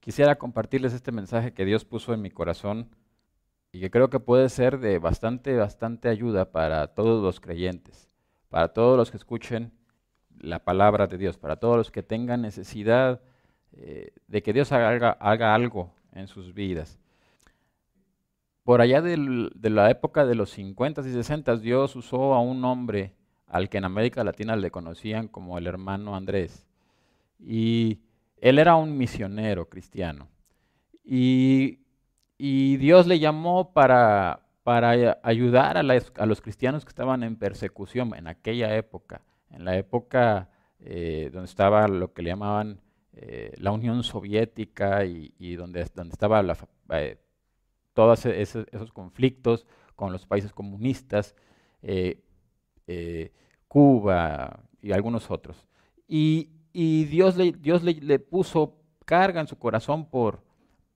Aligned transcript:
quisiera 0.00 0.36
compartirles 0.36 0.92
este 0.92 1.12
mensaje 1.12 1.52
que 1.52 1.64
Dios 1.64 1.84
puso 1.84 2.12
en 2.12 2.22
mi 2.22 2.30
corazón 2.30 2.88
y 3.72 3.80
que 3.80 3.90
creo 3.90 4.10
que 4.10 4.18
puede 4.18 4.48
ser 4.48 4.80
de 4.80 4.98
bastante, 4.98 5.56
bastante 5.56 6.08
ayuda 6.08 6.50
para 6.50 6.88
todos 6.88 7.22
los 7.22 7.40
creyentes, 7.40 8.10
para 8.48 8.72
todos 8.72 8.96
los 8.96 9.10
que 9.10 9.16
escuchen 9.16 9.72
la 10.40 10.64
palabra 10.64 11.06
de 11.06 11.18
Dios, 11.18 11.38
para 11.38 11.56
todos 11.56 11.76
los 11.76 11.90
que 11.90 12.02
tengan 12.02 12.42
necesidad 12.42 13.20
eh, 13.72 14.12
de 14.26 14.42
que 14.42 14.52
Dios 14.52 14.72
haga, 14.72 15.54
algo 15.54 15.94
en 16.12 16.26
sus 16.26 16.54
vidas. 16.54 16.98
Por 18.64 18.80
allá 18.80 19.02
de 19.02 19.16
la 19.70 19.90
época 19.90 20.26
de 20.26 20.34
los 20.34 20.50
50 20.50 21.02
y 21.02 21.12
60, 21.12 21.56
Dios 21.56 21.96
usó 21.96 22.34
a 22.34 22.40
un 22.40 22.64
hombre 22.64 23.14
al 23.46 23.68
que 23.68 23.78
en 23.78 23.84
América 23.84 24.22
Latina 24.22 24.54
le 24.56 24.70
conocían 24.70 25.28
como 25.28 25.58
el 25.58 25.66
hermano 25.66 26.14
Andrés. 26.14 26.66
Y 27.38 28.00
él 28.40 28.58
era 28.58 28.76
un 28.76 28.96
misionero 28.96 29.68
cristiano. 29.68 30.28
Y, 31.04 31.78
Dios 32.38 33.06
le 33.06 33.18
llamó 33.18 33.74
para, 33.74 34.46
para 34.62 35.18
ayudar 35.22 35.76
a, 35.76 35.82
los 35.82 36.40
cristianos 36.40 36.84
que 36.84 36.88
estaban 36.88 37.22
en 37.22 37.36
persecución 37.36 38.14
en 38.16 38.28
aquella 38.28 38.74
época, 38.76 39.20
en 39.50 39.66
la 39.66 39.76
época 39.76 40.48
eh, 40.78 41.28
donde 41.32 41.46
estaba 41.46 41.86
lo 41.86 42.14
que 42.14 42.22
le 42.22 42.30
llamaban 42.30 42.80
eh, 43.12 43.52
la 43.58 43.72
Unión 43.72 44.02
Soviética 44.02 45.04
y, 45.04 45.56
donde, 45.56 45.84
donde 45.94 46.12
estaba 46.12 46.42
eh, 46.94 47.18
todos 47.92 48.24
esos, 48.24 48.64
conflictos 48.94 49.66
con 49.94 50.12
los 50.12 50.26
países 50.26 50.52
comunistas, 50.52 51.34
Cuba 53.68 54.60
y 54.80 54.92
algunos 54.92 55.30
otros. 55.30 55.66
Y, 56.08 56.48
y 56.72 57.04
Dios, 57.04 57.36
le, 57.36 57.52
Dios 57.52 57.82
le, 57.82 58.18
puso 58.18 58.76
carga 59.04 59.40
en 59.40 59.46
su 59.46 59.58
corazón 59.58 60.06
por, 60.06 60.40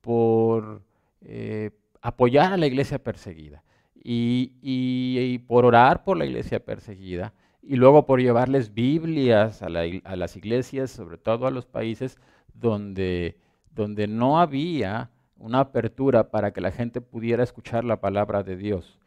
por 0.00 0.82
eh, 1.22 1.70
apoyar 2.00 2.52
a 2.52 2.56
la 2.56 2.66
iglesia 2.66 3.02
perseguida 3.02 3.62
y, 4.04 5.38
por 5.46 5.64
orar 5.64 6.04
por 6.04 6.16
la 6.16 6.26
iglesia 6.26 6.64
perseguida 6.64 7.32
y 7.62 7.76
luego 7.76 8.04
por 8.04 8.20
llevarles 8.20 8.74
Biblias 8.74 9.62
a, 9.62 9.68
las 9.70 10.36
iglesias, 10.36 10.90
sobre 10.90 11.16
todo 11.16 11.46
a 11.46 11.50
los 11.50 11.64
países 11.64 12.18
donde, 12.52 13.38
donde 13.70 14.06
no 14.06 14.38
había 14.38 15.10
una 15.38 15.60
apertura 15.60 16.30
para 16.30 16.52
que 16.52 16.60
la 16.60 16.70
gente 16.70 17.00
pudiera 17.00 17.42
escuchar 17.42 17.84
la 17.84 18.00
palabra 18.00 18.42
de 18.42 18.56
Dios. 18.56 18.98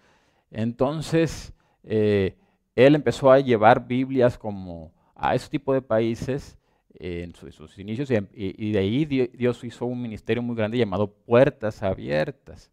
Entonces, 0.49 1.53
eh, 1.83 2.35
él 2.75 2.95
empezó 2.95 3.31
a 3.31 3.39
llevar 3.39 3.87
Biblias 3.87 4.37
como 4.37 4.91
a 5.15 5.35
ese 5.35 5.49
tipo 5.49 5.73
de 5.73 5.81
países 5.81 6.56
en 6.99 7.35
sus, 7.35 7.77
inicios 7.77 8.09
y, 8.33 8.71
de 8.71 8.79
ahí 8.79 9.05
Dios 9.05 9.63
hizo 9.63 9.85
un 9.85 10.01
ministerio 10.01 10.41
muy 10.41 10.55
grande 10.55 10.77
llamado 10.77 11.11
Puertas 11.11 11.83
Abiertas. 11.83 12.71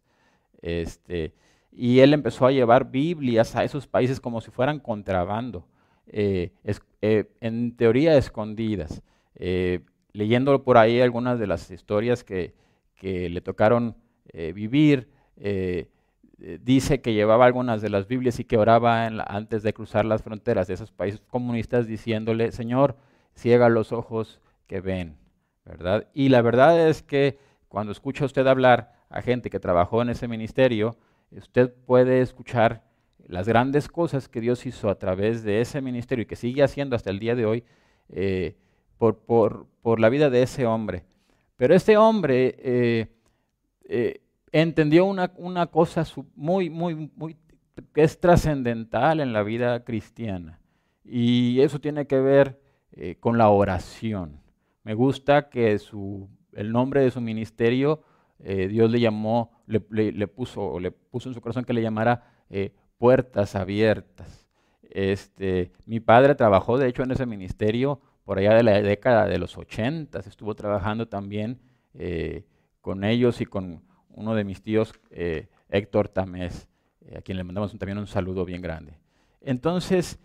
Este, 0.61 1.33
y 1.71 1.99
él 1.99 2.13
empezó 2.13 2.47
a 2.47 2.51
llevar 2.51 2.89
Biblias 2.89 3.55
a 3.55 3.63
esos 3.63 3.85
países 3.85 4.19
como 4.19 4.41
si 4.41 4.49
fueran 4.49 4.79
contrabando, 4.79 5.67
eh, 6.07 6.51
eh, 7.01 7.25
en 7.41 7.75
teoría 7.75 8.17
escondidas. 8.17 9.03
Eh, 9.35 9.81
leyendo 10.13 10.63
por 10.63 10.77
ahí 10.77 11.01
algunas 11.01 11.39
de 11.39 11.47
las 11.47 11.69
historias 11.69 12.23
que, 12.23 12.53
que 12.95 13.29
le 13.29 13.41
tocaron 13.41 13.95
vivir, 14.53 15.07
dice 16.61 16.99
que 16.99 17.13
llevaba 17.13 17.45
algunas 17.45 17.81
de 17.81 17.89
las 17.89 18.05
Biblias 18.07 18.37
y 18.39 18.43
que 18.43 18.57
oraba 18.57 19.05
antes 19.05 19.63
de 19.63 19.73
cruzar 19.73 20.03
las 20.03 20.23
fronteras 20.23 20.67
de 20.67 20.73
esos 20.73 20.91
países 20.91 21.21
comunistas 21.29 21.87
diciéndole, 21.87 22.51
Señor, 22.51 22.97
ciega 23.35 23.69
los 23.69 23.91
ojos 23.91 24.39
que 24.67 24.81
ven, 24.81 25.17
¿verdad? 25.65 26.07
Y 26.13 26.29
la 26.29 26.41
verdad 26.41 26.87
es 26.89 27.03
que 27.03 27.37
cuando 27.67 27.91
escucha 27.91 28.25
usted 28.25 28.47
hablar 28.47 28.93
a 29.09 29.21
gente 29.21 29.49
que 29.49 29.59
trabajó 29.59 30.01
en 30.01 30.09
ese 30.09 30.27
ministerio, 30.27 30.95
usted 31.31 31.73
puede 31.85 32.21
escuchar 32.21 32.83
las 33.27 33.47
grandes 33.47 33.87
cosas 33.87 34.27
que 34.27 34.41
Dios 34.41 34.65
hizo 34.65 34.89
a 34.89 34.99
través 34.99 35.43
de 35.43 35.61
ese 35.61 35.81
ministerio 35.81 36.23
y 36.23 36.25
que 36.25 36.35
sigue 36.35 36.63
haciendo 36.63 36.95
hasta 36.95 37.09
el 37.09 37.19
día 37.19 37.35
de 37.35 37.45
hoy 37.45 37.63
eh, 38.09 38.55
por, 38.97 39.99
la 39.99 40.09
vida 40.09 40.29
de 40.29 40.43
ese 40.43 40.65
hombre. 40.65 41.03
Pero 41.57 41.75
este 41.75 41.97
hombre 41.97 42.55
eh, 42.59 43.07
eh, 43.85 44.21
entendió 44.51 45.05
una, 45.05 45.31
una, 45.37 45.67
cosa 45.67 46.05
muy, 46.35 46.69
muy, 46.69 47.11
muy, 47.15 47.35
que 47.93 48.03
es 48.03 48.19
trascendental 48.19 49.19
en 49.19 49.33
la 49.33 49.43
vida 49.43 49.83
cristiana. 49.83 50.59
Y 51.03 51.59
eso 51.61 51.79
tiene 51.79 52.07
que 52.07 52.19
ver 52.19 52.59
eh, 52.97 53.17
con 53.19 53.37
la 53.37 53.49
oración. 53.49 54.39
Me 54.83 54.93
gusta 54.93 55.49
que 55.49 55.77
su, 55.79 56.29
el 56.53 56.71
nombre 56.71 57.01
de 57.01 57.11
su 57.11 57.19
ministerio, 57.19 58.03
eh, 58.39 58.69
Dios 58.69 58.89
le 58.89 59.01
llamó, 59.01 59.51
le, 59.67 59.81
puso, 60.29 60.79
le 60.79 60.91
puso 60.91 61.27
en 61.27 61.35
su 61.35 61.41
corazón 61.41 61.65
que 61.65 61.73
le 61.73 61.81
llamara 61.81 62.23
eh, 62.49 62.73
puertas 62.97 63.55
abiertas. 63.55 64.47
Este, 64.81 65.73
mi 65.85 65.99
padre 65.99 66.35
trabajó, 66.35 66.77
de 66.77 66.87
hecho, 66.87 67.03
en 67.03 67.11
ese 67.11 67.25
ministerio 67.25 67.99
por 68.23 68.37
allá 68.37 68.53
de 68.53 68.63
la 68.63 68.81
década 68.81 69.27
de 69.27 69.39
los 69.39 69.57
80, 69.57 70.19
estuvo 70.19 70.55
trabajando 70.55 71.07
también 71.07 71.59
con 72.81 73.03
ellos 73.03 73.39
y 73.39 73.45
con 73.45 73.83
uno 74.09 74.33
de 74.33 74.43
mis 74.43 74.63
tíos, 74.63 74.93
Héctor 75.69 76.07
Tamés, 76.07 76.67
a 77.15 77.21
quien 77.21 77.37
le 77.37 77.43
mandamos 77.43 77.77
también 77.77 77.99
un 77.99 78.07
saludo 78.07 78.43
bien 78.43 78.63
grande. 78.63 78.97
Entonces, 79.41 80.19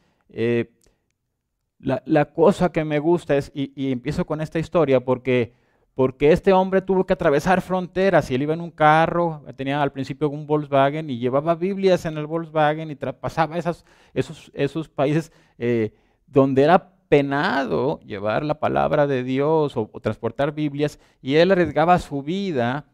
la, 1.81 2.25
cosa 2.27 2.73
que 2.73 2.85
me 2.85 2.99
gusta 2.99 3.37
es, 3.37 3.51
y, 3.55 3.93
empiezo 3.93 4.27
con 4.27 4.41
esta 4.41 4.59
historia 4.59 5.01
porque, 5.01 5.55
porque 5.95 6.33
este 6.33 6.53
hombre 6.53 6.83
tuvo 6.83 7.07
que 7.07 7.15
atravesar 7.15 7.63
fronteras 7.63 8.31
y 8.31 8.35
él 8.35 8.43
iba 8.43 8.55
en 8.55 8.61
un 8.61 8.71
carro, 8.71 9.43
tenía 9.57 9.83
al 9.83 9.93
principio 9.93 10.29
un 10.29 10.47
Volkswagen 10.47 11.09
y 11.11 11.19
llevaba 11.19 11.55
Biblias 11.55 12.05
en 12.05 12.19
el 12.19 12.27
Volkswagen 12.27 12.91
y 12.91 12.97
pasaba 12.97 13.57
esos, 13.59 13.85
esos 14.13 14.89
países 14.89 15.33
eh, 15.59 15.95
donde 16.27 16.63
era 16.63 16.93
penado 17.09 17.99
llevar 18.01 18.45
la 18.45 18.61
palabra 18.61 19.07
de 19.07 19.25
Dios 19.25 19.77
o, 19.77 19.87
transportar 20.01 20.53
Biblias 20.53 21.01
y 21.23 21.37
él 21.37 21.51
arriesgaba 21.51 21.99
su 21.99 22.23
vida 22.23 22.87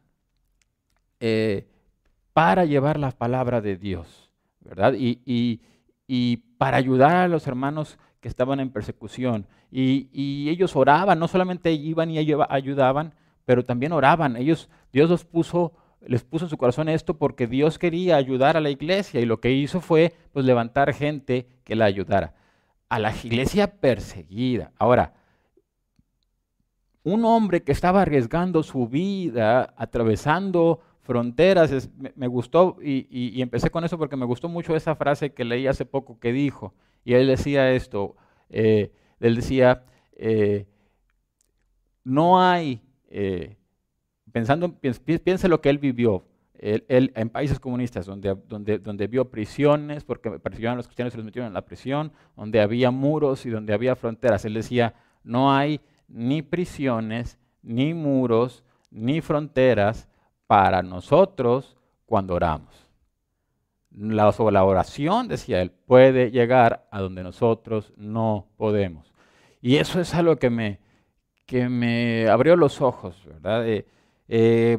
eh, 1.21 1.69
para 2.33 2.65
llevar 2.65 2.99
la 2.99 3.11
palabra 3.11 3.61
de 3.61 3.77
Dios, 3.77 4.31
¿verdad? 4.61 4.95
Y, 4.97 5.21
y 6.07 6.37
para 6.59 6.77
ayudar 6.77 7.17
a 7.17 7.29
los 7.29 7.47
hermanos 7.47 7.99
que 8.21 8.29
estaban 8.29 8.61
en 8.61 8.71
persecución. 8.71 9.47
Y, 9.71 10.49
ellos 10.49 10.77
oraban, 10.77 11.19
no 11.19 11.29
solamente 11.29 11.73
iban 11.73 12.11
y 12.11 12.19
ayudaban, 12.19 13.15
pero 13.45 13.65
también 13.65 13.93
oraban. 13.93 14.37
Ellos, 14.37 14.69
Dios 14.93 15.11
los 15.11 15.25
puso, 15.25 15.73
les 16.01 16.25
puso 16.25 16.47
en 16.47 16.51
su 16.51 16.57
corazón 16.57 16.89
esto 16.89 17.19
porque 17.19 17.47
Dios 17.47 17.79
quería 17.79 18.17
ayudar 18.17 18.57
a 18.57 18.61
la 18.61 18.71
iglesia 18.71 19.21
y 19.21 19.27
lo 19.27 19.41
que 19.41 19.53
hizo 19.53 19.81
fue 19.81 20.15
pues, 20.33 20.45
levantar 20.45 20.93
gente 20.93 21.47
que 21.65 21.77
la 21.77 21.85
ayudara. 21.85 22.35
A 22.89 22.99
la 22.99 23.13
iglesia 23.23 23.81
perseguida. 23.81 24.73
Ahora, 24.79 25.15
un 27.03 27.25
hombre 27.25 27.63
que 27.63 27.73
estaba 27.73 28.03
arriesgando 28.03 28.65
su 28.65 28.89
vida, 28.89 29.75
atravesando 29.77 30.81
fronteras, 31.07 31.89
me, 32.17 32.27
gustó 32.27 32.77
y, 32.83 33.07
y, 33.11 33.41
empecé 33.41 33.71
con 33.71 33.85
eso 33.85 33.97
porque 33.97 34.17
me 34.17 34.27
gustó 34.27 34.49
mucho 34.49 34.75
esa 34.75 34.97
frase 34.97 35.33
que 35.33 35.45
leí 35.45 35.67
hace 35.67 35.87
poco 35.87 36.19
que 36.19 36.33
dijo, 36.33 36.75
y 37.05 37.15
él 37.15 37.29
decía 37.29 37.73
esto, 37.73 38.17
eh, 38.51 38.93
él 39.21 39.37
decía, 39.37 39.85
eh, 40.17 40.67
no 42.03 42.43
hay, 42.43 42.83
eh, 43.09 43.57
pensando, 44.33 44.77
piense 44.81 45.49
lo 45.49 45.61
que 45.61 45.71
él 45.71 45.79
vivió, 45.79 46.25
él, 46.59 47.13
en 47.15 47.29
países 47.29 47.61
comunistas, 47.61 48.07
donde, 48.07 48.35
donde, 48.49 48.79
donde 48.79 49.07
vio 49.07 49.31
prisiones, 49.31 50.03
porque 50.03 50.31
persiguieron 50.41 50.77
los 50.77 50.87
cristianos 50.87 51.15
y 51.15 51.19
los 51.19 51.27
metieron 51.27 51.49
en 51.49 51.55
la 51.55 51.65
prisión, 51.65 52.13
donde 52.35 52.61
había 52.61 52.91
muros 52.91 53.47
y 53.47 53.51
donde 53.51 53.75
había 53.75 53.95
fronteras. 53.95 54.45
Él 54.45 54.55
decía, 54.55 54.95
no 55.23 55.53
hay 55.53 55.81
ni 56.09 56.43
prisiones, 56.43 57.39
ni 57.63 57.95
muros, 57.95 58.65
ni 58.91 59.21
fronteras 59.21 60.09
para 60.47 60.83
nosotros 60.83 61.77
cuando 62.07 62.35
oramos 62.35 62.87
la, 63.97 64.65
oración, 64.65 65.29
decía 65.29 65.63
él, 65.63 65.71
puede 65.71 66.31
llegar 66.31 66.87
a 66.91 67.01
donde 67.01 67.23
nosotros 67.23 67.93
no 67.97 68.47
podemos. 68.57 69.13
Y 69.61 69.77
eso 69.77 70.01
es 70.01 70.15
algo 70.15 70.37
que 70.37 70.51
me, 70.51 70.81
que 71.47 71.69
me 71.69 72.29
abrió 72.29 72.57
los 72.57 72.81
ojos, 72.81 73.23
¿verdad? 73.25 73.67
Eh, 73.67 73.87
eh, 74.29 74.79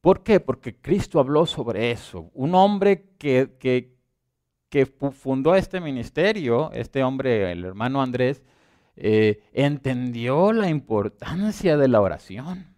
¿Por 0.00 0.22
qué? 0.22 0.40
Porque 0.40 0.76
Cristo 0.76 1.20
habló 1.20 1.46
sobre 1.46 1.90
eso. 1.90 2.30
Un 2.34 2.54
hombre 2.54 3.10
que, 3.18 3.56
que, 3.58 3.96
que 4.68 4.86
fundó 4.86 5.54
este 5.54 5.80
ministerio, 5.80 6.70
este 6.72 7.02
hombre, 7.02 7.52
el 7.52 7.64
hermano 7.64 8.00
Andrés, 8.00 8.42
eh, 8.96 9.42
entendió 9.52 10.52
la 10.52 10.68
importancia 10.68 11.76
de 11.76 11.88
la 11.88 12.00
oración. 12.00 12.71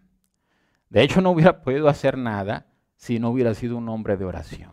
De 0.95 1.03
hecho, 1.03 1.19
no 1.19 1.31
hubiera 1.31 1.61
podido 1.61 1.89
hacer 1.89 2.17
nada 2.17 2.67
si 2.95 3.19
no 3.19 3.29
hubiera 3.29 3.53
sido 3.53 3.75
un 3.75 3.89
hombre 3.89 4.15
de 4.15 4.23
oración. 4.23 4.71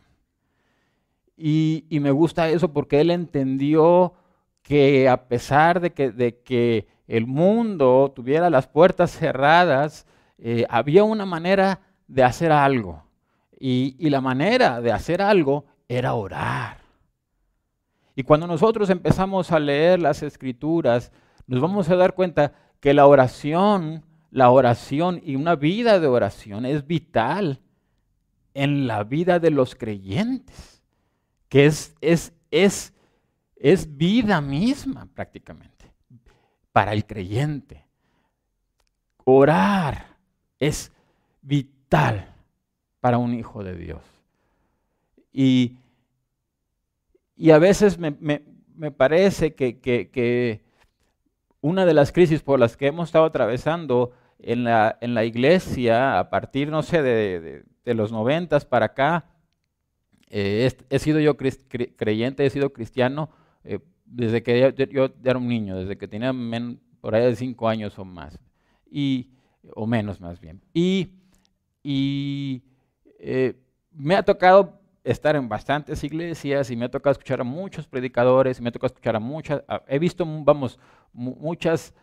Y, 1.37 1.85
me 1.91 2.13
gusta 2.13 2.49
eso 2.49 2.73
porque 2.73 3.01
él 3.01 3.11
entendió 3.11 4.15
que 4.63 5.09
a 5.09 5.27
pesar 5.27 5.81
de 5.81 5.91
que, 5.91 6.87
el 7.09 7.27
mundo 7.27 8.13
tuviera 8.15 8.51
las 8.51 8.69
puertas 8.69 9.11
cerradas, 9.11 10.07
eh, 10.39 10.65
había 10.71 11.03
una 11.03 11.27
manera 11.27 11.81
de 12.07 12.23
hacer 12.23 12.53
algo. 12.53 13.03
Y, 13.59 13.97
y 13.99 14.09
la 14.09 14.21
manera 14.21 14.81
de 14.81 14.93
hacer 14.93 15.23
algo 15.23 15.65
era 15.89 16.15
orar. 16.15 16.79
Y 18.15 18.23
cuando 18.23 18.47
nosotros 18.47 18.91
empezamos 18.91 19.51
a 19.51 19.59
leer 19.59 19.99
las 19.99 20.23
escrituras, 20.23 21.11
nos 21.49 21.61
vamos 21.61 21.91
a 21.91 21.97
dar 21.97 22.15
cuenta 22.15 22.53
que 22.79 22.95
la 22.95 23.09
oración, 23.09 24.05
la 24.32 24.50
oración 24.50 25.20
y 25.23 25.37
una 25.37 25.56
vida 25.56 26.00
de 26.00 26.06
oración 26.06 26.64
es 26.64 26.87
vital 26.87 27.61
en 28.55 28.87
la 28.87 29.05
vida 29.05 29.38
de 29.38 29.50
los 29.50 29.75
creyentes, 29.75 30.82
que 31.50 31.67
es, 31.67 31.94
es, 32.00 32.32
es, 32.50 32.94
es 33.56 33.96
vida 33.96 34.40
misma 34.40 35.06
prácticamente 35.14 35.93
para 36.73 36.94
el 36.94 37.05
creyente. 37.05 37.84
Orar 39.25 40.17
es 40.58 40.90
vital 41.43 42.35
para 43.00 43.19
un 43.19 43.35
hijo 43.35 43.62
de 43.62 43.76
Dios. 43.76 44.02
Y, 45.31 45.76
y 47.37 47.50
a 47.50 47.58
veces 47.58 47.99
me, 47.99 48.11
parece 48.93 49.55
que, 49.55 50.62
una 51.61 51.85
de 51.85 51.93
las 51.94 52.12
crisis 52.12 52.43
por 52.43 52.58
las 52.58 52.78
que 52.78 52.87
hemos 52.87 53.11
estado 53.11 53.26
atravesando 53.26 54.12
en 54.43 54.65
la, 54.65 54.99
en 55.00 55.15
la 55.15 55.25
iglesia, 55.25 56.19
a 56.19 56.29
partir, 56.29 56.69
no 56.69 56.83
sé, 56.83 57.03
de, 57.03 57.65
los 57.94 58.12
noventas 58.12 58.65
para 58.65 58.87
acá, 58.87 59.25
eh, 60.29 60.71
he, 60.91 60.99
sido 60.99 61.21
yo 61.21 61.37
creyente, 61.37 62.44
he 62.44 62.50
sido 62.50 62.73
cristiano 62.73 63.31
eh, 63.65 63.79
desde 64.05 64.43
que 64.43 64.75
yo, 64.91 65.11
era 65.25 65.39
un 65.39 65.49
niño, 65.49 65.77
desde 65.77 65.97
que 65.97 66.09
tenía 66.09 66.35
por 67.00 67.15
ahí 67.15 67.25
de 67.25 67.37
cinco 67.37 67.69
años 67.69 67.99
o 67.99 68.05
más, 68.05 68.39
y, 68.91 69.31
o 69.75 69.87
menos 69.87 70.21
más 70.21 70.41
bien. 70.41 70.61
Y, 70.75 71.12
y 71.83 72.62
eh, 73.19 73.55
me 73.93 74.17
ha 74.17 74.25
tocado 74.25 74.81
estar 75.05 75.37
en 75.37 75.49
bastantes 75.49 76.03
iglesias 76.05 76.71
y 76.71 76.77
me 76.77 76.87
ha 76.87 76.91
tocado 76.91 77.12
escuchar 77.12 77.41
a 77.41 77.45
muchos 77.45 77.87
predicadores, 77.87 78.59
y 78.59 78.62
me 78.62 78.71
ha 78.71 78.73
tocado 78.73 78.88
escuchar 78.88 79.17
a 79.17 79.21
muchas, 79.21 79.62
he 79.87 79.99
visto, 79.99 80.25
vamos, 80.27 80.79
muchas 81.12 81.95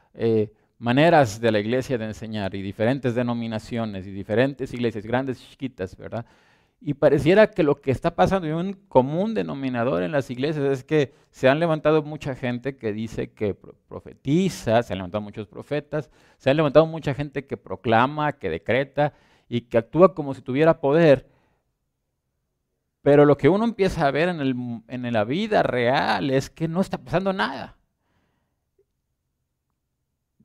maneras 0.79 1.39
de 1.41 1.51
la 1.51 1.59
iglesia 1.59 1.97
de 1.97 2.05
enseñar 2.05 2.55
y 2.55 2.61
diferentes 2.61 3.13
denominaciones 3.13 4.07
y 4.07 4.11
diferentes 4.11 4.73
iglesias, 4.73 5.05
grandes 5.05 5.41
y 5.43 5.49
chiquitas, 5.49 5.95
¿verdad? 5.97 6.25
Y 6.81 6.93
pareciera 6.93 7.51
que 7.51 7.63
lo 7.63 7.81
que 7.81 7.91
está 7.91 8.15
pasando 8.15 8.47
y 8.47 8.51
un 8.51 8.73
común 8.87 9.33
denominador 9.33 10.01
en 10.01 10.13
las 10.13 10.29
iglesias 10.31 10.65
es 10.71 10.83
que 10.85 11.13
se 11.29 11.49
han 11.49 11.59
levantado 11.59 12.01
mucha 12.03 12.35
gente 12.35 12.77
que 12.77 12.93
dice 12.93 13.33
que 13.33 13.53
profetiza, 13.53 14.81
se 14.81 14.93
han 14.93 14.99
levantado 14.99 15.21
muchos 15.21 15.47
profetas, 15.47 16.09
se 16.37 16.49
han 16.49 16.55
levantado 16.55 16.85
mucha 16.85 17.13
gente 17.13 17.45
que 17.45 17.57
proclama, 17.57 18.33
que 18.33 18.49
decreta 18.49 19.13
y 19.49 19.61
que 19.61 19.77
actúa 19.77 20.15
como 20.15 20.33
si 20.33 20.41
tuviera 20.41 20.79
poder, 20.79 21.27
pero 23.01 23.25
lo 23.25 23.37
que 23.37 23.49
uno 23.49 23.65
empieza 23.65 24.07
a 24.07 24.11
ver 24.11 24.29
en, 24.29 24.83
en 24.87 25.13
la 25.13 25.23
vida 25.25 25.63
real 25.63 26.29
es 26.29 26.49
que 26.49 26.67
no 26.69 26.79
está 26.79 26.97
pasando 26.97 27.33
nada. 27.33 27.78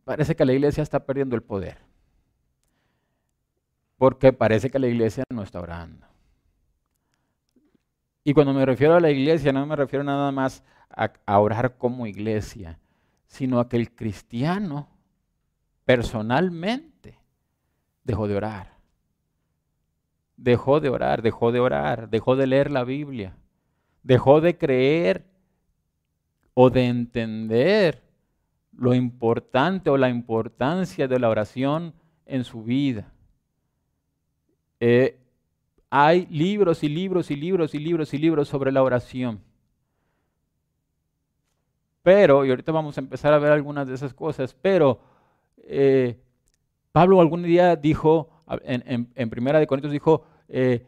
Parece 0.05 0.37
que 0.37 0.45
la 0.45 0.53
iglesia 0.53 0.83
está 0.83 1.05
perdiendo 1.05 1.37
el 1.37 1.43
poder. 1.43 1.79
Porque 3.97 4.33
parece 4.33 4.71
que 4.71 4.79
la 4.79 4.89
iglesia 4.89 5.25
no 5.31 5.43
está 5.43 5.61
orando. 5.61 6.07
Y 8.23 8.33
cuando 8.35 8.53
me 8.53 8.65
refiero 8.65 8.95
a 8.95 9.01
la 9.01 9.11
iglesia, 9.11 9.53
no 9.53 9.67
me 9.67 9.77
refiero 9.77 10.05
nada 10.05 10.33
más 10.33 10.63
a, 10.89 11.39
orar 11.39 11.77
como 11.77 12.07
iglesia, 12.07 12.79
sino 13.27 13.61
a 13.61 13.69
que 13.69 13.77
el 13.77 13.95
cristiano 13.95 14.89
personalmente 15.85 17.19
dejó 18.03 18.29
de 18.29 18.37
orar 18.37 18.75
dejó 20.37 20.81
de 20.81 20.91
orar, 20.91 21.23
dejó 21.23 21.53
de 21.53 21.61
orar, 21.61 22.11
dejó 22.11 22.37
de 22.37 22.47
leer 22.47 22.71
la 22.71 22.85
Biblia, 22.85 23.37
dejó 24.03 24.41
de 24.41 24.59
creer 24.59 25.25
o 26.55 26.71
de 26.71 26.87
entender 26.87 28.04
lo 28.77 28.95
importante 28.95 29.91
o 29.91 29.97
la 29.97 30.09
importancia 30.09 31.09
de 31.09 31.19
la 31.19 31.29
oración 31.29 31.95
en 32.27 32.45
su 32.45 32.63
vida. 32.63 33.13
Eh, 34.81 35.19
hay 35.91 36.27
libros 36.27 36.83
y 36.83 36.89
libros 36.89 37.31
y 37.31 37.37
libros 37.37 37.75
y 37.75 37.79
libros 37.79 38.15
y 38.15 38.19
libros 38.19 38.49
sobre 38.49 38.73
la 38.73 38.83
oración. 38.83 39.41
Pero, 42.03 42.45
y 42.45 42.51
ahorita 42.51 42.73
vamos 42.73 42.99
a 42.99 43.01
empezar 43.01 43.33
a 43.33 43.39
ver 43.39 43.53
algunas 43.53 43.87
de 43.87 43.95
esas 43.95 44.13
cosas, 44.13 44.55
pero 44.61 45.01
eh, 45.59 46.19
Pablo 46.93 47.21
algún 47.21 47.43
día 47.45 47.77
dijo, 47.77 48.29
en, 48.65 49.31
Primera 49.31 49.59
de 49.59 49.67
Corintios 49.67 49.93
dijo, 49.93 50.27
eh, 50.49 50.85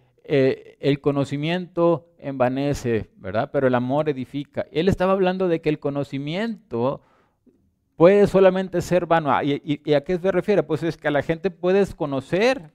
el 0.81 1.01
conocimiento 1.01 2.11
envanece, 2.19 3.11
¿verdad? 3.17 3.51
Pero 3.53 3.69
el 3.69 3.75
amor 3.75 4.09
edifica. 4.09 4.67
Él 4.73 4.89
estaba 4.89 5.13
hablando 5.13 5.49
de 5.49 5.61
que 5.61 5.69
el 5.69 5.79
conocimiento 5.79 7.01
puede 7.97 8.27
solamente 8.27 8.81
ser 8.81 9.07
vano. 9.07 9.33
Ah, 9.33 9.43
¿Y, 9.43 9.93
a 9.93 10.03
qué 10.03 10.19
se 10.19 10.31
refiere? 10.31 10.63
Pues 10.63 10.83
es 10.83 10.97
que 10.97 11.09
a 11.09 11.11
la 11.11 11.23
gente 11.23 11.51
puedes 11.51 11.95
conocer 11.95 12.71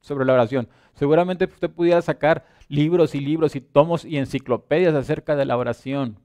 sobre 0.00 0.24
la 0.24 0.34
oración. 0.34 0.68
Seguramente 0.94 1.44
usted 1.44 1.70
pudiera 1.70 2.00
sacar 2.00 2.46
libros 2.68 3.14
y 3.14 3.20
libros 3.20 3.56
y 3.56 3.60
tomos 3.60 4.04
y 4.04 4.16
enciclopedias 4.16 4.94
acerca 4.94 5.36
de 5.36 5.44
la 5.44 5.56
oración. 5.56 6.18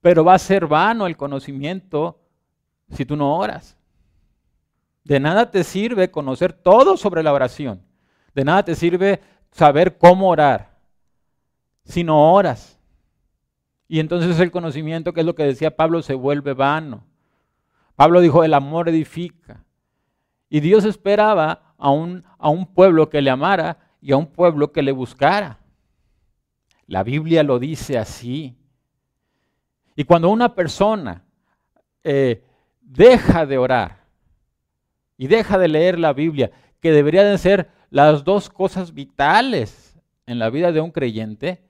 Pero 0.00 0.24
va 0.24 0.34
a 0.34 0.38
ser 0.38 0.66
vano 0.66 1.06
el 1.06 1.16
conocimiento 1.16 2.20
si 2.90 3.04
tú 3.04 3.16
no 3.16 3.36
oras. 3.36 3.76
De 5.04 5.20
nada 5.20 5.50
te 5.50 5.64
sirve 5.64 6.10
conocer 6.10 6.52
todo 6.52 6.96
sobre 6.96 7.22
la 7.22 7.32
oración. 7.32 7.82
De 8.34 8.44
nada 8.44 8.64
te 8.64 8.74
sirve 8.74 9.20
saber 9.50 9.98
cómo 9.98 10.28
orar 10.28 10.78
si 11.84 12.04
no 12.04 12.32
oras. 12.32 12.77
Y 13.88 14.00
entonces 14.00 14.38
el 14.38 14.50
conocimiento, 14.50 15.12
que 15.12 15.20
es 15.20 15.26
lo 15.26 15.34
que 15.34 15.44
decía 15.44 15.74
Pablo, 15.74 16.02
se 16.02 16.14
vuelve 16.14 16.52
vano. 16.52 17.04
Pablo 17.96 18.20
dijo, 18.20 18.44
el 18.44 18.54
amor 18.54 18.88
edifica. 18.88 19.64
Y 20.50 20.60
Dios 20.60 20.84
esperaba 20.84 21.74
a 21.78 21.90
un, 21.90 22.24
a 22.38 22.50
un 22.50 22.66
pueblo 22.66 23.08
que 23.08 23.22
le 23.22 23.30
amara 23.30 23.78
y 24.00 24.12
a 24.12 24.16
un 24.16 24.26
pueblo 24.26 24.72
que 24.72 24.82
le 24.82 24.92
buscara. 24.92 25.58
La 26.86 27.02
Biblia 27.02 27.42
lo 27.42 27.58
dice 27.58 27.98
así. 27.98 28.56
Y 29.96 30.04
cuando 30.04 30.28
una 30.28 30.54
persona 30.54 31.24
eh, 32.04 32.44
deja 32.80 33.46
de 33.46 33.58
orar, 33.58 33.98
y 35.16 35.26
deja 35.26 35.58
de 35.58 35.68
leer 35.68 35.98
la 35.98 36.12
Biblia, 36.12 36.52
que 36.80 36.92
deberían 36.92 37.26
de 37.26 37.38
ser 37.38 37.68
las 37.90 38.22
dos 38.22 38.48
cosas 38.48 38.94
vitales 38.94 39.98
en 40.26 40.38
la 40.38 40.48
vida 40.48 40.70
de 40.70 40.80
un 40.80 40.92
creyente, 40.92 41.60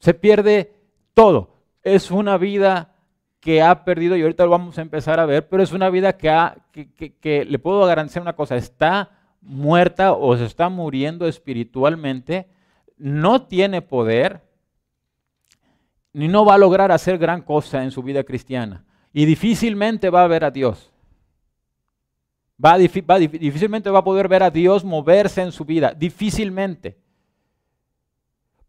se 0.00 0.12
pierde 0.12 0.73
todo. 1.14 1.54
Es 1.82 2.10
una 2.10 2.36
vida 2.36 2.94
que 3.40 3.60
ha 3.62 3.84
perdido, 3.84 4.16
y 4.16 4.22
ahorita 4.22 4.44
lo 4.44 4.50
vamos 4.50 4.78
a 4.78 4.82
empezar 4.82 5.20
a 5.20 5.26
ver, 5.26 5.48
pero 5.48 5.62
es 5.62 5.72
una 5.72 5.90
vida 5.90 6.16
que, 6.16 7.46
le 7.46 7.58
puedo 7.58 7.84
garantizar 7.86 8.22
una 8.22 8.32
cosa, 8.34 8.56
está 8.56 9.10
muerta 9.42 10.14
o 10.14 10.34
se 10.34 10.46
está 10.46 10.70
muriendo 10.70 11.28
espiritualmente, 11.28 12.48
no 12.96 13.42
tiene 13.46 13.82
poder, 13.82 14.42
ni 16.14 16.26
no 16.26 16.46
va 16.46 16.54
a 16.54 16.58
lograr 16.58 16.90
hacer 16.90 17.18
gran 17.18 17.42
cosa 17.42 17.84
en 17.84 17.90
su 17.90 18.02
vida 18.02 18.24
cristiana, 18.24 18.86
y 19.12 19.26
difícilmente 19.26 20.08
va 20.08 20.24
a 20.24 20.28
ver 20.28 20.44
a 20.44 20.50
Dios. 20.50 20.90
Va, 22.64 22.78
difícilmente 22.78 23.90
va 23.90 23.98
a 23.98 24.04
poder 24.04 24.26
ver 24.26 24.42
a 24.42 24.50
Dios 24.50 24.84
moverse 24.84 25.42
en 25.42 25.52
su 25.52 25.66
vida, 25.66 25.92
difícilmente. 25.92 27.03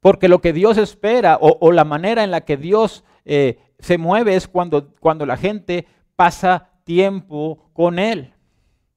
Porque 0.06 0.28
lo 0.28 0.40
que 0.40 0.54
Dios 0.54 0.78
espera 0.78 1.40
o, 1.42 1.72
la 1.72 1.84
manera 1.84 2.24
en 2.24 2.30
la 2.30 2.42
que 2.42 2.58
Dios 2.58 3.04
eh, 3.26 3.58
se 3.80 3.98
mueve 3.98 4.36
es 4.36 4.48
cuando, 4.48 4.94
cuando 5.00 5.26
la 5.26 5.36
gente 5.36 5.88
pasa 6.16 6.70
tiempo 6.84 7.72
con 7.74 7.98
Él. 7.98 8.36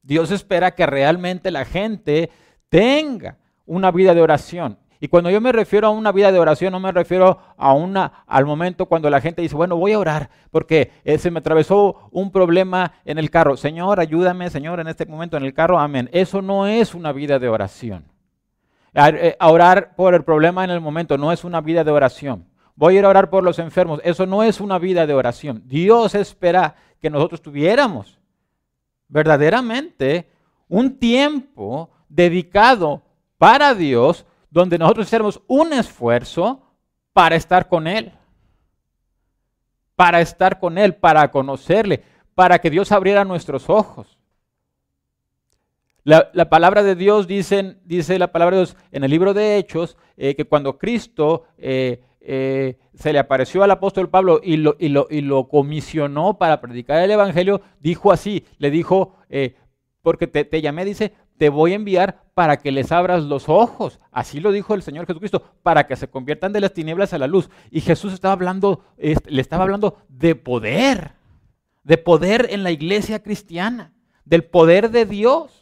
Dios 0.03 0.31
espera 0.31 0.75
que 0.75 0.85
realmente 0.85 1.51
la 1.51 1.65
gente 1.65 2.29
tenga 2.69 3.39
una 3.65 3.91
vida 3.91 4.13
de 4.13 4.21
oración. 4.21 4.79
Y 5.01 5.09
cuando 5.09 5.31
yo 5.31 5.41
me 5.41 5.51
refiero 5.51 5.87
a 5.87 5.93
una 5.93 6.13
vida 6.13 6.31
de 6.31 6.41
oración, 6.41 6.73
no 6.73 6.79
me 6.79 6.93
refiero 6.93 7.39
a 7.57 7.73
una 7.73 8.25
al 8.27 8.45
momento 8.45 8.85
cuando 8.85 9.09
la 9.09 9.23
gente 9.23 9.41
dice, 9.41 9.57
bueno, 9.57 9.79
voy 9.79 9.93
a 9.93 9.99
orar 9.99 10.29
porque 10.51 10.93
eh, 11.05 11.17
se 11.17 11.31
me 11.31 11.39
atravesó 11.39 12.11
un 12.11 12.31
problema 12.31 12.93
en 13.07 13.17
el 13.17 13.31
carro. 13.31 13.57
Señor, 13.57 13.99
ayúdame, 13.99 14.51
Señor, 14.51 14.79
en 14.79 14.89
este 14.89 15.07
momento 15.07 15.39
en 15.39 15.45
el 15.45 15.55
carro. 15.55 15.79
Amén. 15.79 16.11
Eso 16.13 16.43
no 16.43 16.67
es 16.67 16.95
una 16.95 17.13
vida 17.13 17.39
de 17.39 17.49
oración. 17.49 18.18
Eh, 18.95 19.37
orar 19.41 19.95
por 19.95 20.15
el 20.15 20.25
problema 20.25 20.65
en 20.65 20.71
el 20.71 20.81
momento 20.81 21.19
no 21.19 21.33
es 21.33 21.45
una 21.45 21.61
vida 21.61 21.85
de 21.85 21.91
oración. 21.91 22.47
Voy 22.75 22.97
a 22.97 22.99
ir 23.01 23.05
a 23.05 23.09
orar 23.09 23.31
por 23.31 23.43
los 23.43 23.59
enfermos. 23.59 24.01
Eso 24.05 24.27
no 24.27 24.43
es 24.43 24.61
una 24.61 24.79
vida 24.79 25.07
de 25.07 25.15
oración. 25.15 25.63
Dios 25.67 26.15
espera 26.15 26.77
que 27.01 27.11
nosotros 27.11 27.43
tuviéramos 27.43 28.19
verdaderamente 29.09 30.29
un 30.69 30.99
tiempo 30.99 31.91
dedicado 32.09 33.03
para 33.37 33.75
Dios 33.75 34.27
donde 34.51 34.79
nosotros 34.79 35.07
hiciéramos 35.07 35.41
un 35.47 35.73
esfuerzo 35.73 36.63
para 37.13 37.37
estar 37.37 37.69
con 37.69 37.87
Él, 37.87 38.13
para 39.97 40.21
estar 40.21 40.59
con 40.59 40.79
Él, 40.79 40.95
para 40.95 41.31
conocerle, 41.31 42.03
para 42.35 42.61
que 42.61 42.71
Dios 42.71 42.93
abriera 42.93 43.25
nuestros 43.25 43.69
ojos. 43.69 44.18
La, 46.09 46.49
palabra 46.49 46.83
de 46.83 46.95
Dios 46.95 47.27
dice, 47.27 47.77
la 48.19 48.33
palabra 48.33 48.57
de 48.57 48.63
Dios 48.63 48.77
en 48.93 49.05
el 49.05 49.11
libro 49.11 49.35
de 49.35 49.59
Hechos 49.59 49.99
eh, 50.17 50.35
que 50.35 50.47
cuando 50.47 50.79
Cristo 50.79 51.45
eh, 51.59 52.03
eh, 52.23 52.79
se 52.95 53.13
le 53.13 53.19
apareció 53.19 53.63
al 53.63 53.71
apóstol 53.73 54.09
Pablo 54.09 54.41
y 54.43 54.57
lo, 54.57 54.75
y, 54.79 54.89
lo, 54.89 55.49
comisionó 55.49 56.39
para 56.39 56.63
predicar 56.63 57.03
el 57.03 57.11
Evangelio, 57.11 57.61
dijo 57.81 58.11
así, 58.11 58.47
le 58.57 58.71
dijo, 58.71 59.17
porque 60.01 60.27
te, 60.27 60.47
te, 60.47 60.63
llamé, 60.63 60.87
dice, 60.87 61.13
te 61.37 61.51
voy 61.51 61.73
a 61.73 61.77
enviar 61.77 62.23
para 62.33 62.57
que 62.57 62.73
les 62.73 62.91
abras 62.91 63.25
los 63.25 63.51
ojos. 63.51 64.01
Así 64.11 64.41
lo 64.41 64.51
dijo 64.51 64.73
el 64.73 64.81
Señor 64.81 65.07
Jesucristo, 65.07 65.43
para 65.63 65.87
que 65.87 65.97
se 65.97 66.09
conviertan 66.09 66.55
de 66.55 66.63
las 66.63 66.73
tinieblas 66.73 67.13
a 67.13 67.19
la 67.19 67.27
luz. 67.27 67.51
Y 67.71 67.83
Jesús 67.83 68.15
estaba 68.15 68.33
hablando, 68.33 68.83
le 68.97 69.43
estaba 69.43 69.65
hablando 69.65 69.99
de 70.09 70.37
poder, 70.37 71.13
de 71.85 71.99
poder 71.99 72.47
en 72.49 72.63
la 72.63 72.71
iglesia 72.71 73.23
cristiana, 73.23 73.93
del 74.25 74.45
poder 74.45 74.91
de 74.91 75.05
Dios 75.05 75.58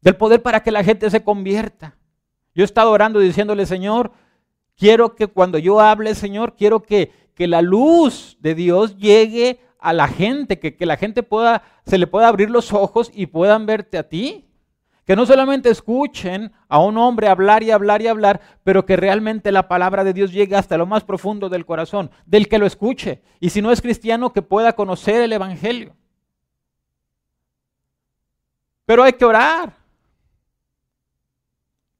del 0.00 0.16
poder 0.16 0.42
para 0.42 0.62
que 0.62 0.70
la 0.70 0.84
gente 0.84 1.10
se 1.10 1.22
convierta. 1.22 1.96
Yo 2.54 2.62
he 2.62 2.64
estado 2.64 2.90
orando 2.90 3.20
diciéndole, 3.20 3.66
Señor, 3.66 4.12
quiero 4.76 5.14
que 5.14 5.26
cuando 5.26 5.58
yo 5.58 5.80
hable, 5.80 6.14
Señor, 6.14 6.56
quiero 6.56 6.82
que, 6.82 7.12
que 7.34 7.46
la 7.46 7.62
luz 7.62 8.36
de 8.40 8.54
Dios 8.54 8.96
llegue 8.96 9.60
a 9.78 9.92
la 9.92 10.08
gente, 10.08 10.58
que, 10.58 10.76
que 10.76 10.86
la 10.86 10.96
gente 10.96 11.22
pueda, 11.22 11.62
se 11.86 11.98
le 11.98 12.06
pueda 12.06 12.28
abrir 12.28 12.50
los 12.50 12.72
ojos 12.72 13.10
y 13.14 13.26
puedan 13.26 13.66
verte 13.66 13.98
a 13.98 14.08
ti. 14.08 14.46
Que 15.06 15.16
no 15.16 15.26
solamente 15.26 15.70
escuchen 15.70 16.52
a 16.68 16.78
un 16.78 16.96
hombre 16.96 17.28
hablar 17.28 17.62
y 17.64 17.72
hablar 17.72 18.00
y 18.00 18.06
hablar, 18.06 18.40
pero 18.62 18.86
que 18.86 18.96
realmente 18.96 19.50
la 19.50 19.66
palabra 19.66 20.04
de 20.04 20.12
Dios 20.12 20.30
llegue 20.30 20.54
hasta 20.54 20.76
lo 20.76 20.86
más 20.86 21.02
profundo 21.02 21.48
del 21.48 21.66
corazón, 21.66 22.10
del 22.26 22.48
que 22.48 22.58
lo 22.58 22.66
escuche. 22.66 23.22
Y 23.40 23.50
si 23.50 23.60
no 23.60 23.72
es 23.72 23.80
cristiano, 23.80 24.32
que 24.32 24.42
pueda 24.42 24.74
conocer 24.74 25.20
el 25.22 25.32
Evangelio. 25.32 25.96
Pero 28.86 29.02
hay 29.02 29.14
que 29.14 29.24
orar. 29.24 29.79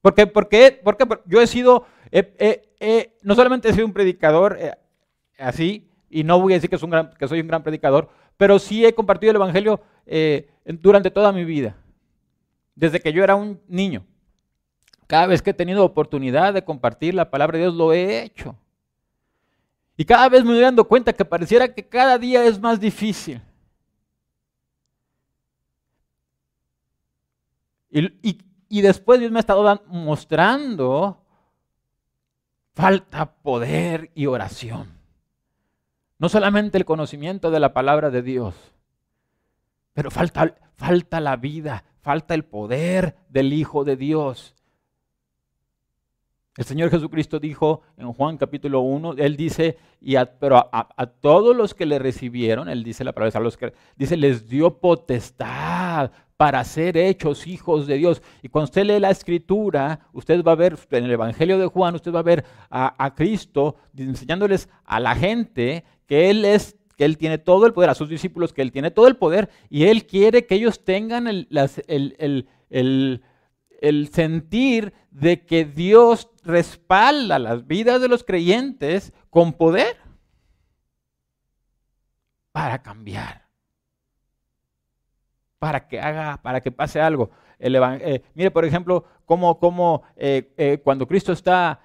Porque, 0.03 0.27
porque, 0.27 0.81
porque 0.83 1.05
yo 1.27 1.41
he 1.41 1.47
sido, 1.47 1.87
no 3.23 3.35
solamente 3.35 3.69
he 3.69 3.73
sido 3.73 3.87
un 3.87 3.93
predicador 3.93 4.57
eh, 4.59 4.73
así, 5.39 5.89
y 6.09 6.25
no 6.25 6.41
voy 6.41 6.55
a 6.55 6.57
decir 6.57 6.71
que, 6.71 6.79
soy 6.79 7.41
un 7.41 7.49
gran 7.49 7.63
predicador, 7.63 8.09
pero 8.37 8.59
sí 8.59 8.85
he 8.85 8.95
compartido 8.95 9.31
el 9.31 9.37
Evangelio 9.37 9.81
eh, 10.07 10.49
durante 10.65 11.11
toda 11.11 11.33
mi 11.33 11.45
vida, 11.45 11.77
desde 12.75 13.01
que 13.01 13.13
yo 13.13 13.23
era 13.23 13.35
un 13.35 13.61
niño. 13.69 14.05
Cada 15.07 15.27
vez 15.27 15.43
que 15.43 15.51
he 15.51 15.55
tenido 15.55 15.85
oportunidad 15.85 16.55
de 16.55 16.65
compartir 16.65 17.15
la 17.15 17.31
palabra 17.31 17.59
de 17.59 17.65
Dios, 17.65 17.75
lo 17.75 17.93
he 17.93 18.23
hecho. 18.23 18.57
Y 19.97 20.05
cada 20.05 20.29
vez 20.29 20.45
me 20.45 20.53
voy 20.53 20.61
dando 20.61 20.85
cuenta 20.85 21.13
que 21.13 21.25
pareciera 21.25 21.75
que 21.75 21.87
cada 21.87 22.17
día 22.17 22.45
es 22.45 22.59
más 22.59 22.81
difícil. 22.81 23.43
y, 27.93 28.07
y 28.23 28.50
después 28.83 29.19
Dios 29.19 29.33
me 29.33 29.39
ha 29.39 29.41
estado 29.41 29.83
mostrando 29.89 31.25
falta 32.73 33.35
poder 33.35 34.13
y 34.15 34.27
oración. 34.27 35.01
No 36.19 36.29
solamente 36.29 36.79
el 36.79 36.85
conocimiento 36.85 37.51
de 37.51 37.59
la 37.59 37.73
palabra 37.73 38.11
de 38.11 38.23
Dios, 38.23 38.55
pero 39.93 40.13
falta, 40.13 40.55
falta 40.77 41.19
la 41.19 41.37
vida, 41.37 41.85
falta 42.01 42.33
el 42.35 42.45
poder 42.45 43.17
del 43.29 43.53
Hijo 43.53 43.83
de 43.83 43.97
Dios. 43.97 44.55
El 46.61 46.67
Señor 46.67 46.91
Jesucristo 46.91 47.41
dijo 47.41 47.81
en 47.97 48.13
Juan 48.13 48.37
capítulo 48.37 48.81
1, 48.81 49.15
Él 49.17 49.35
dice, 49.35 49.79
y 49.99 50.17
pero 50.39 50.69
a, 50.71 51.07
todos 51.07 51.57
los 51.57 51.73
que 51.73 51.87
le 51.87 51.99
recibieron, 51.99 52.69
Él 52.69 52.85
dice 52.85 53.03
la 53.03 53.15
palabra, 53.15 53.41
a 53.41 53.43
los 53.43 53.57
que, 53.57 53.73
dice, 53.97 54.15
les 54.15 54.47
dio 54.47 54.79
potestad 54.79 56.11
para 56.37 56.63
ser 56.65 56.99
hechos 56.99 57.47
hijos 57.47 57.87
de 57.87 57.97
Dios. 57.97 58.21
Y 58.43 58.51
cuando 58.51 58.65
usted 58.65 58.85
lee 58.85 59.01
la 59.01 59.09
escritura, 59.09 60.01
usted 60.13 60.45
va 60.45 60.53
a 60.53 60.57
ver 60.57 60.77
en 60.91 61.05
el 61.05 61.13
Evangelio 61.13 61.59
de 61.59 61.67
Juan, 61.67 61.95
usted 61.95 62.13
va 62.13 62.19
a 62.19 62.25
ver 62.25 62.45
a, 62.69 63.15
Cristo 63.17 63.77
enseñándoles 63.97 64.69
a 64.85 65.01
la 65.01 65.15
gente 65.17 65.85
que 66.07 66.29
Él 66.29 66.45
es 66.45 66.77
que 66.95 67.07
Él 67.07 67.17
tiene 67.17 67.39
todo 67.39 67.65
el 67.65 67.73
poder, 67.73 67.89
a 67.89 67.95
sus 67.95 68.11
discípulos 68.11 68.53
que 68.53 68.61
Él 68.61 68.71
tiene 68.71 68.91
todo 68.91 69.09
el 69.09 69.17
poder 69.17 69.49
y 69.71 69.85
Él 69.85 70.05
quiere 70.05 70.45
que 70.45 70.57
ellos 70.57 70.85
tengan 70.85 71.27
el, 71.27 71.49
el, 71.87 72.47
el, 72.69 73.23
sentir 74.13 74.93
de 75.11 75.45
que 75.45 75.65
Dios 75.65 76.31
respalda 76.43 77.39
las 77.39 77.67
vidas 77.67 78.01
de 78.01 78.09
los 78.09 78.25
creyentes 78.25 79.13
con 79.31 79.53
poder 79.53 79.97
para 82.53 82.83
cambiar 82.83 83.51
para 85.61 85.87
que 85.87 86.01
haga, 86.01 86.41
para 86.43 86.61
que 86.63 86.73
pase 86.73 87.01
algo. 87.01 87.31
Eh, 87.61 88.23
mire, 88.35 88.51
por 88.51 88.65
ejemplo, 88.65 89.05
cómo, 89.27 90.03
eh, 90.17 90.53
eh, 90.57 90.81
cuando 90.83 91.07
Cristo 91.07 91.33
está, 91.33 91.79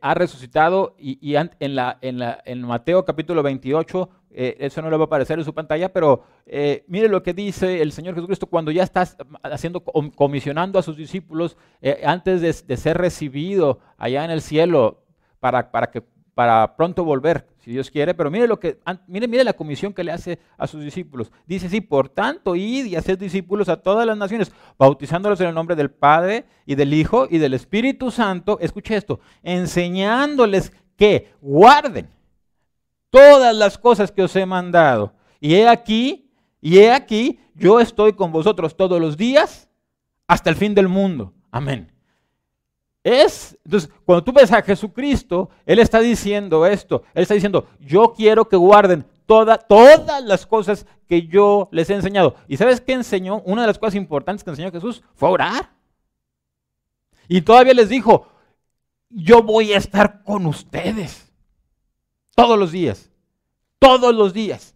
ha 0.00 0.14
resucitado 0.14 0.94
y, 0.98 1.34
en, 1.36 1.74
la, 1.76 1.98
en, 2.00 2.62
Mateo 2.62 3.04
capítulo 3.04 3.42
28, 3.42 4.10
eso 4.30 4.82
no 4.82 4.90
le 4.90 4.96
va 4.96 5.04
a 5.04 5.06
aparecer 5.06 5.38
en 5.38 5.44
su 5.44 5.54
pantalla, 5.54 5.92
pero 5.92 6.24
mire 6.88 7.08
lo 7.08 7.22
que 7.22 7.34
dice 7.34 7.80
el 7.80 7.92
Señor 7.92 8.14
Jesucristo 8.14 8.46
cuando 8.46 8.70
ya 8.70 8.82
está 8.82 9.06
haciendo, 9.42 9.82
comisionando 9.82 10.78
a 10.78 10.82
sus 10.82 10.96
discípulos 10.96 11.56
antes 12.04 12.40
de, 12.40 12.54
de, 12.66 12.76
ser 12.76 12.98
recibido 12.98 13.78
allá 13.96 14.24
en 14.24 14.30
el 14.30 14.40
cielo 14.40 15.04
para, 15.38 15.70
para 15.70 15.90
que 15.90 16.02
para 16.34 16.74
pronto 16.76 17.04
volver, 17.04 17.46
si 17.60 17.70
Dios 17.70 17.90
quiere, 17.90 18.14
pero 18.14 18.30
mire 18.30 18.46
lo 18.46 18.58
que 18.58 18.78
mire, 19.06 19.28
mire 19.28 19.44
la 19.44 19.52
comisión 19.52 19.92
que 19.92 20.02
le 20.02 20.12
hace 20.12 20.38
a 20.56 20.66
sus 20.66 20.82
discípulos. 20.82 21.30
Dice 21.46 21.68
sí, 21.68 21.80
por 21.80 22.08
tanto, 22.08 22.56
id 22.56 22.86
y 22.86 22.96
haced 22.96 23.18
discípulos 23.18 23.68
a 23.68 23.76
todas 23.76 24.06
las 24.06 24.16
naciones, 24.16 24.52
bautizándolos 24.78 25.40
en 25.40 25.48
el 25.48 25.54
nombre 25.54 25.76
del 25.76 25.90
Padre 25.90 26.46
y 26.64 26.74
del 26.74 26.94
Hijo 26.94 27.26
y 27.30 27.38
del 27.38 27.54
Espíritu 27.54 28.10
Santo. 28.10 28.58
Escuche 28.60 28.96
esto, 28.96 29.20
enseñándoles 29.42 30.72
que 30.96 31.32
guarden 31.40 32.08
todas 33.10 33.54
las 33.54 33.76
cosas 33.76 34.10
que 34.10 34.22
os 34.22 34.34
he 34.36 34.46
mandado. 34.46 35.12
Y 35.38 35.54
he 35.54 35.68
aquí, 35.68 36.30
y 36.60 36.78
he 36.78 36.92
aquí, 36.92 37.40
yo 37.54 37.80
estoy 37.80 38.14
con 38.14 38.32
vosotros 38.32 38.76
todos 38.76 39.00
los 39.00 39.16
días 39.16 39.68
hasta 40.26 40.48
el 40.48 40.56
fin 40.56 40.74
del 40.74 40.88
mundo. 40.88 41.34
Amén. 41.50 41.90
Es, 43.02 43.56
entonces, 43.64 43.90
cuando 44.04 44.22
tú 44.22 44.32
ves 44.32 44.52
a 44.52 44.62
Jesucristo, 44.62 45.48
Él 45.64 45.78
está 45.78 46.00
diciendo 46.00 46.66
esto. 46.66 47.02
Él 47.14 47.22
está 47.22 47.34
diciendo, 47.34 47.66
yo 47.80 48.12
quiero 48.14 48.48
que 48.48 48.56
guarden 48.56 49.06
todas 49.26 50.24
las 50.24 50.44
cosas 50.44 50.86
que 51.06 51.26
yo 51.26 51.68
les 51.72 51.88
he 51.88 51.94
enseñado. 51.94 52.34
¿Y 52.48 52.56
sabes 52.56 52.80
qué 52.80 52.92
enseñó? 52.92 53.40
Una 53.46 53.62
de 53.62 53.68
las 53.68 53.78
cosas 53.78 53.94
importantes 53.94 54.44
que 54.44 54.50
enseñó 54.50 54.72
Jesús 54.72 55.02
fue 55.14 55.30
orar. 55.30 55.70
Y 57.28 57.40
todavía 57.42 57.74
les 57.74 57.88
dijo, 57.88 58.26
yo 59.08 59.42
voy 59.42 59.72
a 59.72 59.78
estar 59.78 60.22
con 60.24 60.46
ustedes 60.46 61.32
todos 62.34 62.58
los 62.58 62.72
días. 62.72 63.10
Todos 63.78 64.14
los 64.14 64.32
días. 64.32 64.74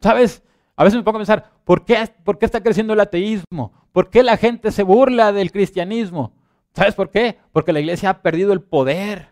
¿Sabes? 0.00 0.42
A 0.76 0.84
veces 0.84 0.96
me 0.96 1.02
pongo 1.02 1.18
a 1.18 1.20
pensar, 1.20 1.50
¿por 1.64 1.84
qué, 1.84 2.12
¿por 2.24 2.38
qué 2.38 2.46
está 2.46 2.62
creciendo 2.62 2.92
el 2.94 3.00
ateísmo? 3.00 3.72
¿Por 3.92 4.10
qué 4.10 4.22
la 4.22 4.36
gente 4.36 4.70
se 4.70 4.82
burla 4.82 5.32
del 5.32 5.52
cristianismo? 5.52 6.32
¿Sabes 6.74 6.94
por 6.94 7.10
qué? 7.10 7.38
Porque 7.52 7.72
la 7.72 7.80
iglesia 7.80 8.10
ha 8.10 8.22
perdido 8.22 8.52
el 8.52 8.62
poder. 8.62 9.30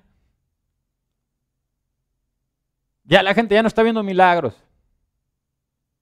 Ya 3.05 3.23
la 3.23 3.35
gente 3.35 3.55
ya 3.55 3.63
no 3.63 3.69
está 3.69 3.83
viendo 3.83 4.03
milagros. 4.03 4.55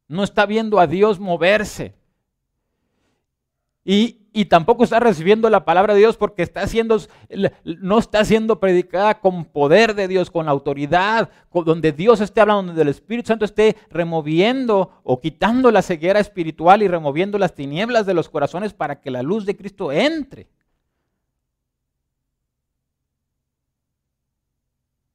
No 0.08 0.24
está 0.24 0.46
viendo 0.46 0.80
a 0.80 0.86
Dios 0.86 1.20
moverse. 1.20 1.94
Y, 3.84 4.25
y 4.36 4.44
tampoco 4.44 4.84
está 4.84 5.00
recibiendo 5.00 5.48
la 5.48 5.64
palabra 5.64 5.94
de 5.94 6.00
Dios 6.00 6.18
porque 6.18 6.42
está 6.42 6.64
no 7.64 7.98
está 7.98 8.22
siendo 8.22 8.60
predicada 8.60 9.18
con 9.18 9.46
poder 9.46 9.94
de 9.94 10.08
Dios, 10.08 10.30
con 10.30 10.46
autoridad, 10.46 11.30
donde 11.50 11.90
Dios 11.92 12.20
esté 12.20 12.42
hablando, 12.42 12.64
donde 12.64 12.82
el 12.82 12.88
Espíritu 12.88 13.28
Santo 13.28 13.46
esté 13.46 13.78
removiendo 13.88 15.00
o 15.04 15.22
quitando 15.22 15.70
la 15.70 15.80
ceguera 15.80 16.20
espiritual 16.20 16.82
y 16.82 16.88
removiendo 16.88 17.38
las 17.38 17.54
tinieblas 17.54 18.04
de 18.04 18.12
los 18.12 18.28
corazones 18.28 18.74
para 18.74 19.00
que 19.00 19.10
la 19.10 19.22
luz 19.22 19.46
de 19.46 19.56
Cristo 19.56 19.90
entre. 19.90 20.50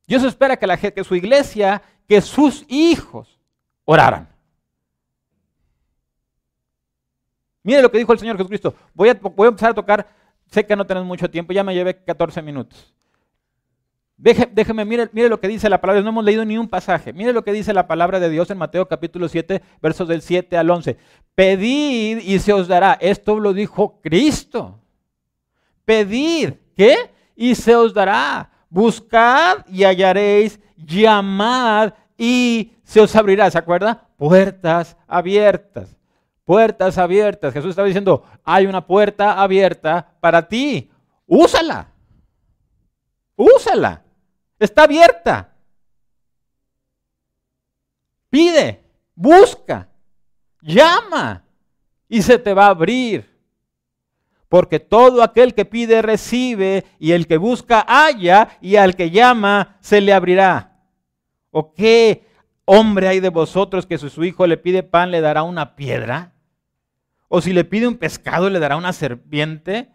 Dios 0.07 0.23
espera 0.23 0.57
que, 0.57 0.65
la, 0.65 0.77
que 0.77 1.03
su 1.03 1.13
iglesia, 1.13 1.83
que 2.07 2.21
sus 2.21 2.65
hijos 2.69 3.39
oraran. 3.85 4.30
Mire 7.63 7.81
lo 7.81 7.91
que 7.91 7.97
dijo 7.97 8.13
el 8.13 8.19
Señor 8.19 8.37
Jesucristo. 8.37 8.73
Voy 8.93 9.09
a, 9.09 9.11
empezar 9.47 9.71
a 9.71 9.73
tocar, 9.73 10.07
sé 10.47 10.65
que 10.65 10.75
no 10.75 10.85
tenemos 10.85 11.07
mucho 11.07 11.29
tiempo, 11.29 11.53
ya 11.53 11.63
me 11.63 11.73
llevé 11.73 12.03
14 12.03 12.41
minutos. 12.41 12.93
déjeme, 14.17 14.85
mire, 14.85 15.09
mire 15.11 15.29
lo 15.29 15.39
que 15.39 15.47
dice 15.47 15.69
la 15.69 15.79
palabra, 15.81 16.01
no 16.01 16.09
hemos 16.09 16.23
leído 16.23 16.45
ni 16.45 16.57
un 16.57 16.67
pasaje. 16.67 17.13
Mire 17.13 17.33
lo 17.33 17.43
que 17.43 17.53
dice 17.53 17.73
la 17.73 17.87
palabra 17.87 18.19
de 18.19 18.29
Dios 18.29 18.49
en 18.49 18.57
Mateo 18.57 18.87
capítulo 18.87 19.27
7, 19.27 19.61
versos 19.81 20.07
del 20.07 20.21
7 20.21 20.57
al 20.57 20.69
11. 20.69 20.97
Pedid 21.35 22.19
y 22.19 22.39
se 22.39 22.53
os 22.53 22.67
dará. 22.67 22.97
Esto 22.99 23.39
lo 23.39 23.53
dijo 23.53 23.99
Cristo. 24.01 24.79
Pedid, 25.85 26.53
¿qué? 26.75 27.11
Y 27.35 27.55
se 27.55 27.75
os 27.75 27.93
dará. 27.93 28.49
Buscad 28.69 29.65
y 29.67 29.83
hallaréis. 29.83 30.59
Llamad 30.77 31.93
y 32.17 32.73
se 32.83 33.01
os 33.01 33.15
abrirá. 33.15 33.49
¿Se 33.51 33.57
acuerda? 33.57 34.07
puertas 34.21 34.95
abiertas. 35.07 35.97
Puertas 36.51 36.97
abiertas. 36.97 37.53
Jesús 37.53 37.69
estaba 37.69 37.87
diciendo, 37.87 38.25
hay 38.43 38.65
una 38.65 38.85
puerta 38.85 39.41
abierta 39.41 40.17
para 40.19 40.49
ti. 40.49 40.91
Úsala. 41.25 41.93
Úsala. 43.37 44.03
Está 44.59 44.83
abierta. 44.83 45.55
Pide, 48.29 48.83
busca, 49.15 49.87
llama 50.61 51.45
y 52.09 52.21
se 52.21 52.37
te 52.37 52.53
va 52.53 52.65
a 52.65 52.71
abrir. 52.71 53.33
Porque 54.49 54.81
todo 54.81 55.23
aquel 55.23 55.53
que 55.53 55.63
pide 55.63 56.01
recibe 56.01 56.83
y 56.99 57.13
el 57.13 57.27
que 57.27 57.37
busca 57.37 57.79
halla 57.79 58.57
y 58.59 58.75
al 58.75 58.97
que 58.97 59.09
llama 59.09 59.77
se 59.79 60.01
le 60.01 60.11
abrirá. 60.11 60.81
¿O 61.49 61.73
qué 61.73 62.27
hombre 62.65 63.07
hay 63.07 63.21
de 63.21 63.29
vosotros 63.29 63.85
que 63.85 63.97
si 63.97 64.09
su 64.09 64.25
hijo 64.25 64.45
le 64.47 64.57
pide 64.57 64.83
pan 64.83 65.11
le 65.11 65.21
dará 65.21 65.43
una 65.43 65.77
piedra? 65.77 66.30
¿O 67.33 67.39
si 67.39 67.53
le 67.53 67.63
pide 67.63 67.87
un 67.87 67.95
pescado 67.95 68.49
le 68.49 68.59
dará 68.59 68.75
una 68.75 68.91
serpiente? 68.91 69.89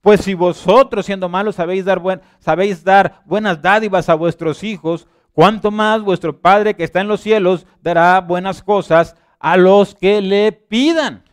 Pues 0.00 0.22
si 0.22 0.32
vosotros 0.32 1.04
siendo 1.04 1.28
malos 1.28 1.56
sabéis 1.56 1.84
dar, 1.84 2.00
sabéis 2.38 2.82
dar 2.82 3.20
buenas 3.26 3.60
dádivas 3.60 4.08
a 4.08 4.14
vuestros 4.14 4.64
hijos, 4.64 5.06
cuánto 5.34 5.70
más 5.70 6.00
vuestro 6.00 6.40
Padre 6.40 6.74
que 6.74 6.84
está 6.84 7.02
en 7.02 7.08
los 7.08 7.20
cielos 7.20 7.66
dará 7.82 8.22
buenas 8.22 8.62
cosas 8.62 9.16
a 9.38 9.58
los 9.58 9.94
que 9.94 10.22
le 10.22 10.50
pidan. 10.50 11.24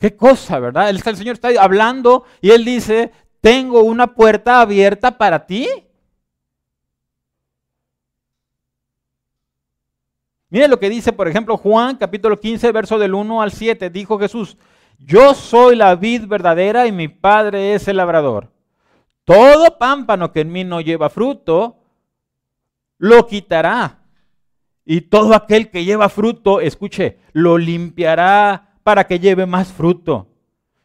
Qué 0.00 0.16
cosa, 0.16 0.58
¿verdad? 0.58 0.90
El, 0.90 1.00
el 1.06 1.16
Señor 1.16 1.34
está 1.34 1.50
hablando 1.60 2.24
y 2.40 2.50
Él 2.50 2.64
dice, 2.64 3.12
tengo 3.40 3.82
una 3.82 4.08
puerta 4.08 4.60
abierta 4.60 5.16
para 5.16 5.46
ti. 5.46 5.68
Mire 10.48 10.68
lo 10.68 10.78
que 10.78 10.88
dice, 10.88 11.12
por 11.12 11.26
ejemplo, 11.26 11.56
Juan 11.56 11.96
capítulo 11.96 12.38
15, 12.38 12.70
verso 12.70 12.98
del 12.98 13.14
1 13.14 13.42
al 13.42 13.50
7. 13.50 13.90
Dijo 13.90 14.18
Jesús, 14.18 14.56
yo 14.98 15.34
soy 15.34 15.76
la 15.76 15.94
vid 15.96 16.26
verdadera 16.26 16.86
y 16.86 16.92
mi 16.92 17.08
Padre 17.08 17.74
es 17.74 17.88
el 17.88 17.96
labrador. 17.96 18.52
Todo 19.24 19.76
pámpano 19.78 20.32
que 20.32 20.40
en 20.42 20.52
mí 20.52 20.62
no 20.62 20.80
lleva 20.80 21.10
fruto, 21.10 21.78
lo 22.98 23.26
quitará. 23.26 24.04
Y 24.84 25.00
todo 25.00 25.34
aquel 25.34 25.68
que 25.70 25.84
lleva 25.84 26.08
fruto, 26.08 26.60
escuche, 26.60 27.18
lo 27.32 27.58
limpiará 27.58 28.76
para 28.84 29.04
que 29.08 29.18
lleve 29.18 29.44
más 29.44 29.72
fruto. 29.72 30.28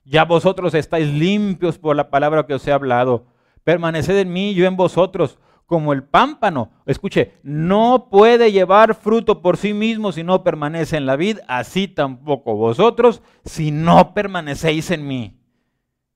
Ya 0.05 0.25
vosotros 0.25 0.73
estáis 0.73 1.07
limpios 1.07 1.77
por 1.77 1.95
la 1.95 2.09
palabra 2.09 2.47
que 2.47 2.55
os 2.55 2.67
he 2.67 2.71
hablado. 2.71 3.27
Permaneced 3.63 4.17
en 4.17 4.33
mí, 4.33 4.55
yo 4.55 4.65
en 4.65 4.75
vosotros 4.75 5.37
como 5.71 5.93
el 5.93 6.03
pámpano. 6.03 6.69
Escuche, 6.85 7.35
no 7.43 8.09
puede 8.11 8.51
llevar 8.51 8.93
fruto 8.93 9.41
por 9.41 9.55
sí 9.55 9.73
mismo 9.73 10.11
si 10.11 10.21
no 10.21 10.43
permanece 10.43 10.97
en 10.97 11.05
la 11.05 11.15
vid, 11.15 11.37
así 11.47 11.87
tampoco 11.87 12.57
vosotros 12.57 13.21
si 13.45 13.71
no 13.71 14.13
permanecéis 14.13 14.91
en 14.91 15.07
mí. 15.07 15.39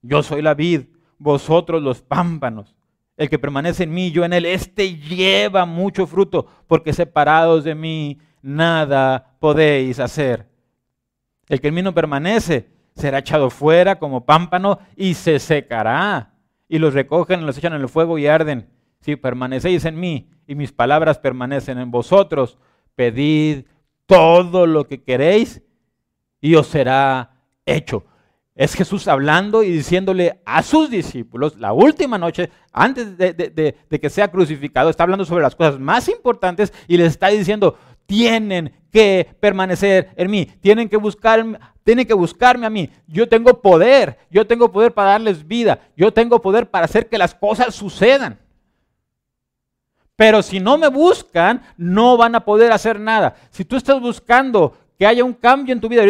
Yo 0.01 0.23
soy 0.23 0.41
la 0.41 0.55
vid, 0.55 0.87
vosotros 1.19 1.81
los 1.81 2.01
pámpanos. 2.01 2.75
El 3.15 3.29
que 3.29 3.39
permanece 3.39 3.83
en 3.83 3.93
mí, 3.93 4.11
yo 4.11 4.25
en 4.25 4.33
él, 4.33 4.45
este 4.45 4.97
lleva 4.97 5.65
mucho 5.65 6.05
fruto, 6.05 6.47
porque 6.67 6.91
separados 6.91 7.63
de 7.63 7.75
mí 7.75 8.19
nada 8.41 9.37
podéis 9.39 10.01
hacer. 10.01 10.49
El 11.47 11.61
que 11.61 11.69
en 11.69 11.75
mí 11.75 11.81
no 11.81 11.93
permanece 11.93 12.67
será 12.93 13.19
echado 13.19 13.49
fuera 13.49 13.99
como 13.99 14.25
pámpano 14.25 14.79
y 14.97 15.13
se 15.13 15.39
secará. 15.39 16.33
Y 16.67 16.77
los 16.77 16.93
recogen, 16.93 17.45
los 17.45 17.57
echan 17.57 17.71
en 17.71 17.79
el 17.79 17.87
fuego 17.87 18.17
y 18.17 18.27
arden. 18.27 18.74
Si 19.05 19.15
permanecéis 19.15 19.85
en 19.85 19.99
mí 19.99 20.31
y 20.47 20.55
mis 20.55 20.71
palabras 20.71 21.19
permanecen 21.19 21.77
en 21.77 21.91
vosotros, 21.91 22.57
pedid 22.95 23.65
todo 24.07 24.65
lo 24.65 24.87
que 24.87 25.03
queréis 25.03 25.61
y 26.41 26.55
os 26.55 26.65
será 26.65 27.35
hecho. 27.67 28.03
Es 28.55 28.73
Jesús 28.73 29.07
hablando 29.07 29.61
y 29.61 29.69
diciéndole 29.69 30.41
a 30.43 30.63
sus 30.63 30.89
discípulos, 30.89 31.55
la 31.59 31.71
última 31.71 32.17
noche, 32.17 32.49
antes 32.73 33.15
de, 33.15 33.75
que 34.01 34.09
sea 34.09 34.31
crucificado, 34.31 34.89
está 34.89 35.03
hablando 35.03 35.23
sobre 35.23 35.43
las 35.43 35.55
cosas 35.55 35.79
más 35.79 36.09
importantes 36.09 36.73
y 36.87 36.97
les 36.97 37.09
está 37.09 37.27
diciendo, 37.27 37.77
tienen 38.07 38.73
que 38.91 39.35
permanecer 39.39 40.13
en 40.15 40.31
mí, 40.31 40.47
tienen 40.61 40.89
que 40.89 40.97
buscarme, 40.97 41.59
tienen 41.83 42.07
que 42.07 42.15
buscarme 42.15 42.65
a 42.65 42.71
mí. 42.71 42.89
Yo 43.05 43.29
tengo 43.29 43.61
poder, 43.61 44.17
yo 44.31 44.47
tengo 44.47 44.71
poder 44.71 44.95
para 44.95 45.11
darles 45.11 45.47
vida, 45.47 45.91
yo 45.95 46.11
tengo 46.11 46.41
poder 46.41 46.71
para 46.71 46.85
hacer 46.85 47.07
que 47.07 47.19
las 47.19 47.35
cosas 47.35 47.75
sucedan. 47.75 48.39
Pero 50.15 50.41
si 50.41 50.59
no 50.59 50.77
me 50.77 50.87
buscan, 50.87 51.61
no 51.77 52.17
van 52.17 52.35
a 52.35 52.45
poder 52.45 52.71
hacer 52.71 52.99
nada. 52.99 53.35
Si 53.49 53.65
tú 53.65 53.75
estás 53.75 53.99
buscando 53.99 54.73
que 54.97 55.05
haya 55.05 55.23
un 55.23 55.33
cambio 55.33 55.73
en 55.73 55.81
tu 55.81 55.89
vida, 55.89 56.03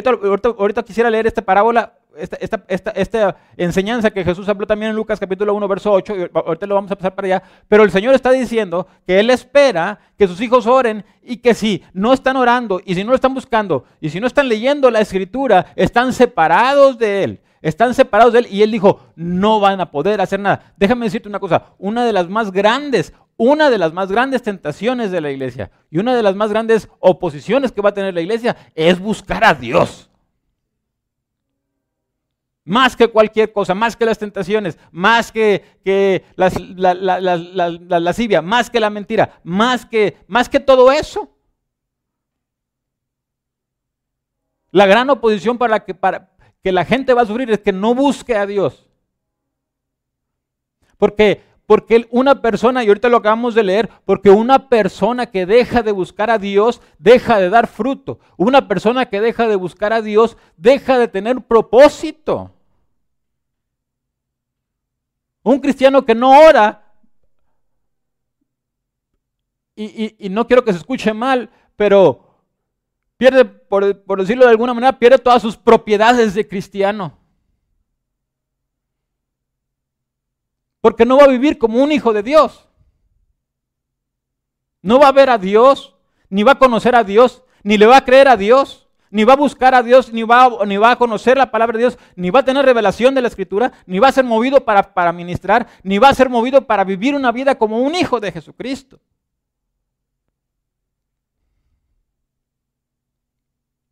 ahorita, 0.57 0.83
quisiera 0.83 1.09
leer 1.09 1.25
esta 1.25 1.41
parábola, 1.41 1.93
esta, 2.15 3.35
enseñanza 3.57 4.11
que 4.11 4.23
Jesús 4.23 4.47
habló 4.47 4.67
también 4.67 4.91
en 4.91 4.95
Lucas 4.95 5.19
capítulo 5.19 5.53
1, 5.55 5.67
verso 5.67 5.91
8, 5.91 6.29
ahorita 6.33 6.67
lo 6.67 6.75
vamos 6.75 6.91
a 6.91 6.95
pasar 6.95 7.15
para 7.15 7.25
allá, 7.25 7.43
pero 7.67 7.83
el 7.83 7.91
Señor 7.91 8.13
está 8.13 8.31
diciendo 8.31 8.87
que 9.07 9.19
Él 9.19 9.29
espera 9.31 9.99
que 10.17 10.27
sus 10.27 10.39
hijos 10.39 10.67
oren 10.67 11.03
y 11.23 11.37
que 11.37 11.53
si 11.55 11.83
no 11.93 12.13
están 12.13 12.37
orando 12.37 12.79
y 12.85 12.93
si 12.93 13.03
no 13.03 13.09
lo 13.09 13.15
están 13.15 13.33
buscando 13.33 13.85
y 13.99 14.11
si 14.11 14.19
no 14.19 14.27
están 14.27 14.47
leyendo 14.47 14.91
la 14.91 15.01
escritura, 15.01 15.65
están 15.75 16.13
separados 16.13 16.97
de 16.99 17.23
Él 17.23 17.39
están 17.65 17.95
separados 17.95 18.31
de 18.31 18.39
él 18.39 18.47
y 18.51 18.61
él 18.61 18.69
dijo, 18.69 18.99
no 19.15 19.59
van 19.59 19.81
a 19.81 19.89
poder 19.89 20.21
hacer 20.21 20.39
nada. 20.39 20.71
Déjame 20.77 21.07
decirte 21.07 21.27
una 21.27 21.39
cosa, 21.39 21.73
una 21.79 22.05
de 22.05 22.13
las 22.13 22.29
más 22.29 22.51
grandes 22.51 23.11
una 23.37 23.69
de 23.69 23.77
las 23.77 23.93
más 23.93 24.11
grandes 24.11 24.41
tentaciones 24.41 25.11
de 25.11 25.21
la 25.21 25.31
iglesia 25.31 25.71
y 25.89 25.97
una 25.97 26.15
de 26.15 26.23
las 26.23 26.35
más 26.35 26.49
grandes 26.49 26.87
oposiciones 26.99 27.71
que 27.71 27.81
va 27.81 27.89
a 27.89 27.93
tener 27.93 28.13
la 28.13 28.21
iglesia 28.21 28.55
es 28.73 28.99
buscar 28.99 29.43
a 29.43 29.53
Dios. 29.53 30.09
Más 32.63 32.95
que 32.95 33.07
cualquier 33.07 33.53
cosa, 33.53 33.75
más 33.75 33.95
que 33.95 34.05
las 34.05 34.17
tentaciones, 34.17 34.79
más 34.91 35.31
que, 35.31 35.63
la, 36.35 37.99
lascivia, 37.99 38.41
más 38.41 38.69
que 38.71 38.79
la 38.79 38.89
mentira, 38.89 39.39
más 39.43 39.85
que, 39.85 40.17
más 40.27 40.49
que 40.49 40.59
todo 40.59 40.91
eso. 40.91 41.29
La 44.71 44.87
gran 44.87 45.09
oposición 45.09 45.59
para 45.59 45.85
que, 45.85 45.93
para 45.93 46.31
que 46.63 46.71
la 46.71 46.83
gente 46.85 47.13
va 47.13 47.21
a 47.21 47.27
sufrir 47.27 47.51
es 47.51 47.59
que 47.59 47.71
no 47.71 47.93
busque 47.93 48.35
a 48.35 48.47
Dios. 48.47 48.89
Porque 50.97 51.43
porque 51.65 52.08
una 52.12 52.41
persona, 52.41 52.84
y 52.84 52.88
ahorita 52.88 53.10
lo 53.10 53.17
acabamos 53.17 53.56
de 53.56 53.63
leer, 53.63 53.89
porque 54.06 54.30
una 54.30 54.69
persona 54.69 55.25
que 55.25 55.45
deja 55.45 55.82
de 55.82 55.91
buscar 55.91 56.30
a 56.30 56.38
Dios, 56.38 56.82
deja 56.99 57.39
de 57.39 57.49
dar 57.49 57.67
fruto. 57.67 58.19
Una 58.38 58.67
persona 58.67 59.08
que 59.08 59.19
deja 59.19 59.47
de 59.47 59.56
buscar 59.56 59.91
a 59.91 60.01
Dios, 60.01 60.38
deja 60.58 60.99
de 60.99 61.08
tener 61.08 61.41
propósito. 61.41 62.51
Un 65.41 65.60
cristiano 65.60 66.06
que 66.06 66.15
no 66.15 66.39
ora, 66.39 66.84
y, 69.75 70.30
no 70.30 70.47
quiero 70.47 70.63
que 70.63 70.71
se 70.71 70.80
escuche 70.80 71.13
mal, 71.13 71.49
pero 71.75 72.43
pierde, 73.17 73.43
por 73.43 74.19
decirlo 74.19 74.45
de 74.45 74.51
alguna 74.51 74.73
manera, 74.73 74.97
pierde 74.97 75.17
todas 75.17 75.41
sus 75.41 75.58
propiedades 75.58 76.34
de 76.34 76.47
cristiano. 76.47 77.24
Porque 80.85 81.03
no 81.03 81.17
va 81.17 81.23
a 81.23 81.29
vivir 81.29 81.57
como 81.57 81.81
un 81.81 81.91
hijo 81.91 82.13
de 82.13 82.21
Dios. 82.21 82.69
No 84.83 84.99
va 84.99 85.07
a 85.07 85.11
ver 85.11 85.31
a 85.31 85.39
Dios, 85.39 85.95
ni 86.29 86.43
va 86.43 86.51
a 86.51 86.59
conocer 86.59 86.95
a 86.95 87.03
Dios, 87.03 87.41
ni 87.63 87.79
le 87.79 87.87
va 87.87 87.97
a 87.97 88.05
creer 88.05 88.27
a 88.27 88.37
Dios, 88.37 88.87
ni 89.09 89.23
va 89.23 89.33
a 89.33 89.35
buscar 89.35 89.73
a 89.73 89.81
Dios, 89.81 90.13
ni 90.13 90.21
va, 90.21 90.43
a, 90.43 90.65
ni 90.67 90.77
va 90.77 90.91
a 90.91 90.95
conocer 90.95 91.37
la 91.37 91.49
palabra 91.49 91.75
de 91.75 91.85
Dios, 91.85 91.97
ni 92.15 92.29
va 92.29 92.41
a 92.41 92.45
tener 92.45 92.63
revelación 92.63 93.15
de 93.15 93.23
la 93.23 93.29
Escritura, 93.29 93.73
ni 93.87 93.97
va 93.97 94.09
a 94.09 94.11
ser 94.11 94.25
movido 94.25 94.63
para, 94.63 94.93
para 94.93 95.11
ministrar, 95.11 95.65
ni 95.81 95.97
va 95.97 96.09
a 96.09 96.13
ser 96.13 96.29
movido 96.29 96.67
para 96.67 96.83
vivir 96.83 97.15
una 97.15 97.31
vida 97.31 97.55
como 97.57 97.79
un 97.79 97.95
hijo 97.95 98.19
de 98.19 98.31
Jesucristo. 98.31 98.99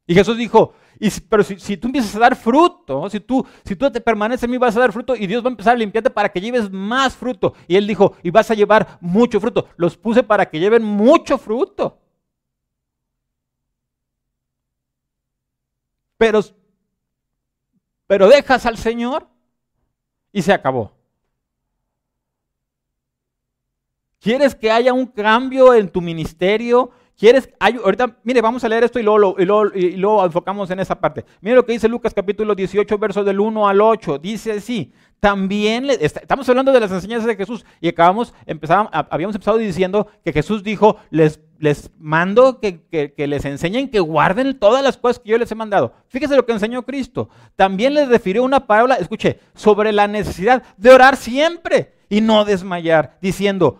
Y 0.06 0.14
Jesús 0.14 0.38
dijo, 0.38 0.76
pero 1.30 1.44
si, 1.44 1.78
tú 1.78 1.88
empiezas 1.88 2.16
a 2.16 2.20
dar 2.20 2.36
fruto, 2.36 3.10
si 3.10 3.20
tú, 3.20 3.46
si 3.66 3.76
tú 3.76 3.92
te 3.92 4.02
permaneces 4.02 4.44
en 4.44 4.52
mí, 4.52 4.58
vas 4.58 4.76
a 4.78 4.80
dar 4.80 4.92
fruto 4.92 5.16
y 5.16 5.28
Dios 5.28 5.44
va 5.44 5.48
a 5.48 5.52
empezar 5.52 5.76
a 5.76 5.78
limpiarte 5.78 6.10
para 6.10 6.30
que 6.30 6.42
lleves 6.42 6.72
más 6.72 7.16
fruto. 7.16 7.54
Y 7.68 7.76
Él 7.76 7.88
dijo, 7.88 8.16
y 8.24 8.30
vas 8.30 8.50
a 8.52 8.54
llevar 8.54 8.98
mucho 9.02 9.40
fruto. 9.40 9.68
Los 9.76 9.98
puse 9.98 10.24
para 10.24 10.50
que 10.50 10.60
lleven 10.60 10.84
mucho 10.84 11.38
fruto. 11.38 12.00
Pero, 16.18 16.42
pero 18.08 18.30
dejas 18.30 18.66
al 18.66 18.78
Señor 18.78 19.28
y 20.32 20.42
se 20.42 20.54
acabó. 20.54 20.94
¿Quieres 24.20 24.56
que 24.56 24.72
haya 24.72 24.94
un 24.94 25.08
cambio 25.08 25.74
en 25.74 25.90
tu 25.90 26.00
ministerio? 26.00 26.92
¿Quieres? 27.18 27.50
ahorita, 27.60 28.18
mire, 28.24 28.42
vamos 28.42 28.64
a 28.64 28.70
leer 28.70 28.84
esto 28.84 29.00
y 29.00 29.04
luego, 29.04 29.36
y, 29.40 29.46
luego, 29.96 30.26
enfocamos 30.26 30.70
en 30.72 30.80
esa 30.80 31.00
parte. 31.00 31.24
Mire 31.42 31.56
lo 31.56 31.66
que 31.66 31.74
dice 31.74 31.88
Lucas 31.88 32.14
capítulo 32.14 32.56
18, 32.56 32.98
verso 32.98 33.24
del 33.24 33.40
1 33.40 33.68
al 33.68 33.82
8. 33.82 34.18
Dice 34.18 34.54
así, 34.54 34.92
también, 35.20 35.88
estamos 36.02 36.50
hablando 36.50 36.72
de 36.72 36.80
las 36.80 36.92
enseñanzas 36.92 37.28
de 37.28 37.36
Jesús 37.36 37.66
y 37.80 37.88
acabamos, 37.88 38.34
empezamos, 38.46 38.92
habíamos 38.92 39.36
empezado 39.36 39.58
diciendo 39.58 40.08
que 40.22 40.34
Jesús 40.34 40.64
dijo, 40.64 40.98
les, 41.12 41.40
les 41.60 41.92
mando 41.98 42.60
que, 42.60 42.82
que, 42.90 43.28
les 43.28 43.46
enseñen 43.46 43.90
que 43.90 44.02
guarden 44.02 44.60
todas 44.60 44.84
las 44.84 44.98
cosas 44.98 45.20
que 45.20 45.30
yo 45.30 45.38
les 45.38 45.52
he 45.52 45.56
mandado. 45.56 45.94
Fíjese 46.10 46.36
lo 46.36 46.46
que 46.46 46.52
enseñó 46.52 46.84
Cristo. 46.84 47.30
También 47.56 47.94
les 47.94 48.10
refirió 48.10 48.44
una 48.44 48.68
parábola, 48.68 48.96
escuche, 48.96 49.40
sobre 49.54 49.94
la 49.94 50.08
necesidad 50.08 50.64
de 50.76 50.90
orar 50.90 51.16
siempre 51.16 51.94
y 52.10 52.22
no 52.22 52.44
desmayar, 52.44 53.18
diciendo, 53.22 53.80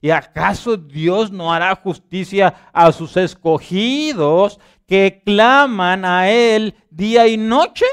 ¿Y 0.00 0.10
acaso 0.10 0.76
Dios 0.76 1.30
no 1.30 1.52
hará 1.52 1.74
justicia 1.76 2.54
a 2.72 2.90
sus 2.92 3.16
escogidos 3.16 4.58
que 4.86 5.22
claman 5.24 6.04
a 6.04 6.30
Él 6.30 6.74
día 6.90 7.26
y 7.26 7.36
noche? 7.36 7.84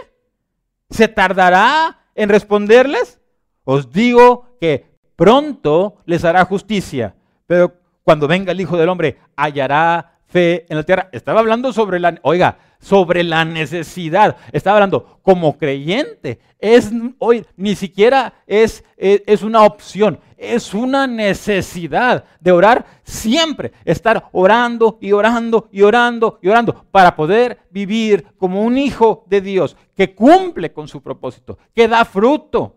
¿Se 0.90 1.08
tardará 1.08 2.06
en 2.16 2.30
responderles? 2.30 3.20
Os 3.66 3.92
digo 3.92 4.58
que 4.62 4.98
pronto 5.18 5.98
les 6.06 6.24
hará 6.24 6.46
justicia, 6.46 7.16
pero 7.46 7.74
cuando 8.04 8.28
venga 8.28 8.54
el 8.54 8.62
Hijo 8.62 8.78
del 8.78 8.88
Hombre 8.88 9.20
hallará 9.36 10.17
fe 10.28 10.66
en 10.70 10.78
la 10.78 10.84
tierra. 10.84 11.10
Estaba 11.12 11.40
hablando 11.40 11.74
sobre 11.74 12.00
la, 12.00 12.20
oiga, 12.22 12.58
sobre 12.80 13.24
la 13.24 13.46
necesidad. 13.46 14.38
Estaba 14.52 14.78
hablando 14.78 15.20
como 15.22 15.58
creyente. 15.58 16.40
Es 16.60 16.92
hoy 17.20 17.46
ni 17.56 17.76
siquiera 17.76 18.34
es, 18.46 18.84
es, 18.98 19.44
una 19.44 19.64
opción, 19.64 20.20
es 20.38 20.74
una 20.74 21.06
necesidad 21.06 22.26
de 22.40 22.52
orar 22.52 22.86
siempre, 23.04 23.74
estar 23.86 24.30
orando 24.32 24.98
y 25.02 25.12
orando 25.12 25.70
y 25.72 25.82
orando 25.84 26.40
y 26.42 26.50
orando 26.50 26.86
para 26.92 27.16
poder 27.16 27.60
vivir 27.70 28.26
como 28.38 28.64
un 28.64 28.78
hijo 28.78 29.24
de 29.28 29.42
Dios 29.42 29.78
que 29.96 30.16
cumple 30.16 30.74
con 30.74 30.88
su 30.88 31.02
propósito, 31.02 31.58
que 31.76 31.88
da 31.88 32.06
fruto. 32.06 32.74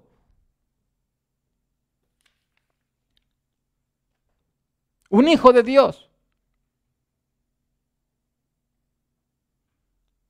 Un 5.08 5.26
hijo 5.26 5.52
de 5.52 5.62
Dios. 5.62 6.09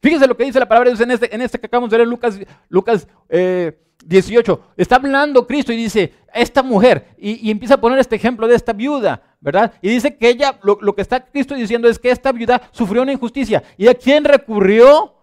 Fíjese 0.01 0.27
lo 0.27 0.37
que 0.37 0.45
dice 0.45 0.59
la 0.59 0.69
palabra 0.69 0.91
de 0.91 0.97
Dios 0.97 1.07
en 1.07 1.11
este, 1.11 1.45
este 1.45 1.61
que 1.61 1.67
acabamos 1.67 1.91
de 1.91 1.99
leer, 1.99 2.09
Lucas, 2.09 2.39
Lucas 2.69 3.07
18. 3.29 4.53
Eh, 4.53 4.73
Está 4.79 4.97
hablando 4.97 5.47
Cristo 5.47 5.73
y 5.73 5.77
dice, 5.77 6.15
esta 6.33 6.63
mujer, 6.63 7.15
y, 7.19 7.51
empieza 7.51 7.75
a 7.75 7.81
poner 7.81 7.99
este 7.99 8.17
ejemplo 8.17 8.49
de 8.49 8.55
esta 8.55 8.73
viuda, 8.73 9.23
¿verdad? 9.41 9.75
Y 9.83 9.91
dice 9.91 10.17
que 10.17 10.31
ella, 10.31 10.59
lo, 10.63 10.95
que 10.95 11.03
está 11.03 11.21
Cristo 11.21 11.55
diciendo 11.55 11.89
es 11.89 11.99
que 11.99 12.11
esta 12.11 12.33
viuda 12.33 12.63
sufrió 12.73 13.03
una 13.03 13.13
injusticia. 13.13 13.63
¿Y 13.77 13.89
a 13.89 13.95
quién 13.95 14.25
recurrió 14.25 15.15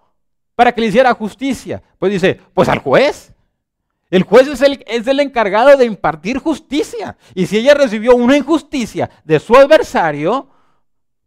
para 0.55 0.71
que 0.71 0.81
le 0.81 0.87
hiciera 0.87 1.13
justicia? 1.15 1.81
Pues 1.97 2.11
dice, 2.11 2.39
pues 2.53 2.69
al 2.69 2.79
juez. 2.79 3.33
El 4.09 4.23
juez 4.23 4.47
es 4.47 5.07
el 5.07 5.19
encargado 5.19 5.75
de 5.75 5.85
impartir 5.85 6.37
justicia. 6.37 7.17
Y 7.33 7.47
si 7.47 7.57
ella 7.57 7.73
recibió 7.73 8.15
una 8.15 8.37
injusticia 8.37 9.09
de 9.25 9.39
su 9.39 9.55
adversario, 9.55 10.49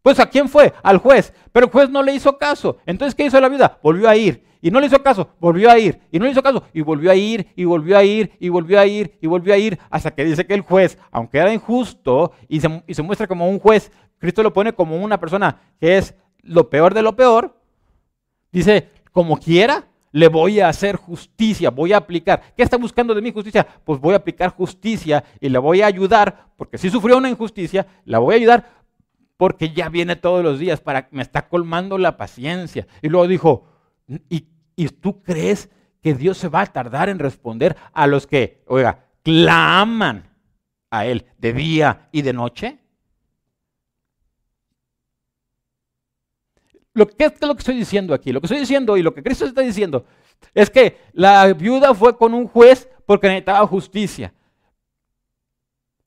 pues 0.03 0.19
a 0.19 0.27
quién 0.27 0.49
fue? 0.49 0.73
Al 0.83 0.99
juez. 0.99 1.33
Pero 1.53 1.67
el 1.67 1.73
juez 1.73 1.91
no 1.91 2.03
le 2.03 2.15
hizo 2.15 2.39
caso. 2.39 2.79
Entonces, 2.87 3.15
¿qué 3.15 3.25
hizo 3.25 3.41
la 3.41 3.49
vida? 3.49 3.79
Volvió 3.83 4.09
a 4.09 4.17
ir. 4.17 4.45
Y 4.63 4.71
no 4.71 4.81
le 4.81 4.87
hizo 4.87 5.03
caso, 5.03 5.31
volvió 5.41 5.71
a 5.71 5.79
ir. 5.79 6.01
Y 6.11 6.19
no 6.19 6.27
le 6.27 6.33
hizo 6.33 6.43
caso, 6.43 6.65
y 6.73 6.83
volvió 6.83 7.11
a 7.11 7.15
ir, 7.15 7.49
y 7.57 7.65
volvió 7.65 7.97
a 7.97 8.05
ir, 8.05 8.33
y 8.39 8.51
volvió 8.51 8.79
a 8.79 8.87
ir, 8.87 9.17
y 9.21 9.27
volvió 9.27 9.55
a 9.55 9.57
ir, 9.57 9.79
hasta 9.89 10.11
que 10.11 10.25
dice 10.25 10.47
que 10.47 10.55
el 10.55 10.61
juez, 10.61 10.99
aunque 11.11 11.39
era 11.39 11.53
injusto 11.53 12.33
y 12.47 12.61
se, 12.61 12.83
y 12.87 12.93
se 12.93 13.03
muestra 13.03 13.27
como 13.27 13.49
un 13.49 13.59
juez, 13.59 13.91
Cristo 14.19 14.43
lo 14.43 14.53
pone 14.53 14.75
como 14.75 15.03
una 15.03 15.19
persona 15.19 15.63
que 15.81 15.97
es 15.97 16.15
lo 16.43 16.69
peor 16.69 16.93
de 16.93 17.01
lo 17.01 17.17
peor, 17.17 17.57
dice, 18.53 18.91
como 19.13 19.39
quiera, 19.39 19.87
le 20.13 20.29
voy 20.29 20.61
a 20.61 20.69
hacer 20.69 20.97
justicia, 20.97 21.71
voy 21.71 21.93
a 21.93 21.99
aplicar. 21.99 22.43
¿Qué 22.57 22.63
está 22.63 22.77
buscando 22.77 23.15
de 23.15 23.23
mí 23.23 23.33
justicia? 23.33 23.67
Pues 23.85 24.01
voy 24.01 24.13
a 24.13 24.19
aplicar 24.19 24.51
justicia 24.51 25.25
y 25.41 25.49
le 25.49 25.59
voy 25.59 25.83
a 25.83 25.87
ayudar, 25.87 26.49
porque 26.57 26.79
si 26.79 26.91
sufrió 26.91 27.17
una 27.17 27.31
injusticia, 27.31 27.87
la 28.05 28.19
voy 28.19 28.35
a 28.35 28.39
ayudar 28.39 28.80
porque 29.41 29.71
ya 29.71 29.89
viene 29.89 30.17
todos 30.17 30.45
los 30.45 30.59
días, 30.59 30.83
para, 30.83 31.09
me 31.13 31.23
está 31.23 31.49
colmando 31.49 31.97
la 31.97 32.19
paciencia. 32.19 32.87
Y 33.01 33.09
luego 33.09 33.27
dijo, 33.27 33.65
¿y, 34.29 34.45
tú 35.01 35.23
crees 35.23 35.71
que 36.03 36.13
Dios 36.13 36.37
se 36.37 36.49
va 36.49 36.61
a 36.61 36.67
tardar 36.67 37.09
en 37.09 37.19
responder 37.19 37.75
a 37.95 38.07
los 38.07 38.27
que, 38.27 38.63
oiga, 38.67 39.07
claman 39.23 40.29
a 40.91 41.07
Él 41.07 41.25
de 41.39 41.55
día 41.55 42.11
y 42.13 42.21
de 42.21 42.35
noche? 42.35 42.81
Lo 46.93 47.07
que, 47.07 47.17
¿Qué 47.17 47.25
es 47.25 47.41
lo 47.41 47.55
que 47.55 47.61
estoy 47.61 47.77
diciendo 47.77 48.13
aquí? 48.13 48.33
Lo 48.33 48.43
que 48.43 48.47
estoy 48.47 48.61
diciendo 48.61 48.99
y 48.99 49.03
lo 49.03 49.15
que 49.15 49.23
Cristo 49.23 49.47
está 49.47 49.63
diciendo 49.63 50.05
es 50.53 50.69
que 50.69 50.99
la 51.15 51.51
viuda 51.55 51.95
fue 51.95 52.15
con 52.15 52.35
un 52.35 52.47
juez 52.47 52.91
porque 53.07 53.29
necesitaba 53.29 53.67
justicia, 53.67 54.35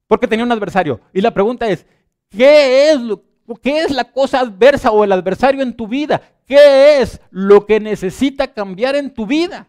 porque 0.06 0.28
tenía 0.28 0.46
un 0.46 0.52
adversario. 0.52 1.02
Y 1.12 1.22
la 1.22 1.34
pregunta 1.34 1.68
es, 1.68 1.88
¿Qué 2.36 2.92
es, 2.92 3.00
lo, 3.00 3.24
¿Qué 3.62 3.82
es 3.82 3.92
la 3.92 4.06
cosa 4.06 4.40
adversa 4.40 4.92
o 4.92 5.04
el 5.04 5.12
adversario 5.12 5.62
en 5.62 5.76
tu 5.76 5.88
vida? 5.88 6.22
¿Qué 6.48 7.00
es 7.02 7.22
lo 7.30 7.66
que 7.66 7.80
necesita 7.80 8.54
cambiar 8.54 8.96
en 8.96 9.14
tu 9.14 9.28
vida? 9.28 9.68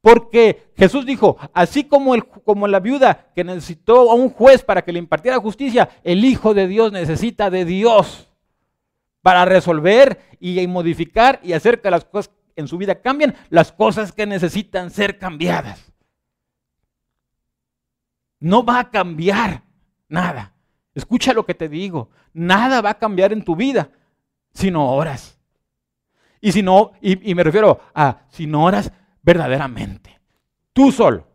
Porque 0.00 0.70
Jesús 0.76 1.04
dijo, 1.04 1.36
así 1.52 1.84
como, 1.84 2.14
el, 2.14 2.24
como 2.24 2.68
la 2.68 2.78
viuda 2.78 3.32
que 3.34 3.42
necesitó 3.42 4.10
a 4.10 4.14
un 4.14 4.30
juez 4.30 4.62
para 4.62 4.82
que 4.82 4.92
le 4.92 5.00
impartiera 5.00 5.38
justicia, 5.38 5.88
el 6.04 6.24
Hijo 6.24 6.54
de 6.54 6.68
Dios 6.68 6.92
necesita 6.92 7.50
de 7.50 7.64
Dios 7.64 8.28
para 9.22 9.44
resolver 9.44 10.20
y 10.38 10.64
modificar 10.68 11.40
y 11.42 11.54
hacer 11.54 11.80
que 11.80 11.90
las 11.90 12.04
cosas 12.04 12.32
en 12.54 12.68
su 12.68 12.78
vida 12.78 13.00
cambien, 13.02 13.34
las 13.50 13.72
cosas 13.72 14.12
que 14.12 14.26
necesitan 14.26 14.90
ser 14.90 15.18
cambiadas. 15.18 15.92
No 18.38 18.64
va 18.64 18.78
a 18.78 18.90
cambiar 18.90 19.64
nada 20.08 20.55
Escucha 20.96 21.34
lo 21.34 21.44
que 21.44 21.54
te 21.54 21.68
digo. 21.68 22.08
Nada 22.32 22.80
va 22.80 22.90
a 22.90 22.98
cambiar 22.98 23.30
en 23.30 23.44
tu 23.44 23.54
vida 23.54 23.90
si 24.54 24.70
no 24.70 24.94
oras. 24.94 25.38
Y 26.40 26.52
si 26.52 26.62
no, 26.62 26.92
y, 27.02 27.34
me 27.34 27.44
refiero 27.44 27.80
a 27.94 28.22
si 28.30 28.46
no 28.46 28.64
oras 28.64 28.90
verdaderamente. 29.20 30.18
Tú 30.72 30.90
solo. 30.90 31.28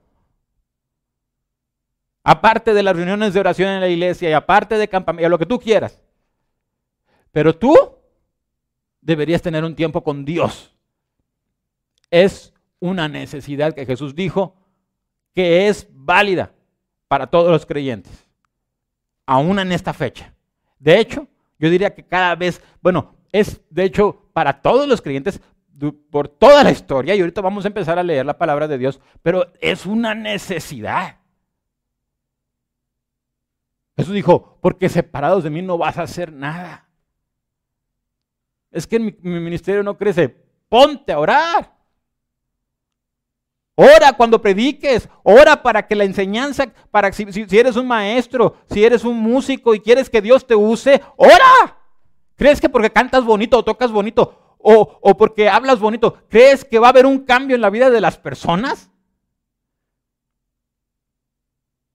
Aparte 2.23 2.73
de 2.73 2.81
las 2.81 2.95
reuniones 2.95 3.35
de 3.35 3.39
oración 3.39 3.69
en 3.69 3.81
la 3.81 3.87
iglesia 3.87 4.31
y 4.31 4.33
aparte 4.33 4.79
de 4.79 4.87
campamento, 4.87 5.29
lo 5.29 5.37
que 5.37 5.45
tú 5.45 5.59
quieras. 5.59 6.01
Pero 7.31 7.55
tú 7.55 7.75
deberías 8.99 9.43
tener 9.43 9.63
un 9.63 9.75
tiempo 9.75 10.03
con 10.03 10.25
Dios. 10.25 10.75
Es 12.09 12.51
una 12.79 13.07
necesidad 13.07 13.75
que 13.75 13.85
Jesús 13.85 14.15
dijo 14.15 14.55
que 15.35 15.67
es 15.67 15.87
válida 15.91 16.51
para 17.07 17.27
todos 17.27 17.51
los 17.51 17.67
creyentes 17.67 18.30
aún 19.31 19.59
en 19.59 19.71
esta 19.71 19.93
fecha. 19.93 20.33
De 20.77 20.99
hecho, 20.99 21.25
yo 21.57 21.69
diría 21.69 21.95
que 21.95 22.03
cada 22.03 22.35
vez, 22.35 22.61
bueno, 22.81 23.15
es 23.31 23.61
de 23.69 23.85
hecho 23.85 24.29
para 24.33 24.61
todos 24.61 24.89
los 24.89 25.01
creyentes 25.01 25.39
por 26.11 26.27
toda 26.27 26.65
la 26.65 26.71
historia, 26.71 27.15
y 27.15 27.21
ahorita 27.21 27.39
vamos 27.39 27.63
a 27.63 27.69
empezar 27.69 27.97
a 27.97 28.03
leer 28.03 28.25
la 28.25 28.37
palabra 28.37 28.67
de 28.67 28.77
Dios, 28.77 28.99
pero 29.23 29.51
es 29.61 29.85
una 29.85 30.13
necesidad. 30.13 31.17
Jesús 33.95 34.13
dijo, 34.13 34.59
porque 34.61 34.89
separados 34.89 35.45
de 35.45 35.49
mí 35.49 35.61
no 35.61 35.77
vas 35.77 35.97
a 35.97 36.03
hacer 36.03 36.33
nada. 36.33 36.89
Es 38.69 38.85
que 38.85 38.99
mi, 38.99 39.15
mi 39.21 39.39
ministerio 39.39 39.81
no 39.81 39.97
crece. 39.97 40.27
Ponte 40.67 41.13
a 41.13 41.19
orar. 41.19 41.73
Ora 43.75 44.13
cuando 44.13 44.41
prediques, 44.41 45.07
ora 45.23 45.63
para 45.63 45.87
que 45.87 45.95
la 45.95 46.03
enseñanza, 46.03 46.65
para 46.91 47.11
si, 47.13 47.31
si, 47.31 47.57
eres 47.57 47.75
un 47.75 47.87
maestro, 47.87 48.57
si 48.69 48.83
eres 48.83 49.03
un 49.03 49.17
músico 49.17 49.73
y 49.73 49.79
quieres 49.79 50.09
que 50.09 50.21
Dios 50.21 50.45
te 50.45 50.55
use, 50.55 51.01
ora. 51.15 51.77
¿Crees 52.35 52.59
que 52.59 52.69
porque 52.69 52.91
cantas 52.91 53.23
bonito 53.23 53.57
o 53.57 53.63
tocas 53.63 53.91
bonito 53.91 54.57
o, 54.57 54.99
o 55.01 55.17
porque 55.17 55.47
hablas 55.47 55.79
bonito, 55.79 56.21
crees 56.27 56.65
que 56.65 56.79
va 56.79 56.87
a 56.87 56.89
haber 56.89 57.05
un 57.05 57.19
cambio 57.19 57.55
en 57.55 57.61
la 57.61 57.69
vida 57.69 57.89
de 57.89 58.01
las 58.01 58.17
personas? 58.17 58.91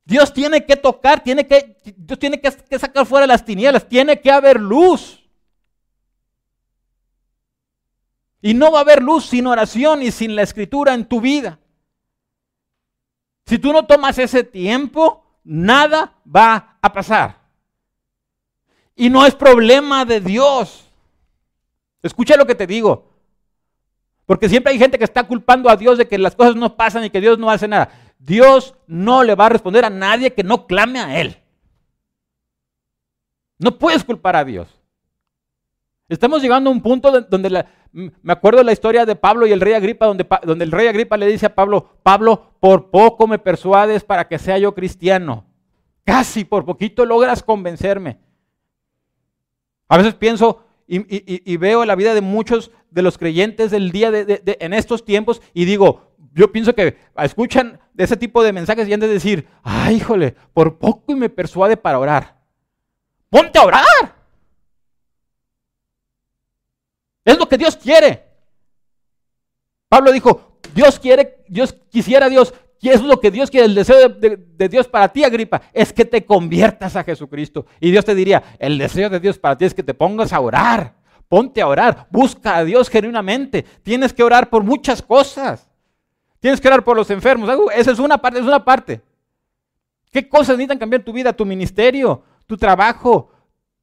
Dios 0.05 0.33
tiene 0.33 0.65
que 0.65 0.77
tocar, 0.77 1.23
tiene 1.23 1.47
que, 1.47 1.77
Dios 1.97 2.19
tiene 2.19 2.41
que, 2.41 2.51
que 2.53 2.79
sacar 2.79 3.05
fuera 3.07 3.27
las 3.27 3.45
tinieblas, 3.45 3.89
tiene 3.89 4.21
que 4.21 4.31
haber 4.31 4.61
luz. 4.61 5.29
Y 8.41 8.55
no 8.55 8.71
va 8.71 8.79
a 8.79 8.83
haber 8.83 9.03
luz 9.03 9.27
sin 9.27 9.49
oración 9.49 10.03
y 10.03 10.13
sin 10.13 10.37
la 10.37 10.43
escritura 10.43 10.95
en 10.95 11.07
tu 11.07 11.21
vida. 11.21 11.59
Si 13.47 13.59
tú 13.59 13.73
no 13.73 13.87
tomas 13.87 14.19
ese 14.19 14.43
tiempo, 14.43 15.25
nada 15.45 16.15
va 16.25 16.79
a 16.83 16.93
pasar. 16.93 17.39
Y 18.97 19.09
no 19.09 19.25
es 19.25 19.35
problema 19.35 20.05
de 20.05 20.21
Dios. 20.21 20.85
Escucha 22.03 22.37
lo 22.37 22.47
que 22.47 22.55
te 22.55 22.67
digo. 22.67 23.13
Porque 24.25 24.49
siempre 24.49 24.73
hay 24.73 24.79
gente 24.79 24.99
que 24.99 25.05
está 25.05 25.23
culpando 25.23 25.71
a 25.71 25.77
Dios 25.77 25.99
de 25.99 26.09
que 26.09 26.19
las 26.19 26.35
cosas 26.35 26.57
no 26.57 26.77
pasan 26.77 27.05
y 27.05 27.11
que 27.11 27.21
Dios 27.21 27.39
no 27.39 27.49
hace 27.49 27.69
nada. 27.69 27.91
Dios 28.19 28.75
no 28.89 29.23
le 29.23 29.37
va 29.37 29.47
a 29.47 29.51
responder 29.51 29.85
a 29.85 29.91
nadie 29.91 30.33
que 30.33 30.43
no 30.43 30.67
clame 30.67 30.99
a 30.99 31.21
Él. 31.21 31.37
No 33.59 33.79
puedes 33.79 34.03
culpar 34.03 34.35
a 34.35 34.45
Dios. 34.45 34.76
Estamos 36.09 36.41
llegando 36.41 36.71
a 36.71 36.73
un 36.73 36.81
punto 36.81 37.21
donde 37.23 37.65
me 37.93 38.33
acuerdo 38.33 38.59
de 38.59 38.65
la 38.65 38.73
historia 38.73 39.05
de 39.05 39.17
Pablo 39.17 39.47
y 39.47 39.53
el 39.53 39.61
rey 39.61 39.75
Agripa, 39.75 40.07
donde, 40.07 40.65
el 40.65 40.71
rey 40.71 40.87
Agripa 40.87 41.17
le 41.17 41.27
dice 41.27 41.47
a 41.47 41.55
Pablo, 41.55 41.99
Pablo, 42.03 42.53
por 42.61 42.91
poco 42.91 43.27
me 43.27 43.39
persuades 43.39 44.05
para 44.05 44.29
que 44.29 44.39
sea 44.39 44.59
yo 44.59 44.75
cristiano. 44.75 45.47
Casi 46.05 46.45
por 46.45 46.65
poquito 46.65 47.05
logras 47.05 47.43
convencerme. 47.43 48.21
A 49.89 49.97
veces 49.97 50.15
pienso 50.15 50.65
y, 50.87 51.57
veo 51.57 51.85
la 51.85 51.97
vida 51.97 52.15
de 52.15 52.21
muchos 52.21 52.71
de 52.91 53.03
los 53.03 53.19
creyentes 53.19 53.73
del 53.73 53.91
día 53.91 54.13
de, 54.13 54.57
en 54.61 54.73
estos 54.73 55.05
tiempos 55.05 55.43
y 55.53 55.65
digo, 55.65 56.13
yo 56.33 56.53
pienso 56.53 56.75
que 56.75 56.97
escuchan 57.17 57.81
de 57.95 58.05
ese 58.05 58.17
tipo 58.17 58.45
de 58.45 58.53
mensajes 58.53 58.89
y 58.89 58.93
han 58.93 59.01
de 59.01 59.09
decir, 59.09 59.49
ay, 59.65 59.97
híjole, 59.97 60.37
por 60.53 60.79
poco 60.79 61.13
y 61.13 61.17
me 61.17 61.31
persuade 61.31 61.77
para 61.77 61.99
orar. 61.99 62.37
Ponte 63.29 63.59
a 63.59 63.65
orar. 63.65 64.16
Es 67.27 67.37
lo 67.37 67.49
que 67.49 67.59
Dios 67.59 67.77
quiere. 67.77 68.25
Pablo 69.89 70.13
dijo, 70.13 70.59
Dios 70.73 70.99
quiere, 70.99 71.45
Dios 71.49 71.75
quisiera 71.91 72.29
Dios, 72.29 72.55
y 72.81 72.91
es 72.91 73.03
lo 73.03 73.19
que 73.21 73.33
Dios 73.33 73.51
quiere, 73.51 73.67
el 73.67 73.75
deseo 73.75 74.09
de, 74.09 74.69
Dios 74.69 74.87
para 74.87 75.09
ti, 75.09 75.25
Agripa, 75.25 75.61
es 75.73 75.93
que 75.93 76.05
te 76.05 76.25
conviertas 76.25 76.95
a 76.95 77.03
Jesucristo. 77.03 77.67
Y 77.81 77.91
Dios 77.91 78.05
te 78.05 78.15
diría, 78.15 78.43
el 78.61 78.79
deseo 78.79 79.11
de 79.11 79.19
Dios 79.19 79.39
para 79.39 79.59
ti 79.59 79.65
es 79.65 79.75
que 79.75 79.83
te 79.83 79.93
pongas 79.93 80.33
a 80.33 80.41
orar. 80.41 80.95
Ponte 81.29 81.61
a 81.61 81.67
orar, 81.67 82.07
busca 82.11 82.57
a 82.57 82.65
Dios 82.65 82.89
genuinamente. 82.89 83.65
Tienes 83.83 84.13
que 84.13 84.23
orar 84.23 84.49
por 84.49 84.63
muchas 84.63 85.03
cosas. 85.03 85.69
Tienes 86.39 86.61
que 86.61 86.69
orar 86.69 86.85
por 86.85 86.97
los 86.97 87.11
enfermos. 87.11 87.51
Esa 87.75 87.91
es 87.91 87.99
una 87.99 88.19
parte, 88.19 88.39
es 88.39 88.47
una 88.47 88.65
parte. 88.65 89.01
¿Qué 90.13 90.29
cosas 90.29 90.51
necesitan 90.51 90.79
cambiar 90.79 91.03
tu 91.03 91.13
vida? 91.13 91.33
Tu 91.33 91.45
ministerio, 91.45 92.23
tu 92.47 92.57
trabajo, 92.57 93.33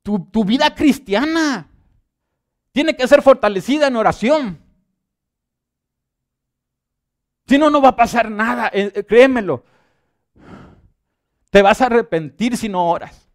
tu, 0.01 0.19
tu 0.32 0.45
vida 0.45 0.73
cristiana. 0.73 1.67
Tiene 2.73 2.95
que 2.95 3.07
ser 3.07 3.21
fortalecida 3.21 3.88
en 3.88 3.95
oración. 3.95 4.59
Si 7.47 7.57
no, 7.57 7.69
no 7.69 7.81
va 7.81 7.89
a 7.89 7.95
pasar 7.95 8.29
nada, 8.31 8.69
eh, 8.73 8.91
eh, 8.93 9.03
créemelo. 9.03 9.63
Te 11.51 11.62
vas 11.62 11.79
a 11.81 11.86
arrepentir 11.86 12.57
si 12.57 12.67
no 12.67 12.89
oras. 12.89 13.29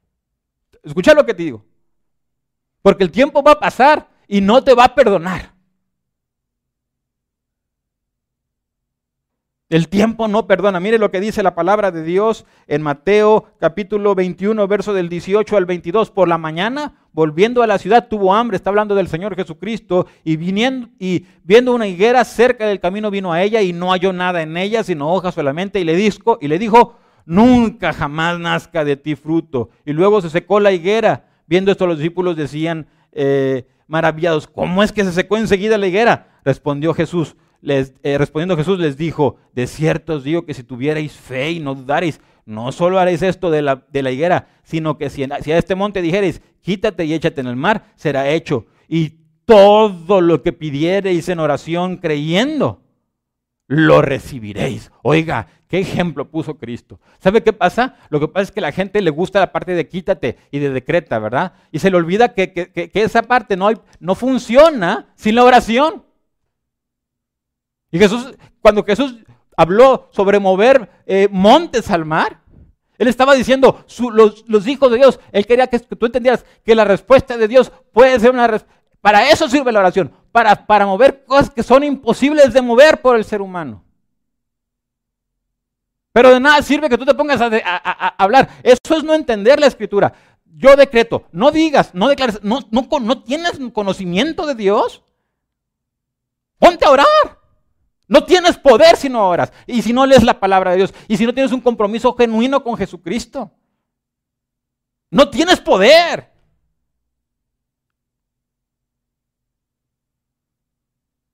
Escucha 0.83 1.15
lo 1.15 1.25
que 1.25 1.35
te 1.35 1.45
digo. 1.45 1.65
Porque 2.83 3.05
el 3.05 3.13
tiempo 3.13 3.43
va 3.43 3.53
a 3.53 3.61
pasar 3.61 4.09
y 4.27 4.41
no 4.41 4.63
te 4.65 4.75
va 4.75 4.85
a 4.85 4.95
perdonar. 4.95 5.55
El 9.71 9.89
tiempo 9.89 10.29
no 10.29 10.47
perdona. 10.47 10.81
Mire 10.81 10.99
lo 10.99 11.11
que 11.11 11.21
dice 11.21 11.43
la 11.43 11.55
palabra 11.55 11.91
de 11.91 12.03
Dios 12.03 12.47
en 12.69 12.81
Mateo 12.81 13.53
capítulo 13.59 14.15
21, 14.15 14.67
verso 14.67 14.95
del 14.95 15.11
18 15.11 15.59
al 15.59 15.67
22. 15.67 16.11
Por 16.11 16.27
la 16.27 16.39
mañana, 16.39 16.95
volviendo 17.13 17.63
a 17.63 17.67
la 17.67 17.77
ciudad, 17.77 18.09
tuvo 18.09 18.35
hambre. 18.35 18.57
Está 18.57 18.71
hablando 18.71 18.95
del 18.95 19.09
Señor 19.09 19.37
Jesucristo. 19.37 20.07
Y, 20.25 20.37
viniendo, 20.37 20.89
y 20.99 21.27
viendo 21.45 21.75
una 21.75 21.87
higuera 21.87 22.25
cerca 22.25 22.67
del 22.67 22.81
camino, 22.81 23.11
vino 23.11 23.31
a 23.31 23.43
ella 23.43 23.61
y 23.61 23.75
no 23.75 23.91
halló 23.91 24.15
nada 24.15 24.41
en 24.41 24.57
ella, 24.57 24.83
sino 24.83 25.13
hojas 25.13 25.35
solamente. 25.35 25.79
Y 25.81 25.85
le, 25.85 25.97
dijo, 25.97 26.39
y 26.41 26.49
le 26.49 26.59
dijo, 26.59 26.97
nunca 27.27 27.93
jamás 27.93 28.39
nazca 28.39 28.87
de 28.87 28.97
ti 28.97 29.17
fruto. 29.17 29.69
Y 29.85 29.93
luego 29.93 30.23
se 30.23 30.31
secó 30.31 30.61
la 30.61 30.73
higuera. 30.73 31.27
Viendo 31.47 31.71
esto, 31.71 31.87
los 31.87 31.99
discípulos 31.99 32.37
decían 32.37 32.87
eh, 33.13 33.67
maravillados, 33.87 34.47
¿cómo 34.47 34.83
es 34.83 34.93
que 34.93 35.05
se 35.05 35.13
secó 35.13 35.37
enseguida 35.37 35.77
la 35.77 35.89
higuera? 35.89 36.41
Respondió 36.43 36.95
Jesús 36.95 37.37
les, 37.61 37.95
eh, 38.03 38.19
respondiendo 38.19 38.57
Jesús 38.57 38.79
les 38.79 38.97
dijo, 38.97 39.37
de 39.53 39.67
cierto 39.67 40.15
os 40.15 40.25
digo 40.25 40.45
que 40.45 40.55
si 40.55 40.63
tuvierais 40.63 41.13
fe 41.13 41.53
y 41.53 41.61
no 41.61 41.75
dudaréis, 41.75 42.21
no 42.47 42.73
solo 42.73 42.99
haréis 42.99 43.23
esto 43.23 43.51
de 43.51 43.63
la, 43.63 43.85
de 43.91 44.03
la 44.03 44.11
higuera, 44.11 44.49
sino 44.63 44.97
que 44.97 45.11
si, 45.11 45.27
si, 45.43 45.53
a 45.53 45.59
este 45.59 45.75
monte 45.75 46.01
dijereis, 46.01 46.41
quítate 46.63 47.05
y 47.05 47.13
échate 47.13 47.41
en 47.41 47.47
el 47.47 47.57
mar, 47.57 47.85
será 47.95 48.29
hecho. 48.31 48.67
Y 48.89 49.19
todo 49.45 50.21
lo 50.21 50.43
que 50.43 50.53
pidiereis 50.53 51.29
en 51.29 51.41
oración 51.41 51.99
creyendo, 51.99 52.81
lo 53.67 54.01
recibiréis. 54.01 54.91
Oiga, 55.03 55.49
¿qué 55.69 55.81
ejemplo 55.81 56.31
puso 56.31 56.57
Cristo? 56.57 57.01
¿Sabe 57.19 57.43
qué 57.43 57.53
pasa? 57.53 57.97
Lo 58.09 58.19
que 58.19 58.29
pasa 58.29 58.45
es 58.45 58.51
que 58.51 58.63
la 58.63 58.73
gente 58.73 59.03
le 59.03 59.11
gusta 59.11 59.41
la 59.41 59.53
parte 59.53 59.75
de 59.75 59.87
quítate 59.87 60.39
y 60.51 60.59
de 60.59 60.71
decreta, 60.71 61.19
¿verdad? 61.19 61.53
Y 61.71 61.81
se 61.81 61.91
le 61.91 61.99
olvida 61.99 62.33
que, 62.33 62.53
que, 62.55 62.71
que 62.71 63.03
esa 63.03 63.23
parte 63.23 63.59
no, 63.59 63.69
no 64.01 64.15
funciona 64.15 65.13
sin 65.17 65.35
la 65.35 65.45
oración. 65.45 66.08
Y 67.91 67.99
Jesús, 67.99 68.35
cuando 68.61 68.85
Jesús 68.85 69.17
habló 69.57 70.09
sobre 70.13 70.39
mover 70.39 70.89
eh, 71.07 71.29
montes 71.31 71.91
al 71.91 72.05
mar, 72.05 72.41
él 72.99 73.07
estaba 73.07 73.35
diciendo, 73.35 73.85
los, 74.13 74.67
hijos 74.67 74.91
de 74.91 74.99
Dios, 74.99 75.21
él 75.31 75.47
quería 75.47 75.69
que, 75.69 75.79
tú 75.79 76.07
entendieras 76.07 76.45
que 76.65 76.75
la 76.75 76.85
respuesta 76.85 77.37
de 77.37 77.47
Dios 77.47 77.73
puede 77.93 78.19
ser 78.19 78.31
una 78.33 78.49
respuesta. 78.49 78.79
Para 79.01 79.31
eso 79.31 79.49
sirve 79.49 79.71
la 79.71 79.79
oración, 79.79 80.13
para, 80.33 80.67
para 80.67 80.85
mover 80.85 81.25
cosas 81.25 81.51
que 81.51 81.63
son 81.63 81.85
imposibles 81.85 82.53
de 82.53 82.61
mover 82.61 83.01
por 83.01 83.17
el 83.17 83.25
ser 83.25 83.41
humano. 83.41 83.85
Pero 86.13 86.31
de 86.31 86.41
nada 86.41 86.61
sirve 86.63 86.89
que 86.89 86.99
tú 86.99 87.05
te 87.05 87.15
pongas 87.15 87.41
a, 87.41 88.09
hablar. 88.19 88.49
Eso 88.65 88.97
es 88.97 89.05
no 89.05 89.15
entender 89.15 89.61
la 89.61 89.69
escritura. 89.69 90.13
Yo 90.45 90.75
decreto, 90.75 91.25
no 91.31 91.53
digas, 91.53 91.95
no 91.95 92.09
declares, 92.09 92.41
no, 92.43 92.59
no, 92.73 92.89
no 93.01 93.23
tienes 93.23 93.53
conocimiento 93.73 94.45
de 94.45 94.57
Dios. 94.57 95.05
Ponte 96.59 96.85
a 96.85 96.91
orar. 96.91 97.38
No 98.09 98.25
tienes 98.25 98.57
poder 98.57 98.97
si 98.97 99.11
no 99.11 99.29
oras 99.29 99.53
y 99.67 99.83
si 99.83 99.93
no 99.93 100.07
lees 100.07 100.25
la 100.25 100.41
palabra 100.41 100.71
de 100.71 100.79
Dios 100.79 100.95
y 101.07 101.17
si 101.17 101.27
no 101.27 101.35
tienes 101.35 101.53
un 101.53 101.61
compromiso 101.61 102.15
genuino 102.15 102.65
con 102.65 102.77
Jesucristo. 102.77 103.53
No 105.11 105.29
tienes 105.29 105.61
poder. 105.61 106.33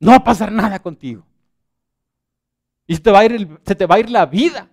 No 0.00 0.10
va 0.10 0.16
a 0.18 0.24
pasar 0.24 0.52
nada 0.52 0.80
contigo. 0.80 1.24
Y 2.86 2.96
se 2.96 3.00
te 3.00 3.10
va 3.10 3.20
a 3.20 3.98
ir, 3.98 4.10
la 4.10 4.26
vida. 4.26 4.68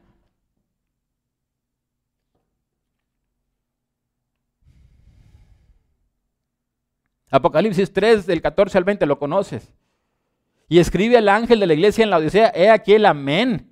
Apocalipsis 7.29 7.93
3 7.93 8.25
del 8.25 8.41
14 8.41 8.77
al 8.77 8.83
20 8.83 9.05
lo 9.05 9.17
conoces. 9.17 9.71
Y 10.71 10.79
escribe 10.79 11.17
al 11.17 11.27
ángel 11.27 11.59
de 11.59 11.67
la 11.67 11.73
iglesia 11.73 12.05
en 12.05 12.09
la 12.09 12.17
Odisea, 12.17 12.49
he 12.55 12.69
aquí 12.69 12.93
el 12.93 13.05
amén. 13.05 13.67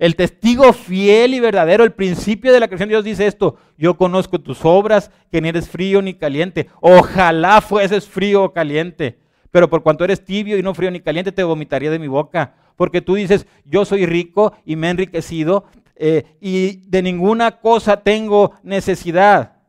El 0.00 0.16
testigo 0.16 0.72
fiel 0.72 1.32
y 1.34 1.38
verdadero, 1.38 1.84
el 1.84 1.92
principio 1.92 2.52
de 2.52 2.58
la 2.58 2.66
creación 2.66 2.88
de 2.88 2.94
Dios 2.94 3.04
dice 3.04 3.28
esto, 3.28 3.56
yo 3.78 3.96
conozco 3.96 4.40
tus 4.40 4.64
obras, 4.64 5.12
que 5.30 5.40
ni 5.40 5.48
eres 5.48 5.68
frío 5.68 6.02
ni 6.02 6.14
caliente. 6.14 6.66
Ojalá 6.80 7.60
fueses 7.60 8.08
frío 8.08 8.42
o 8.42 8.52
caliente, 8.52 9.20
pero 9.52 9.70
por 9.70 9.84
cuanto 9.84 10.02
eres 10.02 10.24
tibio 10.24 10.58
y 10.58 10.62
no 10.64 10.74
frío 10.74 10.90
ni 10.90 10.98
caliente, 10.98 11.30
te 11.30 11.44
vomitaría 11.44 11.92
de 11.92 12.00
mi 12.00 12.08
boca. 12.08 12.56
Porque 12.74 13.00
tú 13.00 13.14
dices, 13.14 13.46
yo 13.64 13.84
soy 13.84 14.04
rico 14.04 14.52
y 14.64 14.74
me 14.74 14.88
he 14.88 14.90
enriquecido 14.90 15.66
eh, 15.94 16.24
y 16.40 16.78
de 16.88 17.00
ninguna 17.00 17.60
cosa 17.60 18.02
tengo 18.02 18.54
necesidad 18.64 19.59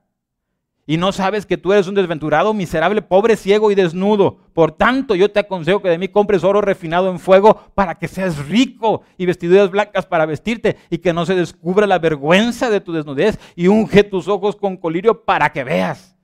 y 0.87 0.97
no 0.97 1.11
sabes 1.11 1.45
que 1.45 1.57
tú 1.57 1.71
eres 1.73 1.87
un 1.87 1.95
desventurado, 1.95 2.53
miserable, 2.53 3.01
pobre, 3.01 3.35
ciego 3.35 3.71
y 3.71 3.75
desnudo. 3.75 4.39
Por 4.53 4.71
tanto, 4.71 5.15
yo 5.15 5.31
te 5.31 5.39
aconsejo 5.39 5.81
que 5.81 5.89
de 5.89 5.97
mí 5.97 6.07
compres 6.07 6.43
oro 6.43 6.59
refinado 6.59 7.09
en 7.09 7.19
fuego 7.19 7.71
para 7.75 7.95
que 7.95 8.07
seas 8.07 8.47
rico 8.47 9.03
y 9.17 9.25
vestiduras 9.25 9.69
blancas 9.69 10.05
para 10.05 10.25
vestirte 10.25 10.77
y 10.89 10.97
que 10.97 11.13
no 11.13 11.25
se 11.25 11.35
descubra 11.35 11.85
la 11.85 11.99
vergüenza 11.99 12.69
de 12.69 12.81
tu 12.81 12.93
desnudez 12.93 13.39
y 13.55 13.67
unge 13.67 14.03
tus 14.03 14.27
ojos 14.27 14.55
con 14.55 14.75
colirio 14.75 15.23
para 15.23 15.51
que 15.51 15.63
veas. 15.63 16.17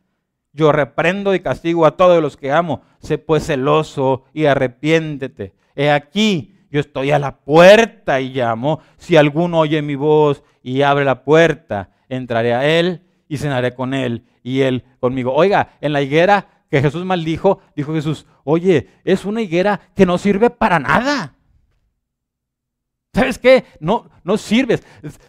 Yo 0.54 0.72
reprendo 0.72 1.36
y 1.36 1.40
castigo 1.40 1.86
a 1.86 1.96
todos 1.96 2.22
los 2.22 2.36
que 2.36 2.52
amo. 2.52 2.82
Sé 3.00 3.20
pues 3.20 3.46
celoso 3.46 4.24
y 4.34 4.46
arrepiéntete. 4.46 5.54
He 5.76 5.92
aquí, 5.92 6.56
yo 6.72 6.80
estoy 6.80 7.12
a 7.12 7.20
la 7.20 7.38
puerta 7.38 8.20
y 8.20 8.34
llamo. 8.34 8.80
Si 8.98 9.16
alguno 9.16 9.60
oye 9.60 9.84
mi 9.84 9.96
voz 9.96 10.44
y 10.64 10.82
abre 10.82 11.06
la 11.06 11.24
puerta, 11.24 11.92
entraré 12.10 12.56
a 12.56 12.68
él 12.68 13.07
y 13.28 13.38
cenaré 13.38 13.74
con 13.74 13.94
él 13.94 14.26
y 14.44 14.62
él 14.62 14.84
conmigo. 15.00 15.34
Oiga, 15.34 15.78
en 15.82 15.94
la 15.94 16.02
higuera 16.02 16.64
que 16.70 16.82
Jesús 16.82 17.06
maldijo, 17.06 17.60
dijo 17.76 17.94
Jesús, 17.94 18.26
oye, 18.44 18.90
es 19.04 19.26
una 19.26 19.42
higuera 19.42 19.80
que 19.96 20.06
no 20.06 20.18
sirve 20.18 20.50
para 20.50 20.80
nada. 20.80 21.36
¿Sabes 23.14 23.40
qué? 23.40 23.66
No, 23.80 24.10
no 24.24 24.38
sirves. 24.38 24.84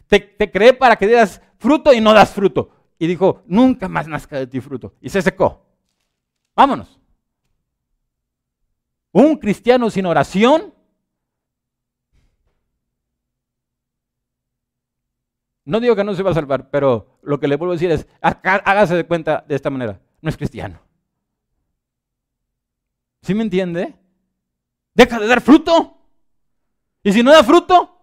Te, 0.06 0.20
te 0.20 0.50
creé 0.50 0.74
para 0.74 0.96
que 0.96 1.06
dieras 1.06 1.40
fruto 1.58 1.92
y 1.92 2.00
no 2.00 2.12
das 2.12 2.30
fruto. 2.30 2.70
Y 2.98 3.06
dijo, 3.06 3.42
nunca 3.46 3.88
más 3.88 4.08
nazca 4.08 4.38
de 4.38 4.46
ti 4.46 4.60
fruto. 4.60 4.94
Y 5.00 5.08
se 5.08 5.22
secó. 5.22 5.64
Vámonos. 6.54 6.98
Un 9.12 9.36
cristiano 9.36 9.90
sin 9.90 10.06
oración 10.06 10.74
No 15.68 15.80
digo 15.80 15.94
que 15.94 16.02
no 16.02 16.14
se 16.14 16.22
va 16.22 16.30
a 16.30 16.34
salvar, 16.34 16.70
pero 16.70 17.18
lo 17.20 17.38
que 17.38 17.46
le 17.46 17.56
vuelvo 17.56 17.72
a 17.72 17.74
decir 17.74 17.90
es, 17.90 18.06
hágase 18.22 18.94
de 18.94 19.04
cuenta 19.04 19.44
de 19.46 19.54
esta 19.54 19.68
manera, 19.68 20.00
no 20.22 20.30
es 20.30 20.36
cristiano. 20.38 20.80
¿Sí 23.20 23.34
me 23.34 23.42
entiende? 23.42 23.94
Deja 24.94 25.20
de 25.20 25.26
dar 25.26 25.42
fruto. 25.42 25.98
Y 27.02 27.12
si 27.12 27.22
no 27.22 27.32
da 27.32 27.44
fruto, 27.44 28.00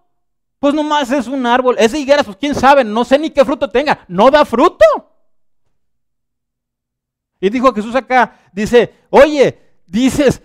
pues 0.59 0.75
nomás 0.75 1.11
es 1.11 1.25
un 1.25 1.43
árbol. 1.47 1.75
Ese 1.79 1.97
higuera, 1.97 2.23
pues 2.23 2.37
quién 2.37 2.53
sabe, 2.53 2.83
no 2.83 3.03
sé 3.03 3.17
ni 3.17 3.31
qué 3.31 3.43
fruto 3.43 3.67
tenga. 3.67 4.05
No 4.07 4.29
da 4.29 4.45
fruto. 4.45 4.85
Y 7.39 7.49
dijo 7.49 7.73
Jesús 7.73 7.95
acá, 7.95 8.41
dice, 8.53 8.93
oye, 9.09 9.57
dices, 9.87 10.39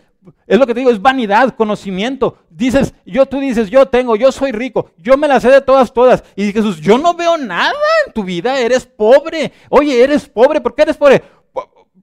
es 0.46 0.59
lo 0.59 0.66
que 0.66 0.74
te 0.74 0.80
digo, 0.80 0.90
es 0.90 1.00
vanidad, 1.00 1.54
conocimiento. 1.54 2.38
Dices, 2.50 2.94
yo, 3.06 3.26
tú 3.26 3.40
dices, 3.40 3.70
yo 3.70 3.87
tengo, 3.87 4.16
yo 4.16 4.33
soy 4.33 4.52
rico, 4.52 4.90
yo 4.98 5.16
me 5.16 5.28
la 5.28 5.40
sé 5.40 5.50
de 5.50 5.61
todas, 5.61 5.92
todas. 5.92 6.22
Y 6.37 6.52
Jesús, 6.52 6.80
yo 6.80 6.98
no 6.98 7.14
veo 7.14 7.38
nada 7.38 7.72
en 8.06 8.12
tu 8.12 8.24
vida, 8.24 8.59
eres 8.59 8.85
pobre. 8.85 9.52
Oye, 9.68 10.02
eres 10.02 10.28
pobre, 10.28 10.61
¿por 10.61 10.74
qué 10.74 10.83
eres 10.83 10.96
pobre? 10.96 11.22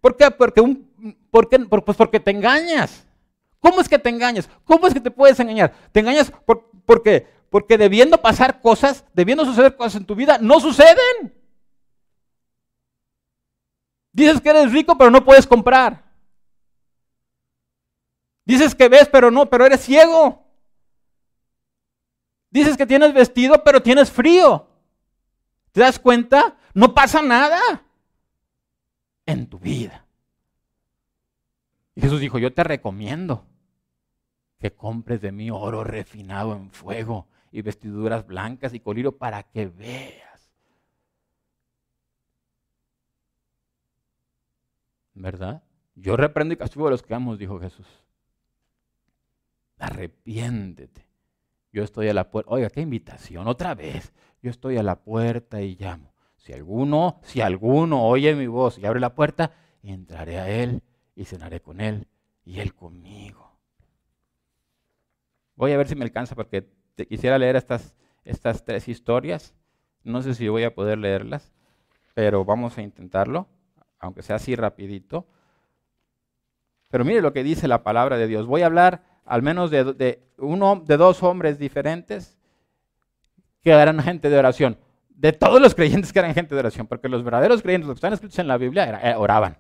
¿Por 0.02 0.16
qué? 0.16 0.32
Porque, 0.32 0.62
un, 0.62 1.18
por 1.30 1.50
qué? 1.50 1.60
Pues 1.60 1.98
porque 1.98 2.20
te 2.20 2.32
engañas. 2.32 3.06
¿Cómo 3.60 3.82
es 3.82 3.90
que 3.90 4.00
te 4.00 4.10
engañas? 4.10 4.50
¿Cómo 4.64 4.88
es 4.88 4.94
que 4.94 5.02
te 5.02 5.12
puedes 5.12 5.40
engañar? 5.40 5.74
Te 5.92 6.00
engañas 6.00 6.32
por, 6.46 6.70
porque, 6.86 7.28
porque 7.50 7.78
debiendo 7.78 8.22
pasar 8.22 8.62
cosas, 8.62 9.04
debiendo 9.14 9.46
suceder 9.46 9.76
cosas 9.76 9.96
en 9.96 10.06
tu 10.06 10.16
vida, 10.16 10.38
no 10.40 10.60
suceden. 10.60 11.34
Dices 14.12 14.42
que 14.42 14.50
eres 14.50 14.72
rico, 14.72 14.98
pero 14.98 15.12
no 15.12 15.24
puedes 15.24 15.46
comprar. 15.46 16.07
Dices 18.48 18.76
que 18.76 18.88
ves, 18.88 19.10
pero 19.12 19.30
no, 19.30 19.50
pero 19.50 19.66
eres 19.66 19.82
ciego. 19.82 20.42
Dices 22.50 22.78
que 22.78 22.86
tienes 22.86 23.14
vestido, 23.14 23.62
pero 23.62 23.82
tienes 23.84 24.10
frío. 24.10 24.70
¿Te 25.74 25.82
das 25.82 26.00
cuenta? 26.00 26.56
No 26.74 26.94
pasa 26.94 27.22
nada 27.22 27.84
en 29.26 29.48
tu 29.48 29.60
vida. 29.60 30.06
Y 31.94 32.00
Jesús 32.00 32.22
dijo, 32.22 32.40
yo 32.40 32.54
te 32.54 32.64
recomiendo 32.64 33.46
que 34.60 34.74
compres 34.74 35.20
de 35.20 35.34
mí 35.34 35.52
oro 35.52 35.84
refinado 35.84 36.54
en 36.54 36.72
fuego 36.72 37.28
y 37.52 37.62
vestiduras 37.64 38.26
blancas 38.26 38.74
y 38.74 38.80
colirio 38.80 39.18
para 39.18 39.44
que 39.44 39.66
veas. 39.66 40.54
¿Verdad? 45.16 45.64
Yo 45.96 46.16
reprendo 46.16 46.54
y 46.54 46.58
castigo 46.58 46.88
a 46.88 46.92
los 46.92 47.04
que 47.04 47.14
amo, 47.14 47.36
dijo 47.36 47.60
Jesús. 47.60 47.86
Arrepiéntete. 49.78 51.08
Yo 51.72 51.84
estoy 51.84 52.10
a 52.10 52.14
la 52.14 52.32
puerta. 52.32 52.52
Oiga, 52.52 52.70
qué 52.70 52.82
invitación. 52.82 53.48
Otra 53.48 53.76
vez. 53.76 54.14
Yo 54.42 54.52
estoy 54.52 54.78
a 54.78 54.84
la 54.84 55.00
puerta 55.00 55.62
y 55.62 55.76
llamo. 55.76 56.14
Si 56.38 56.54
alguno, 56.54 57.20
si 57.24 57.42
alguno 57.42 58.08
oye 58.08 58.36
mi 58.36 58.48
voz 58.48 58.78
y 58.78 58.86
abre 58.86 59.00
la 59.00 59.16
puerta, 59.16 59.52
entraré 59.84 60.40
a 60.40 60.50
él 60.50 60.82
y 61.16 61.26
cenaré 61.26 61.60
con 61.62 61.82
él 61.82 62.08
y 62.46 62.60
él 62.60 62.74
conmigo. 62.74 63.58
Voy 65.56 65.72
a 65.72 65.78
ver 65.78 65.88
si 65.88 65.96
me 65.96 66.06
alcanza 66.06 66.36
porque 66.36 66.70
quisiera 67.10 67.38
leer 67.38 67.56
estas, 67.56 67.96
estas 68.24 68.64
tres 68.64 68.88
historias. 68.88 69.56
No 70.04 70.22
sé 70.22 70.36
si 70.36 70.48
voy 70.48 70.64
a 70.64 70.74
poder 70.74 71.00
leerlas, 71.00 71.52
pero 72.14 72.46
vamos 72.46 72.78
a 72.78 72.82
intentarlo, 72.84 73.50
aunque 74.00 74.22
sea 74.22 74.38
así 74.38 74.56
rapidito. 74.56 75.28
Pero 76.90 77.04
mire 77.04 77.22
lo 77.22 77.34
que 77.34 77.44
dice 77.44 77.68
la 77.68 77.84
palabra 77.84 78.18
de 78.18 78.28
Dios. 78.28 78.46
Voy 78.46 78.62
a 78.62 78.68
hablar 78.68 79.04
al 79.28 79.42
menos 79.42 79.70
de, 79.70 80.24
uno, 80.38 80.82
de 80.86 80.98
dos 80.98 81.22
hombres 81.22 81.60
diferentes 81.60 82.38
que 83.62 83.72
eran 83.72 84.02
gente 84.02 84.30
de 84.30 84.38
oración. 84.38 84.78
De 85.10 85.34
todos 85.34 85.62
los 85.62 85.76
creyentes 85.76 86.14
que 86.14 86.20
eran 86.20 86.34
gente 86.34 86.56
de 86.56 86.60
oración, 86.60 86.88
porque 86.88 87.10
los 87.10 87.24
verdaderos 87.24 87.62
creyentes, 87.62 87.88
los 87.88 87.96
que 87.96 88.00
están 88.00 88.14
escritos 88.14 88.40
en 88.40 88.48
la 88.48 88.58
Biblia, 88.58 89.00
eh, 89.04 89.16
oraban. 89.16 89.58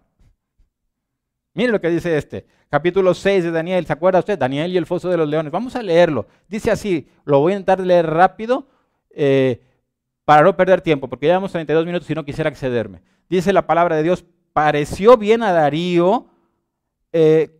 Mire 1.54 1.72
lo 1.72 1.82
que 1.82 1.90
dice 1.90 2.16
este, 2.18 2.46
capítulo 2.70 3.14
6 3.14 3.46
de 3.46 3.52
Daniel. 3.52 3.86
¿Se 3.86 3.94
acuerda 3.94 4.20
usted? 4.20 4.38
Daniel 4.38 4.72
y 4.72 4.78
el 4.78 4.86
foso 4.86 5.10
de 5.10 5.18
los 5.18 5.28
leones. 5.28 5.52
Vamos 5.52 5.76
a 5.76 5.84
leerlo. 5.84 6.28
Dice 6.48 6.72
así, 6.72 7.10
lo 7.26 7.40
voy 7.40 7.54
a 7.54 7.56
intentar 7.56 7.80
leer 7.86 8.06
rápido 8.06 8.68
eh, 9.10 9.62
para 10.24 10.44
no 10.44 10.56
perder 10.56 10.82
tiempo, 10.82 11.10
porque 11.10 11.26
llevamos 11.26 11.52
32 11.52 11.86
minutos 11.86 12.10
y 12.10 12.16
no 12.16 12.24
quisiera 12.24 12.50
excederme. 12.50 13.02
Dice 13.28 13.52
la 13.52 13.66
palabra 13.66 13.96
de 13.96 14.04
Dios, 14.04 14.24
pareció 14.54 15.18
bien 15.18 15.42
a 15.42 15.52
Darío 15.52 16.28
eh, 17.12 17.58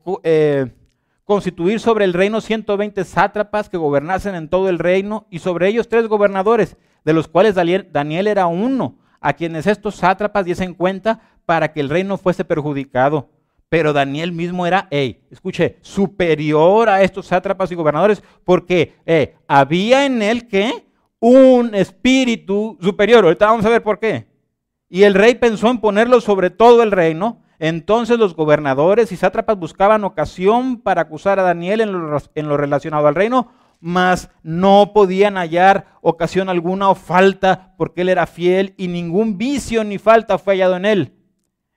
constituir 1.28 1.82
sobre 1.82 2.06
el 2.06 2.14
reino 2.14 2.40
120 2.40 3.04
sátrapas 3.04 3.68
que 3.68 3.76
gobernasen 3.76 4.34
en 4.34 4.48
todo 4.48 4.70
el 4.70 4.80
reino 4.80 5.28
y 5.30 5.40
sobre 5.40 5.68
ellos 5.68 5.90
tres 5.90 6.08
gobernadores, 6.08 6.78
de 7.04 7.12
los 7.12 7.28
cuales 7.28 7.54
Daniel 7.54 8.28
era 8.28 8.48
uno, 8.48 8.96
a 9.20 9.34
quienes 9.34 9.68
estos 9.68 9.96
sátrapas 9.96 10.46
diesen 10.46 10.74
cuenta 10.74 11.20
para 11.46 11.74
que 11.74 11.82
el 11.82 11.90
reino 11.90 12.18
fuese 12.18 12.46
perjudicado. 12.46 13.30
Pero 13.68 13.92
Daniel 13.92 14.32
mismo 14.32 14.66
era, 14.66 14.88
hey, 14.90 15.22
escuche, 15.30 15.76
superior 15.82 16.88
a 16.88 17.04
estos 17.04 17.26
sátrapas 17.26 17.70
y 17.74 17.76
gobernadores, 17.76 18.24
porque 18.46 18.96
había 19.50 20.06
en 20.06 20.22
él 20.22 20.48
que 20.48 20.86
un 21.20 21.76
espíritu 21.76 22.78
superior. 22.80 23.26
Ahorita 23.26 23.48
vamos 23.48 23.66
a 23.66 23.70
ver 23.70 23.84
por 23.84 24.00
qué. 24.00 24.28
Y 24.90 25.04
el 25.04 25.14
rey 25.14 25.36
pensó 25.36 25.70
en 25.70 25.80
ponerlo 25.80 26.22
sobre 26.22 26.50
todo 26.50 26.84
el 26.84 26.92
reino 26.92 27.42
entonces 27.60 28.20
los 28.20 28.36
gobernadores 28.36 29.12
y 29.12 29.18
sátrapas 29.18 29.58
buscaban 29.58 30.04
ocasión 30.04 30.80
para 30.80 31.02
acusar 31.02 31.40
a 31.40 31.44
Daniel 31.44 31.82
en 31.82 32.48
lo, 32.48 32.58
relacionado 32.58 33.08
al 33.08 33.16
reino, 33.16 33.52
mas 33.80 34.30
no 34.44 34.92
podían 34.94 35.38
hallar 35.38 35.88
ocasión 36.02 36.50
alguna 36.50 36.90
o 36.90 36.96
falta 36.96 37.74
porque 37.78 38.02
él 38.02 38.10
era 38.10 38.28
fiel 38.28 38.74
y 38.78 38.88
ningún 38.88 39.38
vicio 39.38 39.84
ni 39.84 39.98
falta 39.98 40.38
fue 40.38 40.54
hallado 40.54 40.78
en 40.78 40.86
él. 40.86 41.14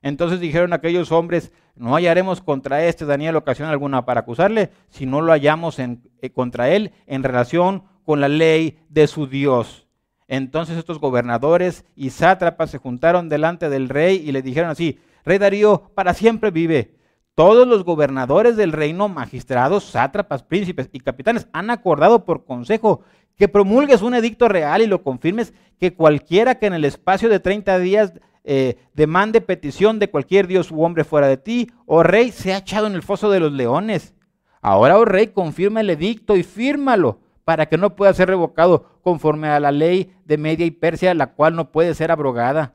Entonces 0.02 0.40
dijeron 0.40 0.72
aquellos 0.72 1.12
hombres, 1.12 1.52
no 1.74 1.94
hallaremos 1.94 2.42
contra 2.42 2.84
este 2.84 3.06
Daniel 3.06 3.36
ocasión 3.36 3.68
alguna 3.68 4.04
para 4.04 4.20
acusarle, 4.20 4.70
si 4.90 5.06
no 5.06 5.22
lo 5.22 5.32
hallamos 5.32 5.78
en, 5.78 6.10
eh, 6.20 6.30
contra 6.30 6.70
él 6.70 6.92
en 7.06 7.22
relación 7.22 7.84
con 8.04 8.20
la 8.20 8.28
ley 8.28 8.80
de 8.88 9.06
su 9.06 9.26
Dios. 9.26 9.86
Entonces 10.30 10.78
estos 10.78 11.00
gobernadores 11.00 11.84
y 11.96 12.10
sátrapas 12.10 12.70
se 12.70 12.78
juntaron 12.78 13.28
delante 13.28 13.68
del 13.68 13.88
rey 13.88 14.22
y 14.24 14.30
le 14.30 14.42
dijeron 14.42 14.70
así, 14.70 15.00
Rey 15.24 15.38
Darío 15.38 15.90
para 15.96 16.14
siempre 16.14 16.52
vive. 16.52 16.94
Todos 17.34 17.66
los 17.66 17.82
gobernadores 17.82 18.56
del 18.56 18.70
reino, 18.70 19.08
magistrados, 19.08 19.82
sátrapas, 19.82 20.44
príncipes 20.44 20.88
y 20.92 21.00
capitanes 21.00 21.48
han 21.52 21.68
acordado 21.68 22.24
por 22.24 22.44
consejo 22.44 23.00
que 23.36 23.48
promulgues 23.48 24.02
un 24.02 24.14
edicto 24.14 24.48
real 24.48 24.82
y 24.82 24.86
lo 24.86 25.02
confirmes 25.02 25.52
que 25.80 25.94
cualquiera 25.94 26.60
que 26.60 26.66
en 26.66 26.74
el 26.74 26.84
espacio 26.84 27.28
de 27.28 27.40
30 27.40 27.80
días 27.80 28.12
eh, 28.44 28.76
demande 28.94 29.40
petición 29.40 29.98
de 29.98 30.10
cualquier 30.10 30.46
dios 30.46 30.70
u 30.70 30.84
hombre 30.84 31.02
fuera 31.02 31.26
de 31.26 31.38
ti, 31.38 31.72
oh 31.86 32.04
rey, 32.04 32.30
sea 32.30 32.58
echado 32.58 32.86
en 32.86 32.94
el 32.94 33.02
foso 33.02 33.32
de 33.32 33.40
los 33.40 33.50
leones. 33.50 34.14
Ahora, 34.62 34.96
oh 34.96 35.04
rey, 35.04 35.28
confirma 35.28 35.80
el 35.80 35.90
edicto 35.90 36.36
y 36.36 36.44
fírmalo 36.44 37.18
para 37.44 37.66
que 37.66 37.78
no 37.78 37.96
pueda 37.96 38.14
ser 38.14 38.28
revocado 38.28 39.00
conforme 39.02 39.48
a 39.48 39.60
la 39.60 39.72
ley 39.72 40.14
de 40.24 40.38
Media 40.38 40.66
y 40.66 40.70
Persia, 40.70 41.14
la 41.14 41.34
cual 41.34 41.56
no 41.56 41.72
puede 41.72 41.94
ser 41.94 42.10
abrogada. 42.10 42.74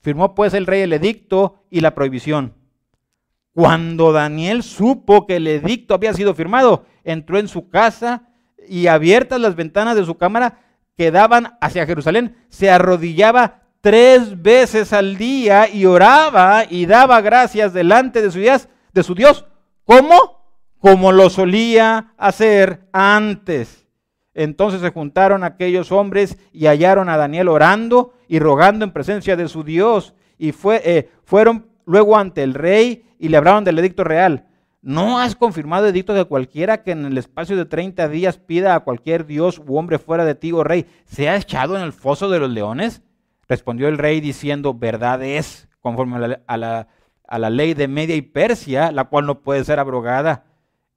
Firmó 0.00 0.34
pues 0.34 0.54
el 0.54 0.66
rey 0.66 0.82
el 0.82 0.92
edicto 0.92 1.62
y 1.70 1.80
la 1.80 1.94
prohibición. 1.94 2.54
Cuando 3.52 4.12
Daniel 4.12 4.62
supo 4.62 5.26
que 5.26 5.36
el 5.36 5.46
edicto 5.46 5.94
había 5.94 6.14
sido 6.14 6.34
firmado, 6.34 6.86
entró 7.04 7.38
en 7.38 7.48
su 7.48 7.68
casa 7.68 8.28
y 8.66 8.86
abiertas 8.86 9.40
las 9.40 9.56
ventanas 9.56 9.96
de 9.96 10.04
su 10.04 10.16
cámara 10.16 10.60
que 10.96 11.10
daban 11.10 11.56
hacia 11.60 11.86
Jerusalén, 11.86 12.36
se 12.48 12.70
arrodillaba 12.70 13.62
tres 13.80 14.40
veces 14.40 14.92
al 14.92 15.16
día 15.16 15.68
y 15.68 15.86
oraba 15.86 16.64
y 16.68 16.86
daba 16.86 17.20
gracias 17.20 17.72
delante 17.72 18.22
de 18.22 18.30
su 18.30 18.38
Dios. 18.38 18.68
De 18.92 19.02
su 19.02 19.14
Dios. 19.14 19.44
¿Cómo? 19.84 20.44
Como 20.78 21.12
lo 21.12 21.30
solía 21.30 22.14
hacer 22.16 22.88
antes. 22.92 23.86
Entonces 24.34 24.80
se 24.80 24.90
juntaron 24.90 25.42
aquellos 25.42 25.90
hombres 25.92 26.38
y 26.52 26.66
hallaron 26.66 27.08
a 27.08 27.16
Daniel 27.16 27.48
orando 27.48 28.14
y 28.28 28.38
rogando 28.38 28.84
en 28.84 28.92
presencia 28.92 29.36
de 29.36 29.48
su 29.48 29.64
Dios. 29.64 30.14
Y 30.38 30.52
fue, 30.52 30.80
eh, 30.84 31.10
fueron 31.24 31.66
luego 31.84 32.16
ante 32.16 32.42
el 32.42 32.54
rey 32.54 33.04
y 33.18 33.28
le 33.28 33.36
hablaron 33.36 33.64
del 33.64 33.78
edicto 33.78 34.04
real. 34.04 34.46
¿No 34.82 35.18
has 35.18 35.36
confirmado 35.36 35.86
edicto 35.86 36.14
de 36.14 36.24
cualquiera 36.24 36.82
que 36.82 36.92
en 36.92 37.04
el 37.04 37.18
espacio 37.18 37.56
de 37.56 37.66
30 37.66 38.08
días 38.08 38.38
pida 38.38 38.74
a 38.74 38.80
cualquier 38.80 39.26
dios 39.26 39.60
u 39.66 39.76
hombre 39.76 39.98
fuera 39.98 40.24
de 40.24 40.34
ti, 40.34 40.52
oh 40.52 40.64
rey, 40.64 40.86
sea 41.04 41.36
echado 41.36 41.76
en 41.76 41.82
el 41.82 41.92
foso 41.92 42.30
de 42.30 42.38
los 42.38 42.50
leones? 42.50 43.02
Respondió 43.46 43.88
el 43.88 43.98
rey 43.98 44.20
diciendo, 44.20 44.72
verdad 44.72 45.22
es, 45.22 45.68
conforme 45.80 46.38
a 46.46 46.56
la 46.56 47.50
ley 47.50 47.74
de 47.74 47.88
Media 47.88 48.14
y 48.14 48.22
Persia, 48.22 48.90
la 48.90 49.04
cual 49.04 49.26
no 49.26 49.42
puede 49.42 49.64
ser 49.64 49.80
abrogada. 49.80 50.44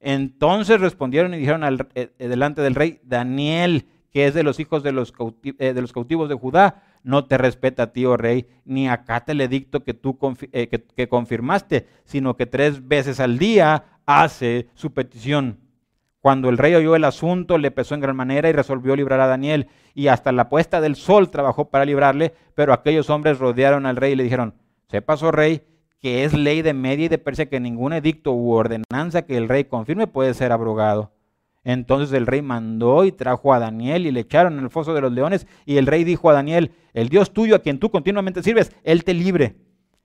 Entonces 0.06 0.82
respondieron 0.82 1.32
y 1.32 1.38
dijeron 1.38 1.64
al, 1.64 1.88
eh, 1.94 2.10
delante 2.18 2.60
del 2.60 2.74
rey, 2.74 3.00
Daniel, 3.04 3.86
que 4.12 4.26
es 4.26 4.34
de 4.34 4.42
los 4.42 4.60
hijos 4.60 4.82
de 4.82 4.92
los, 4.92 5.14
eh, 5.58 5.72
de 5.72 5.80
los 5.80 5.94
cautivos 5.94 6.28
de 6.28 6.34
Judá, 6.34 6.82
no 7.02 7.24
te 7.24 7.38
respeta 7.38 7.84
a 7.84 7.92
ti, 7.92 8.04
oh 8.04 8.18
rey, 8.18 8.46
ni 8.66 8.86
acate 8.86 9.32
el 9.32 9.40
edicto 9.40 9.82
que 9.82 9.94
tú 9.94 10.18
eh, 10.52 10.68
que 10.68 11.08
confirmaste, 11.08 11.88
sino 12.04 12.36
que 12.36 12.44
tres 12.44 12.86
veces 12.86 13.18
al 13.18 13.38
día 13.38 13.84
hace 14.04 14.68
su 14.74 14.92
petición. 14.92 15.58
Cuando 16.20 16.50
el 16.50 16.58
rey 16.58 16.74
oyó 16.74 16.96
el 16.96 17.04
asunto, 17.04 17.56
le 17.56 17.70
pesó 17.70 17.94
en 17.94 18.02
gran 18.02 18.16
manera 18.16 18.48
y 18.50 18.52
resolvió 18.52 18.94
librar 18.96 19.20
a 19.20 19.26
Daniel. 19.26 19.68
Y 19.94 20.08
hasta 20.08 20.32
la 20.32 20.50
puesta 20.50 20.82
del 20.82 20.96
sol 20.96 21.30
trabajó 21.30 21.70
para 21.70 21.86
librarle, 21.86 22.34
pero 22.54 22.74
aquellos 22.74 23.08
hombres 23.08 23.38
rodearon 23.38 23.86
al 23.86 23.96
rey 23.96 24.12
y 24.12 24.16
le 24.16 24.24
dijeron, 24.24 24.54
sepas, 24.88 25.22
oh 25.22 25.30
rey, 25.30 25.62
que 26.04 26.24
es 26.24 26.34
ley 26.34 26.60
de 26.60 26.74
Media 26.74 27.06
y 27.06 27.08
de 27.08 27.16
Persia 27.16 27.46
que 27.46 27.58
ningún 27.60 27.94
edicto 27.94 28.34
u 28.34 28.52
ordenanza 28.52 29.22
que 29.22 29.38
el 29.38 29.48
rey 29.48 29.64
confirme 29.64 30.06
puede 30.06 30.34
ser 30.34 30.52
abrogado. 30.52 31.12
Entonces 31.62 32.12
el 32.12 32.26
rey 32.26 32.42
mandó 32.42 33.06
y 33.06 33.10
trajo 33.10 33.54
a 33.54 33.58
Daniel 33.58 34.04
y 34.04 34.10
le 34.10 34.20
echaron 34.20 34.58
en 34.58 34.64
el 34.64 34.68
foso 34.68 34.92
de 34.92 35.00
los 35.00 35.10
leones. 35.10 35.46
Y 35.64 35.78
el 35.78 35.86
rey 35.86 36.04
dijo 36.04 36.28
a 36.28 36.34
Daniel, 36.34 36.72
el 36.92 37.08
Dios 37.08 37.32
tuyo 37.32 37.56
a 37.56 37.60
quien 37.60 37.78
tú 37.78 37.90
continuamente 37.90 38.42
sirves, 38.42 38.70
él 38.82 39.02
te 39.02 39.14
libre. 39.14 39.56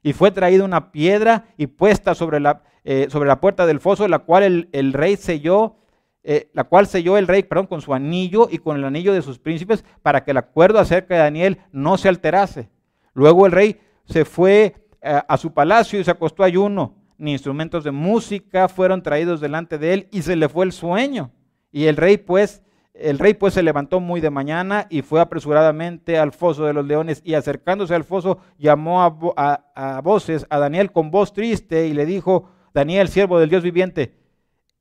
Y 0.01 0.13
fue 0.13 0.31
traída 0.31 0.63
una 0.63 0.93
piedra 0.93 1.47
y 1.57 1.67
puesta 1.67 2.15
sobre 2.15 2.39
la, 2.39 2.63
eh, 2.85 3.07
sobre 3.09 3.27
la 3.27 3.41
puerta 3.41 3.65
del 3.65 3.81
foso, 3.81 4.07
la 4.07 4.19
cual 4.19 4.43
el, 4.43 4.69
el 4.71 4.93
rey 4.93 5.17
selló 5.17 5.75
eh, 6.23 6.49
la 6.53 6.63
cual 6.63 6.87
selló 6.87 7.17
el 7.17 7.27
rey 7.27 7.43
perdón, 7.43 7.67
con 7.67 7.81
su 7.81 7.93
anillo 7.93 8.47
y 8.49 8.59
con 8.59 8.77
el 8.77 8.85
anillo 8.85 9.11
de 9.11 9.21
sus 9.21 9.37
príncipes 9.37 9.83
para 10.01 10.23
que 10.23 10.31
el 10.31 10.37
acuerdo 10.37 10.79
acerca 10.79 11.15
de 11.15 11.19
Daniel 11.19 11.57
no 11.73 11.97
se 11.97 12.07
alterase. 12.07 12.69
Luego 13.13 13.45
el 13.45 13.51
rey 13.51 13.81
se 14.05 14.23
fue 14.23 14.75
a 15.01 15.37
su 15.37 15.53
palacio 15.53 15.99
y 15.99 16.03
se 16.03 16.11
acostó 16.11 16.43
ayuno. 16.43 16.95
Ni 17.17 17.33
instrumentos 17.33 17.83
de 17.83 17.91
música 17.91 18.69
fueron 18.69 19.03
traídos 19.03 19.41
delante 19.41 19.77
de 19.77 19.93
él 19.93 20.07
y 20.11 20.21
se 20.21 20.35
le 20.35 20.47
fue 20.47 20.65
el 20.65 20.71
sueño. 20.71 21.31
Y 21.71 21.85
el 21.85 21.97
rey 21.97 22.17
pues, 22.17 22.63
el 22.93 23.19
rey 23.19 23.33
pues 23.33 23.53
se 23.53 23.63
levantó 23.63 23.99
muy 23.99 24.21
de 24.21 24.29
mañana 24.29 24.87
y 24.89 25.01
fue 25.01 25.19
apresuradamente 25.19 26.17
al 26.17 26.31
foso 26.31 26.65
de 26.65 26.73
los 26.73 26.85
leones 26.85 27.21
y 27.25 27.33
acercándose 27.33 27.93
al 27.93 28.03
foso 28.03 28.39
llamó 28.57 29.03
a, 29.03 29.65
a 29.75 30.01
voces 30.01 30.45
a 30.49 30.59
Daniel 30.59 30.91
con 30.91 31.11
voz 31.11 31.33
triste 31.33 31.87
y 31.87 31.93
le 31.93 32.05
dijo, 32.05 32.49
Daniel, 32.73 33.09
siervo 33.09 33.39
del 33.39 33.49
Dios 33.49 33.63
viviente, 33.63 34.15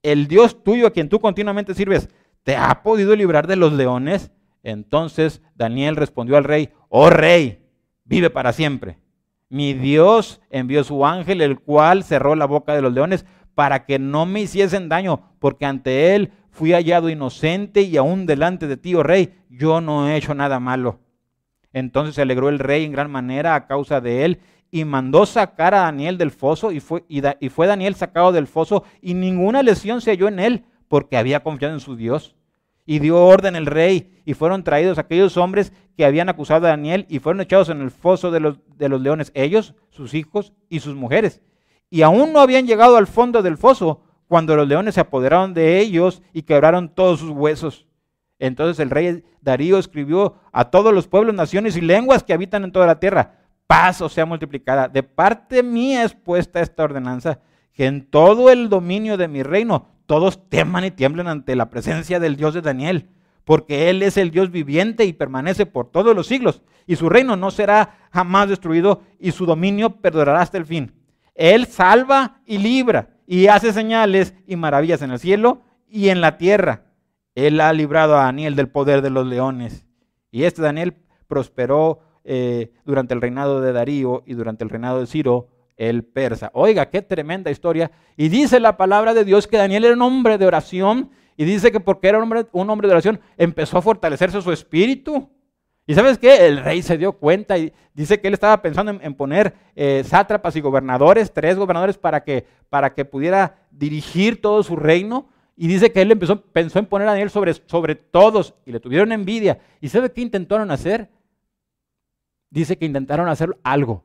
el 0.03 0.29
Dios 0.29 0.63
tuyo 0.63 0.87
a 0.87 0.93
quien 0.93 1.09
tú 1.09 1.21
continuamente 1.21 1.75
sirves, 1.75 2.09
¿te 2.45 2.57
ha 2.57 2.83
podido 2.83 3.17
librar 3.17 3.47
de 3.47 3.57
los 3.57 3.73
leones? 3.73 4.31
Entonces 4.63 5.43
Daniel 5.55 5.97
respondió 5.97 6.37
al 6.37 6.45
rey, 6.45 6.71
oh 6.89 7.11
rey, 7.11 7.67
vive 8.05 8.31
para 8.31 8.53
siempre. 8.53 8.99
Mi 9.51 9.75
Dios 9.75 10.41
envió 10.51 10.85
su 10.85 11.07
ángel, 11.07 11.41
el 11.41 11.59
cual 11.61 12.05
cerró 12.05 12.35
la 12.35 12.47
boca 12.47 12.75
de 12.75 12.83
los 12.83 12.93
leones 12.93 13.25
para 13.55 13.87
que 13.87 13.99
no 13.99 14.27
me 14.27 14.43
hiciesen 14.43 14.89
daño, 14.89 15.33
porque 15.39 15.67
ante 15.67 16.15
él 16.15 16.33
fui 16.51 16.73
hallado 16.73 17.09
inocente 17.09 17.83
y 17.83 17.97
aún 17.97 18.27
delante 18.27 18.67
de 18.67 18.77
ti, 18.77 18.95
oh 18.95 19.03
rey, 19.03 19.35
yo 19.49 19.81
no 19.81 20.09
he 20.09 20.17
hecho 20.17 20.35
nada 20.35 20.61
malo. 20.61 21.01
Entonces 21.73 22.15
se 22.15 22.23
alegró 22.23 22.49
el 22.49 22.59
rey 22.59 22.85
en 22.85 22.93
gran 22.93 23.11
manera 23.11 23.55
a 23.55 23.67
causa 23.67 24.01
de 24.01 24.25
él 24.25 24.41
y 24.71 24.85
mandó 24.85 25.25
sacar 25.27 25.75
a 25.75 25.81
Daniel 25.81 26.19
del 26.19 26.31
foso 26.31 26.73
y 26.73 26.81
fue, 26.81 27.05
y, 27.09 27.49
fue 27.49 27.67
Daniel 27.67 27.95
sacado 27.95 28.33
del 28.33 28.47
foso 28.47 28.85
y 29.01 29.15
ninguna 29.15 29.63
lesión 29.63 30.01
se 30.01 30.11
halló 30.11 30.29
en 30.29 30.41
él 30.41 30.65
porque 30.89 31.17
había 31.17 31.43
confiado 31.43 31.75
en 31.75 31.81
su 31.81 31.97
Dios. 31.97 32.35
Y 32.85 33.01
dio 33.01 33.23
orden 33.23 33.55
el 33.55 33.67
rey 33.67 34.23
y 34.25 34.35
fueron 34.35 34.65
traídos 34.65 34.99
aquellos 34.99 35.37
hombres 35.37 35.73
que 35.99 36.05
habían 36.05 36.29
acusado 36.29 36.65
a 36.65 36.71
Daniel 36.71 37.07
y 37.09 37.19
fueron 37.19 37.41
echados 37.41 37.71
en 37.71 37.81
el 37.81 37.91
foso 37.91 38.31
de 38.31 38.39
los, 38.39 38.61
leones, 38.79 39.33
ellos, 39.35 39.75
sus 39.91 40.15
hijos 40.15 40.53
y 40.69 40.79
sus 40.79 40.95
mujeres. 40.95 41.43
Y 41.91 42.03
aún 42.03 42.33
no 42.33 42.39
habían 42.39 42.69
llegado 42.69 42.97
al 42.97 43.09
fondo 43.09 43.43
del 43.43 43.57
foso 43.57 44.01
cuando 44.29 44.55
los 44.55 44.69
leones 44.69 44.95
se 44.95 45.01
apoderaron 45.01 45.55
de 45.55 45.81
ellos 45.81 46.23
y 46.33 46.43
quebraron 46.43 46.95
todos 46.95 47.19
sus 47.19 47.31
huesos. 47.31 47.89
Entonces 48.39 48.79
el 48.79 48.91
rey 48.91 49.25
Darío 49.41 49.77
escribió 49.77 50.37
a 50.53 50.71
todos 50.71 50.95
los 50.95 51.09
pueblos, 51.09 51.35
naciones 51.35 51.77
y 51.77 51.81
lenguas 51.81 52.23
que 52.23 52.33
habitan 52.33 52.63
en 52.63 52.71
toda 52.71 52.87
la 52.87 53.01
tierra, 53.01 53.41
paz 53.67 54.01
o 54.01 54.09
sea 54.09 54.25
multiplicada. 54.25 54.87
De 54.87 55.03
parte 55.03 55.65
mía 55.65 56.05
es 56.05 56.15
puesta 56.15 56.61
esta 56.61 56.85
ordenanza, 56.85 57.41
que 57.73 57.87
en 57.87 58.09
todo 58.09 58.51
el 58.53 58.69
dominio 58.69 59.17
de 59.17 59.27
mi 59.27 59.43
reino 59.43 59.89
todos 60.07 60.49
teman 60.49 60.85
y 60.85 60.93
tiemblen 60.93 61.27
ante 61.27 61.57
la 61.57 61.71
presencia 61.71 62.21
del 62.21 62.37
Dios 62.37 62.55
de 62.55 62.63
Daniel, 62.63 63.09
porque 63.49 63.89
Él 63.89 64.03
es 64.03 64.19
el 64.19 64.31
Dios 64.31 64.51
viviente 64.51 65.07
y 65.07 65.15
permanece 65.15 65.65
por 65.65 65.91
todos 65.91 66.15
los 66.15 66.27
siglos, 66.27 66.61
y 66.87 66.97
su 66.97 67.09
reino 67.09 67.35
no 67.35 67.51
será 67.51 67.97
jamás 68.13 68.47
destruido, 68.47 69.01
y 69.19 69.31
su 69.31 69.47
dominio 69.47 69.89
perdurará 70.03 70.43
hasta 70.43 70.59
el 70.59 70.67
fin. 70.67 70.93
Él 71.35 71.65
salva 71.65 72.43
y 72.45 72.59
libra, 72.59 73.09
y 73.27 73.47
hace 73.47 73.73
señales 73.73 74.35
y 74.47 74.57
maravillas 74.57 75.01
en 75.01 75.13
el 75.13 75.19
cielo 75.19 75.63
y 75.89 76.11
en 76.11 76.21
la 76.21 76.37
tierra. 76.37 76.93
Él 77.35 77.63
ha 77.63 77.73
librado 77.73 78.19
a 78.19 78.25
Daniel 78.25 78.55
del 78.55 78.69
poder 78.69 79.01
de 79.01 79.09
los 79.09 79.27
leones. 79.27 79.87
Y 80.31 80.43
este 80.43 80.61
Daniel 80.61 80.97
prosperó 81.27 82.01
eh, 82.25 82.73
durante 82.85 83.15
el 83.15 83.23
reinado 83.23 83.63
de 83.63 83.73
Darío 83.73 84.25
y 84.27 84.35
durante 84.35 84.63
el 84.63 84.69
reinado 84.69 85.01
de 85.01 85.07
Ciro 85.07 85.49
el 85.79 86.05
persa. 86.05 86.51
Oiga, 86.53 86.91
qué 86.91 87.01
tremenda 87.01 87.51
historia. 87.51 87.93
Y 88.15 88.29
dice 88.29 88.61
la 88.61 88.77
palabra 88.77 89.15
de 89.15 89.25
Dios 89.25 89.47
que 89.47 89.57
Daniel 89.57 89.87
era 89.87 89.95
un 89.95 90.03
hombre 90.03 90.37
de 90.37 90.45
oración 90.45 91.13
y 91.39 91.45
dice 91.45 91.73
que 91.73 91.81
porque 91.81 92.09
era 92.09 92.19
un 92.19 92.71
hombre, 92.71 92.89
de 92.89 92.93
oración 92.93 93.21
empezó 93.39 93.79
a 93.79 93.83
fortalecerse 93.83 94.43
su 94.43 94.53
espíritu. 94.53 95.31
Y 95.87 95.95
sabes 95.95 96.19
qué? 96.19 96.47
El 96.47 96.63
rey 96.63 96.83
se 96.83 96.99
dio 96.99 97.13
cuenta 97.13 97.57
y 97.57 97.73
dice 97.95 98.21
que 98.21 98.29
él 98.29 98.35
estaba 98.35 98.61
pensando 98.61 98.99
en, 99.01 99.15
poner 99.15 99.55
eh, 99.75 100.03
sátrapas 100.05 100.55
y 100.57 100.61
gobernadores, 100.61 101.33
tres 101.33 101.57
gobernadores 101.57 101.97
para 101.97 102.25
que, 102.25 102.45
para 102.69 102.93
que 102.93 103.07
pudiera 103.07 103.57
dirigir 103.71 104.43
todo 104.43 104.63
su 104.63 104.77
reino. 104.77 105.29
Y 105.57 105.69
dice 105.69 105.93
que 105.93 106.03
él 106.03 106.19
pensó 106.53 106.79
en 106.79 106.87
poner 106.87 107.09
a 107.09 107.13
Daniel 107.13 107.31
sobre, 107.31 107.55
sobre 107.55 107.95
todos 107.95 108.55
y 108.67 108.73
le 108.73 108.81
tuvieron 108.81 109.13
envidia. 109.13 109.61
¿Y 109.81 109.89
sabe 109.89 110.13
qué 110.13 110.21
intentaron 110.21 110.71
hacer? 110.71 111.09
dice 112.51 112.79
que 112.79 112.87
intentaron 112.87 113.29
hacer 113.29 113.59
algo, 113.63 114.05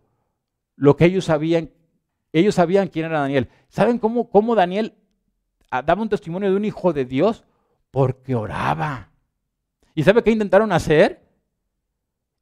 lo 0.76 0.96
que 0.96 1.06
ellos 1.06 1.26
sabían, 1.26 1.72
ellos 2.32 2.56
sabían 2.56 2.88
quién 2.88 3.06
era 3.06 3.22
Daniel. 3.22 3.50
¿Saben 3.70 4.00
cómo, 4.00 4.30
cómo 4.30 4.56
Daniel 4.56 4.94
daba 5.82 6.02
un 6.02 6.10
testimonio 6.10 6.50
de 6.50 6.56
un 6.56 6.66
hijo 6.66 6.94
de 6.94 7.06
Dios? 7.06 7.44
Porque 7.92 8.36
oraba. 8.36 9.10
¿Y 9.96 10.04
sabe 10.04 10.24
qué 10.24 10.32
intentaron 10.32 10.72
hacer? 10.72 11.22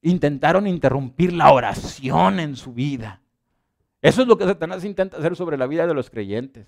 Intentaron 0.02 0.68
interrumpir 0.68 1.34
la 1.34 1.52
oración 1.52 2.40
en 2.40 2.56
su 2.56 2.74
vida. 2.74 3.22
Eso 4.02 4.24
es 4.24 4.28
lo 4.28 4.38
que 4.38 4.46
Satanás 4.46 4.84
intenta 4.84 5.18
hacer 5.18 5.36
sobre 5.36 5.58
la 5.58 5.68
vida 5.68 5.86
de 5.86 5.94
los 5.94 6.10
creyentes. 6.10 6.68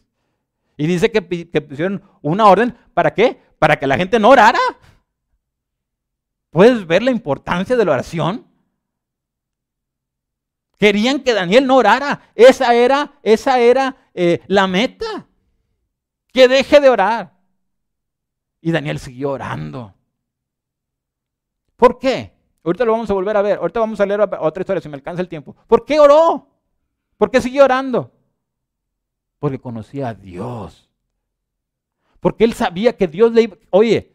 Y 0.77 0.87
dice 0.87 1.11
que, 1.11 1.49
que 1.49 1.61
pusieron 1.61 2.03
una 2.21 2.45
orden, 2.45 2.75
¿para 2.93 3.13
qué? 3.13 3.39
Para 3.59 3.77
que 3.77 3.87
la 3.87 3.97
gente 3.97 4.19
no 4.19 4.29
orara. 4.29 4.59
¿Puedes 6.49 6.85
ver 6.85 7.01
la 7.01 7.11
importancia 7.11 7.75
de 7.75 7.85
la 7.85 7.91
oración? 7.91 8.45
Querían 10.77 11.21
que 11.21 11.33
Daniel 11.33 11.65
no 11.65 11.77
orara. 11.77 12.21
Esa 12.35 12.75
era, 12.75 13.13
esa 13.23 13.59
era 13.59 13.95
eh, 14.13 14.41
la 14.47 14.67
meta. 14.67 15.27
Que 16.33 16.47
deje 16.47 16.79
de 16.79 16.89
orar. 16.89 17.33
Y 18.59 18.71
Daniel 18.71 18.99
siguió 18.99 19.31
orando. 19.31 19.93
¿Por 21.77 21.99
qué? 21.99 22.33
Ahorita 22.63 22.85
lo 22.85 22.93
vamos 22.93 23.09
a 23.09 23.13
volver 23.13 23.37
a 23.37 23.41
ver. 23.41 23.57
Ahorita 23.59 23.79
vamos 23.79 23.99
a 23.99 24.05
leer 24.05 24.21
otra 24.21 24.61
historia 24.61 24.81
si 24.81 24.89
me 24.89 24.95
alcanza 24.95 25.21
el 25.21 25.27
tiempo. 25.27 25.55
¿Por 25.67 25.85
qué 25.85 25.99
oró? 25.99 26.47
¿Por 27.17 27.29
qué 27.29 27.41
siguió 27.41 27.65
orando? 27.65 28.11
Porque 29.37 29.59
conocía 29.59 30.09
a 30.09 30.13
Dios. 30.13 30.89
Porque 32.19 32.45
él 32.45 32.53
sabía 32.53 32.95
que 32.95 33.07
Dios 33.07 33.33
le 33.33 33.43
iba... 33.43 33.57
Oye, 33.69 34.13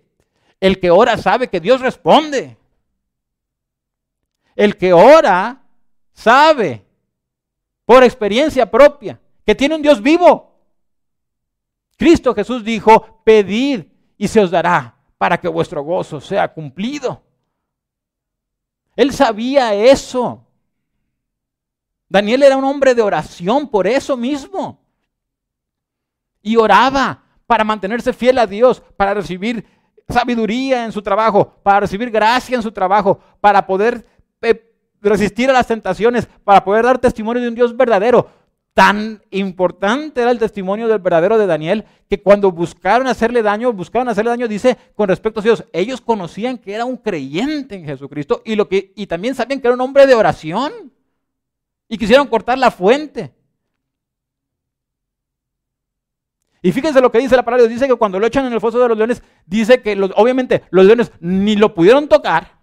el 0.60 0.80
que 0.80 0.90
ora 0.90 1.18
sabe 1.18 1.48
que 1.48 1.60
Dios 1.60 1.80
responde. 1.80 2.56
El 4.56 4.76
que 4.76 4.92
ora 4.92 5.62
sabe 6.14 6.84
por 7.84 8.02
experiencia 8.02 8.70
propia 8.70 9.20
que 9.44 9.54
tiene 9.54 9.74
un 9.74 9.82
Dios 9.82 10.02
vivo. 10.02 10.47
Cristo 11.98 12.32
Jesús 12.32 12.64
dijo, 12.64 13.20
pedid 13.24 13.84
y 14.16 14.28
se 14.28 14.40
os 14.40 14.50
dará 14.50 14.96
para 15.18 15.38
que 15.38 15.48
vuestro 15.48 15.82
gozo 15.82 16.20
sea 16.20 16.46
cumplido. 16.52 17.20
Él 18.94 19.12
sabía 19.12 19.74
eso. 19.74 20.46
Daniel 22.08 22.44
era 22.44 22.56
un 22.56 22.64
hombre 22.64 22.94
de 22.94 23.02
oración 23.02 23.68
por 23.68 23.86
eso 23.86 24.16
mismo. 24.16 24.80
Y 26.40 26.56
oraba 26.56 27.24
para 27.46 27.64
mantenerse 27.64 28.12
fiel 28.12 28.38
a 28.38 28.46
Dios, 28.46 28.80
para 28.96 29.14
recibir 29.14 29.66
sabiduría 30.08 30.84
en 30.84 30.92
su 30.92 31.02
trabajo, 31.02 31.52
para 31.62 31.80
recibir 31.80 32.10
gracia 32.10 32.54
en 32.54 32.62
su 32.62 32.70
trabajo, 32.70 33.20
para 33.40 33.66
poder 33.66 34.06
eh, 34.40 34.72
resistir 35.00 35.50
a 35.50 35.52
las 35.52 35.66
tentaciones, 35.66 36.26
para 36.44 36.64
poder 36.64 36.84
dar 36.84 36.98
testimonio 36.98 37.42
de 37.42 37.48
un 37.48 37.54
Dios 37.56 37.76
verdadero. 37.76 38.30
Tan 38.78 39.24
importante 39.32 40.22
era 40.22 40.30
el 40.30 40.38
testimonio 40.38 40.86
del 40.86 41.00
verdadero 41.00 41.36
de 41.36 41.48
Daniel 41.48 41.84
que 42.08 42.22
cuando 42.22 42.52
buscaron 42.52 43.08
hacerle 43.08 43.42
daño, 43.42 43.72
buscaban 43.72 44.08
hacerle 44.08 44.30
daño, 44.30 44.46
dice 44.46 44.78
con 44.94 45.08
respecto 45.08 45.40
a 45.40 45.42
Dios, 45.42 45.64
ellos 45.72 46.00
conocían 46.00 46.58
que 46.58 46.74
era 46.74 46.84
un 46.84 46.96
creyente 46.96 47.74
en 47.74 47.84
Jesucristo 47.84 48.40
y, 48.44 48.54
lo 48.54 48.68
que, 48.68 48.92
y 48.94 49.08
también 49.08 49.34
sabían 49.34 49.60
que 49.60 49.66
era 49.66 49.74
un 49.74 49.80
hombre 49.80 50.06
de 50.06 50.14
oración 50.14 50.92
y 51.88 51.98
quisieron 51.98 52.28
cortar 52.28 52.56
la 52.56 52.70
fuente. 52.70 53.34
Y 56.62 56.70
fíjense 56.70 57.00
lo 57.00 57.10
que 57.10 57.18
dice 57.18 57.34
la 57.34 57.44
palabra 57.44 57.64
Dios. 57.64 57.74
Dice 57.80 57.88
que 57.88 57.96
cuando 57.96 58.20
lo 58.20 58.28
echan 58.28 58.46
en 58.46 58.52
el 58.52 58.60
foso 58.60 58.78
de 58.78 58.90
los 58.90 58.96
leones, 58.96 59.24
dice 59.44 59.82
que 59.82 60.00
obviamente 60.14 60.62
los 60.70 60.86
leones 60.86 61.10
ni 61.18 61.56
lo 61.56 61.74
pudieron 61.74 62.06
tocar. 62.06 62.60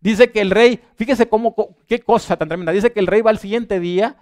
Dice 0.00 0.32
que 0.32 0.40
el 0.40 0.50
rey, 0.50 0.80
fíjese 0.96 1.28
cómo, 1.28 1.54
qué 1.86 2.00
cosa 2.00 2.36
tan 2.36 2.48
tremenda. 2.48 2.72
Dice 2.72 2.90
que 2.90 2.98
el 2.98 3.06
rey 3.06 3.22
va 3.22 3.30
al 3.30 3.38
siguiente 3.38 3.78
día 3.78 4.16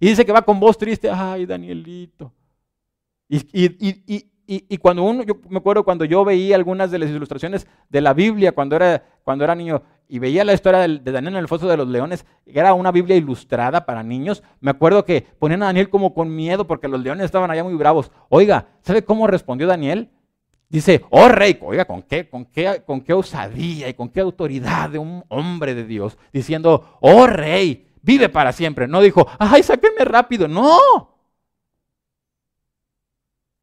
y 0.00 0.08
dice 0.08 0.24
que 0.24 0.32
va 0.32 0.42
con 0.42 0.60
voz 0.60 0.78
triste. 0.78 1.10
Ay, 1.10 1.46
Danielito. 1.46 2.32
Y, 3.28 3.38
y, 3.52 4.26
y, 4.46 4.78
cuando 4.78 5.02
uno, 5.02 5.22
yo 5.22 5.40
me 5.48 5.58
acuerdo 5.58 5.84
cuando 5.84 6.04
yo 6.04 6.24
veía 6.24 6.56
algunas 6.56 6.90
de 6.90 6.98
las 6.98 7.08
ilustraciones 7.08 7.66
de 7.88 8.00
la 8.02 8.12
Biblia 8.12 8.52
cuando 8.52 8.76
era, 8.76 9.02
cuando 9.24 9.44
era 9.44 9.54
niño 9.54 9.82
y 10.06 10.18
veía 10.18 10.44
la 10.44 10.52
historia 10.52 10.80
de, 10.80 10.98
Daniel 10.98 11.34
en 11.34 11.40
el 11.40 11.48
foso 11.48 11.66
de 11.66 11.78
los 11.78 11.88
leones, 11.88 12.26
era 12.44 12.74
una 12.74 12.92
Biblia 12.92 13.16
ilustrada 13.16 13.86
para 13.86 14.02
niños, 14.02 14.42
me 14.60 14.70
acuerdo 14.70 15.04
que 15.04 15.26
ponían 15.38 15.62
a 15.62 15.66
Daniel 15.66 15.88
como 15.88 16.12
con 16.12 16.34
miedo 16.34 16.66
porque 16.66 16.88
los 16.88 17.00
leones 17.00 17.24
estaban 17.24 17.50
allá 17.50 17.64
muy 17.64 17.74
bravos. 17.74 18.10
Oiga, 18.28 18.66
¿sabe 18.82 19.02
cómo 19.02 19.26
respondió 19.26 19.66
Daniel? 19.66 20.10
Dice, 20.68 21.02
oh 21.10 21.28
rey, 21.28 21.58
oiga, 21.62 21.86
¿con 21.86 22.02
qué, 22.02 22.28
con, 22.28 22.44
qué, 22.44 22.82
con 22.84 23.00
qué 23.00 23.14
osadía 23.14 23.88
y 23.88 23.94
con 23.94 24.10
qué 24.10 24.20
autoridad 24.20 24.90
de 24.90 24.98
un 24.98 25.24
hombre 25.28 25.74
de 25.74 25.84
Dios, 25.84 26.18
diciendo, 26.32 26.98
oh 27.00 27.26
rey, 27.26 27.86
vive 28.04 28.28
para 28.28 28.52
siempre. 28.52 28.86
No 28.86 29.00
dijo, 29.00 29.26
ay, 29.38 29.62
sáquenme 29.62 30.04
rápido. 30.04 30.46
No, 30.46 30.78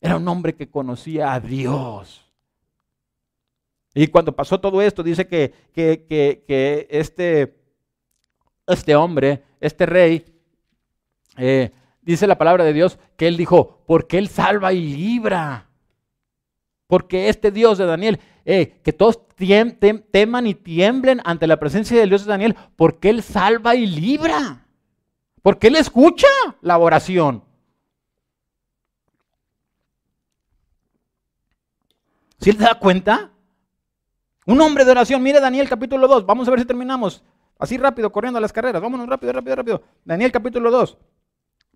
era 0.01 0.17
un 0.17 0.27
hombre 0.27 0.55
que 0.55 0.69
conocía 0.69 1.33
a 1.33 1.39
Dios. 1.39 2.25
Y 3.93 4.07
cuando 4.07 4.35
pasó 4.35 4.59
todo 4.59 4.81
esto, 4.81 5.03
dice 5.03 5.27
que, 5.27 5.53
que, 5.73 6.87
este, 6.89 7.55
este 8.65 8.95
hombre, 8.95 9.43
este 9.59 9.85
rey, 9.85 10.25
eh, 11.37 11.71
dice 12.01 12.25
la 12.25 12.37
palabra 12.37 12.63
de 12.63 12.73
Dios 12.73 12.97
que 13.15 13.27
él 13.27 13.37
dijo, 13.37 13.83
porque 13.85 14.17
él 14.17 14.27
salva 14.27 14.73
y 14.73 14.95
libra. 14.95 15.67
Porque 16.87 17.29
este 17.29 17.51
Dios 17.51 17.77
de 17.77 17.85
Daniel, 17.85 18.19
que 18.45 18.93
todos 18.93 19.19
teman 20.11 20.47
y 20.47 20.53
tiemblen 20.53 21.21
ante 21.23 21.47
la 21.47 21.59
presencia 21.59 21.99
del 21.99 22.09
Dios 22.09 22.25
de 22.25 22.31
Daniel, 22.31 22.55
porque 22.75 23.09
él 23.09 23.23
salva 23.23 23.75
y 23.75 23.87
libra. 23.87 24.65
Porque 25.41 25.67
él 25.67 25.75
escucha 25.75 26.27
la 26.61 26.77
oración. 26.77 27.43
¿Sí 32.39 32.53
te 32.53 32.63
da 32.63 32.75
cuenta? 32.75 33.31
Un 34.45 34.59
hombre 34.61 34.83
de 34.85 34.91
oración. 34.91 35.21
Mire 35.21 35.39
Daniel 35.39 35.69
capítulo 35.69 36.07
2. 36.07 36.25
Vamos 36.25 36.47
a 36.47 36.51
ver 36.51 36.59
si 36.59 36.65
terminamos. 36.65 37.23
Así 37.59 37.77
rápido, 37.77 38.11
corriendo 38.11 38.39
a 38.39 38.41
las 38.41 38.51
carreras. 38.51 38.81
Vámonos 38.81 39.07
rápido, 39.07 39.31
rápido, 39.33 39.55
rápido. 39.55 39.83
Daniel 40.03 40.31
capítulo 40.31 40.71
2. 40.71 40.97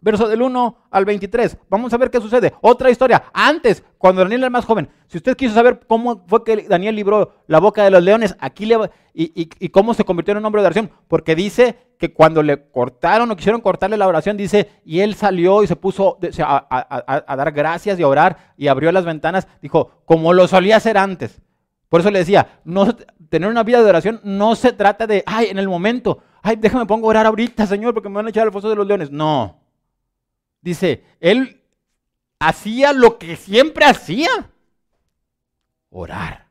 Verso 0.05 0.27
del 0.27 0.43
1 0.43 0.77
al 0.91 1.03
23. 1.03 1.57
Vamos 1.67 1.91
a 1.91 1.97
ver 1.97 2.11
qué 2.11 2.21
sucede. 2.21 2.53
Otra 2.61 2.91
historia. 2.91 3.23
Antes, 3.33 3.83
cuando 3.97 4.21
Daniel 4.21 4.41
era 4.41 4.51
más 4.51 4.63
joven. 4.63 4.87
Si 5.07 5.17
usted 5.17 5.35
quiso 5.35 5.55
saber 5.55 5.79
cómo 5.87 6.23
fue 6.27 6.43
que 6.43 6.67
Daniel 6.69 6.95
libró 6.95 7.33
la 7.47 7.59
boca 7.59 7.83
de 7.83 7.89
los 7.89 8.03
leones, 8.03 8.35
aquí 8.39 8.67
le, 8.67 8.77
y, 9.15 9.49
y, 9.59 9.69
cómo 9.69 9.95
se 9.95 10.03
convirtió 10.03 10.33
en 10.33 10.37
un 10.37 10.45
hombre 10.45 10.61
de 10.61 10.67
oración. 10.67 10.91
Porque 11.07 11.33
dice 11.33 11.75
que 11.97 12.13
cuando 12.13 12.43
le 12.43 12.69
cortaron 12.69 13.31
o 13.31 13.35
quisieron 13.35 13.61
cortarle 13.61 13.97
la 13.97 14.07
oración, 14.07 14.37
dice, 14.37 14.69
y 14.85 14.99
él 14.99 15.15
salió 15.15 15.63
y 15.63 15.67
se 15.67 15.75
puso 15.75 16.19
a, 16.37 17.23
a 17.27 17.35
dar 17.35 17.51
gracias 17.51 17.99
y 17.99 18.03
a 18.03 18.07
orar 18.07 18.53
y 18.57 18.67
abrió 18.67 18.91
las 18.91 19.05
ventanas. 19.05 19.47
Dijo, 19.59 20.03
como 20.05 20.33
lo 20.33 20.47
solía 20.47 20.77
hacer 20.77 20.99
antes. 20.99 21.41
Por 21.89 22.01
eso 22.01 22.11
le 22.11 22.19
decía, 22.19 22.59
no, 22.63 22.95
tener 23.29 23.49
una 23.49 23.63
vida 23.63 23.81
de 23.81 23.89
oración 23.89 24.21
no 24.23 24.53
se 24.53 24.71
trata 24.71 25.07
de, 25.07 25.23
ay, 25.25 25.47
en 25.47 25.57
el 25.57 25.67
momento, 25.67 26.19
ay, 26.43 26.57
déjame 26.57 26.85
pongo 26.85 27.07
a 27.07 27.09
orar 27.09 27.25
ahorita, 27.25 27.65
Señor, 27.65 27.95
porque 27.95 28.09
me 28.09 28.17
van 28.17 28.27
a 28.27 28.29
echar 28.29 28.43
al 28.43 28.51
foso 28.51 28.69
de 28.69 28.75
los 28.75 28.85
leones. 28.85 29.09
No. 29.09 29.64
Dice, 30.65 31.03
él 31.19 31.61
hacía 32.39 32.91
lo 32.91 33.19
que 33.19 33.35
siempre 33.35 33.85
hacía, 33.85 34.49
orar. 35.91 36.47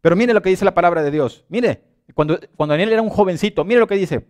Pero 0.00 0.16
mire 0.16 0.34
lo 0.34 0.42
que 0.42 0.50
dice 0.50 0.64
la 0.64 0.74
palabra 0.74 1.04
de 1.04 1.12
Dios. 1.12 1.44
Mire, 1.48 1.84
cuando, 2.14 2.36
cuando 2.56 2.72
Daniel 2.72 2.94
era 2.94 3.00
un 3.00 3.10
jovencito, 3.10 3.64
mire 3.64 3.78
lo 3.78 3.86
que 3.86 3.94
dice. 3.94 4.26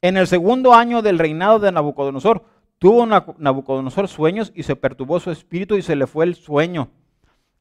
En 0.00 0.16
el 0.16 0.26
segundo 0.26 0.72
año 0.72 1.02
del 1.02 1.18
reinado 1.18 1.58
de 1.58 1.70
Nabucodonosor, 1.70 2.46
tuvo 2.78 3.04
Nabucodonosor 3.04 4.08
sueños 4.08 4.52
y 4.54 4.62
se 4.62 4.74
perturbó 4.74 5.20
su 5.20 5.30
espíritu 5.30 5.76
y 5.76 5.82
se 5.82 5.96
le 5.96 6.06
fue 6.06 6.24
el 6.24 6.34
sueño. 6.34 6.88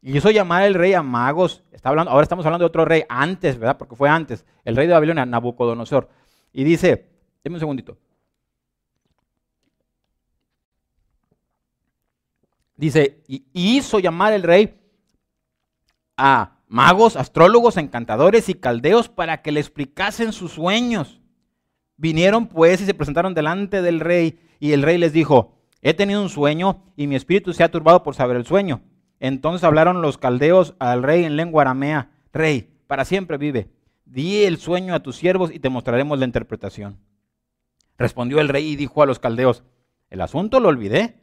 Y 0.02 0.16
hizo 0.16 0.32
llamar 0.32 0.64
al 0.64 0.76
rey 0.76 0.94
a 0.94 1.04
magos. 1.04 1.62
Está 1.74 1.90
hablando, 1.90 2.12
ahora 2.12 2.24
estamos 2.24 2.46
hablando 2.46 2.64
de 2.64 2.68
otro 2.68 2.86
rey 2.86 3.04
antes, 3.10 3.60
¿verdad? 3.60 3.78
Porque 3.78 3.98
fue 3.98 4.08
antes. 4.08 4.46
El 4.64 4.78
rey 4.78 4.88
de 4.88 4.94
Babilonia, 4.94 5.26
Nabucodonosor. 5.26 6.08
Y 6.58 6.64
dice, 6.64 7.10
déme 7.44 7.58
un 7.58 7.60
segundito. 7.60 7.98
Dice, 12.78 13.22
y 13.28 13.44
hizo 13.52 14.00
llamar 14.00 14.32
el 14.32 14.44
rey 14.44 14.80
a 16.16 16.60
magos, 16.70 17.18
astrólogos, 17.18 17.76
encantadores 17.76 18.48
y 18.48 18.54
caldeos 18.54 19.10
para 19.10 19.42
que 19.42 19.52
le 19.52 19.60
explicasen 19.60 20.32
sus 20.32 20.54
sueños. 20.54 21.20
Vinieron 21.98 22.48
pues 22.48 22.80
y 22.80 22.86
se 22.86 22.94
presentaron 22.94 23.34
delante 23.34 23.82
del 23.82 24.00
rey 24.00 24.40
y 24.62 24.72
el 24.72 24.82
rey 24.82 24.98
les 24.98 25.12
dijo, 25.12 25.58
he 25.82 25.94
tenido 25.94 26.22
un 26.22 26.30
sueño 26.30 26.84
y 26.96 27.08
mi 27.08 27.18
espíritu 27.18 27.52
se 27.52 27.66
ha 27.66 27.72
turbado 27.72 28.02
por 28.02 28.16
saber 28.16 28.38
el 28.38 28.46
sueño. 28.46 28.82
Entonces 29.20 29.66
hablaron 29.66 30.02
los 30.02 30.18
caldeos 30.18 30.74
al 30.80 31.04
rey 31.04 31.26
en 31.26 31.36
lengua 31.36 31.64
aramea, 31.64 32.12
rey, 32.32 32.70
para 32.88 33.04
siempre 33.04 33.38
vive 33.38 33.75
di 34.06 34.44
el 34.44 34.58
sueño 34.58 34.94
a 34.94 35.02
tus 35.02 35.18
siervos 35.18 35.52
y 35.54 35.60
te 35.60 35.70
mostraremos 35.70 36.18
la 36.18 36.26
interpretación. 36.26 37.00
Respondió 37.98 38.40
el 38.40 38.50
rey 38.50 38.68
y 38.68 38.76
dijo 38.76 39.02
a 39.02 39.06
los 39.06 39.20
caldeos, 39.20 39.64
el 40.10 40.22
asunto 40.22 40.60
lo 40.60 40.70
olvidé. 40.70 41.22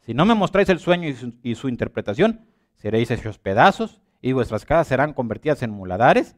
Si 0.00 0.14
no 0.14 0.24
me 0.24 0.34
mostráis 0.34 0.68
el 0.68 0.78
sueño 0.78 1.08
y 1.42 1.54
su, 1.54 1.68
interpretación, 1.68 2.46
seréis 2.74 3.10
hechos 3.10 3.38
pedazos 3.38 4.00
y 4.22 4.32
vuestras 4.32 4.64
casas 4.64 4.88
serán 4.88 5.12
convertidas 5.12 5.62
en 5.62 5.70
muladares. 5.70 6.36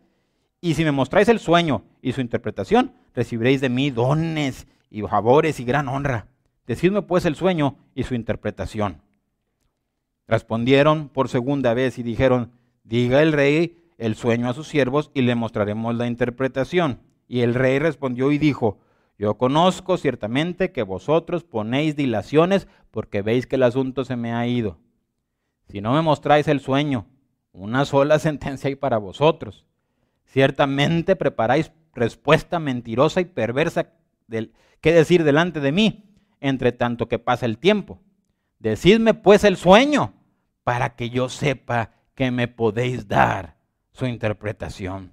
Y 0.61 0.74
si 0.74 0.85
me 0.85 0.93
mostráis 0.93 1.29
el 1.29 1.39
sueño 1.39 1.85
y 2.03 2.12
su 2.12 2.20
interpretación, 2.20 2.93
recibiréis 3.14 3.61
de 3.61 3.68
mí 3.68 3.91
dones 3.91 4.66
y 4.91 5.03
favores 5.03 5.61
y 5.61 5.64
gran 5.64 5.89
honra. 5.89 6.26
Decidme 6.66 7.03
pues 7.03 7.24
el 7.24 7.37
sueño 7.37 7.76
y 7.95 8.03
su 8.05 8.14
interpretación. 8.14 9.03
Respondieron 10.26 11.09
por 11.09 11.29
segunda 11.29 11.72
vez 11.74 11.99
y 11.99 12.03
dijeron, 12.03 12.53
diga 12.85 13.22
el 13.22 13.33
rey 13.33 13.78
el 13.99 14.14
sueño 14.14 14.49
a 14.49 14.55
sus 14.55 14.68
siervos 14.68 15.11
y 15.12 15.22
le 15.22 15.34
mostraremos 15.34 15.94
la 15.94 16.07
interpretación. 16.07 17.01
Y 17.26 17.40
el 17.40 17.55
rey 17.55 17.78
respondió 17.78 18.32
y 18.32 18.38
dijo, 18.38 18.78
yo 19.18 19.36
conozco 19.36 19.96
ciertamente 19.96 20.70
que 20.70 20.84
vosotros 20.84 21.42
ponéis 21.44 21.96
dilaciones 21.96 22.68
porque 22.92 23.20
veis 23.20 23.46
que 23.46 23.57
el 23.57 23.64
asunto 23.64 24.05
se 24.05 24.16
me 24.16 24.32
ha 24.32 24.46
ido. 24.46 24.78
Si 25.68 25.80
no 25.80 25.92
me 25.92 26.03
mostráis 26.03 26.46
el 26.49 26.61
sueño, 26.61 27.07
una 27.53 27.84
sola 27.84 28.18
sentencia 28.20 28.68
hay 28.68 28.76
para 28.76 28.99
vosotros. 28.99 29.66
Ciertamente 30.24 31.16
preparáis 31.16 31.72
respuesta 31.94 32.61
mentirosa 32.61 33.20
y 33.20 33.24
perversa 33.24 33.92
del, 34.28 34.53
que 34.80 34.92
decir 34.92 35.24
delante 35.24 35.59
de 35.59 35.72
mí, 35.72 36.05
entre 36.40 36.70
tanto 36.70 37.09
que 37.09 37.18
pasa 37.18 37.46
el 37.46 37.59
tiempo. 37.59 38.01
Decidme 38.61 39.14
pues 39.14 39.42
el 39.42 39.57
sueño, 39.57 40.14
para 40.62 40.94
que 40.94 41.11
yo 41.11 41.28
sepa 41.28 41.92
que 42.14 42.30
me 42.30 42.46
podéis 42.46 43.09
dar 43.09 43.58
su 43.99 44.07
interpretación. 44.07 45.12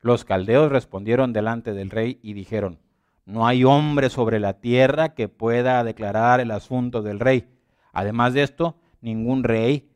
Los 0.00 0.24
caldeos 0.24 0.70
respondieron 0.70 1.32
delante 1.32 1.72
del 1.72 1.90
rey 1.90 2.20
y 2.22 2.32
dijeron, 2.32 2.78
no 3.24 3.46
hay 3.46 3.64
hombre 3.64 4.08
sobre 4.08 4.38
la 4.38 4.60
tierra 4.60 5.14
que 5.14 5.28
pueda 5.28 5.82
declarar 5.82 6.38
el 6.38 6.52
asunto 6.52 7.02
del 7.02 7.18
rey. 7.18 7.48
Además 7.92 8.34
de 8.34 8.44
esto, 8.44 8.76
ningún 9.00 9.42
rey, 9.42 9.90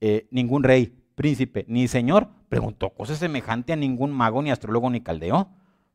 eh, 0.00 0.26
ningún 0.32 0.64
rey, 0.64 0.98
príncipe, 1.14 1.64
ni 1.68 1.86
señor 1.86 2.28
preguntó 2.48 2.90
cosa 2.90 3.14
semejante 3.14 3.72
a 3.72 3.76
ningún 3.76 4.10
mago, 4.10 4.42
ni 4.42 4.50
astrólogo, 4.50 4.90
ni 4.90 5.00
caldeo, 5.00 5.48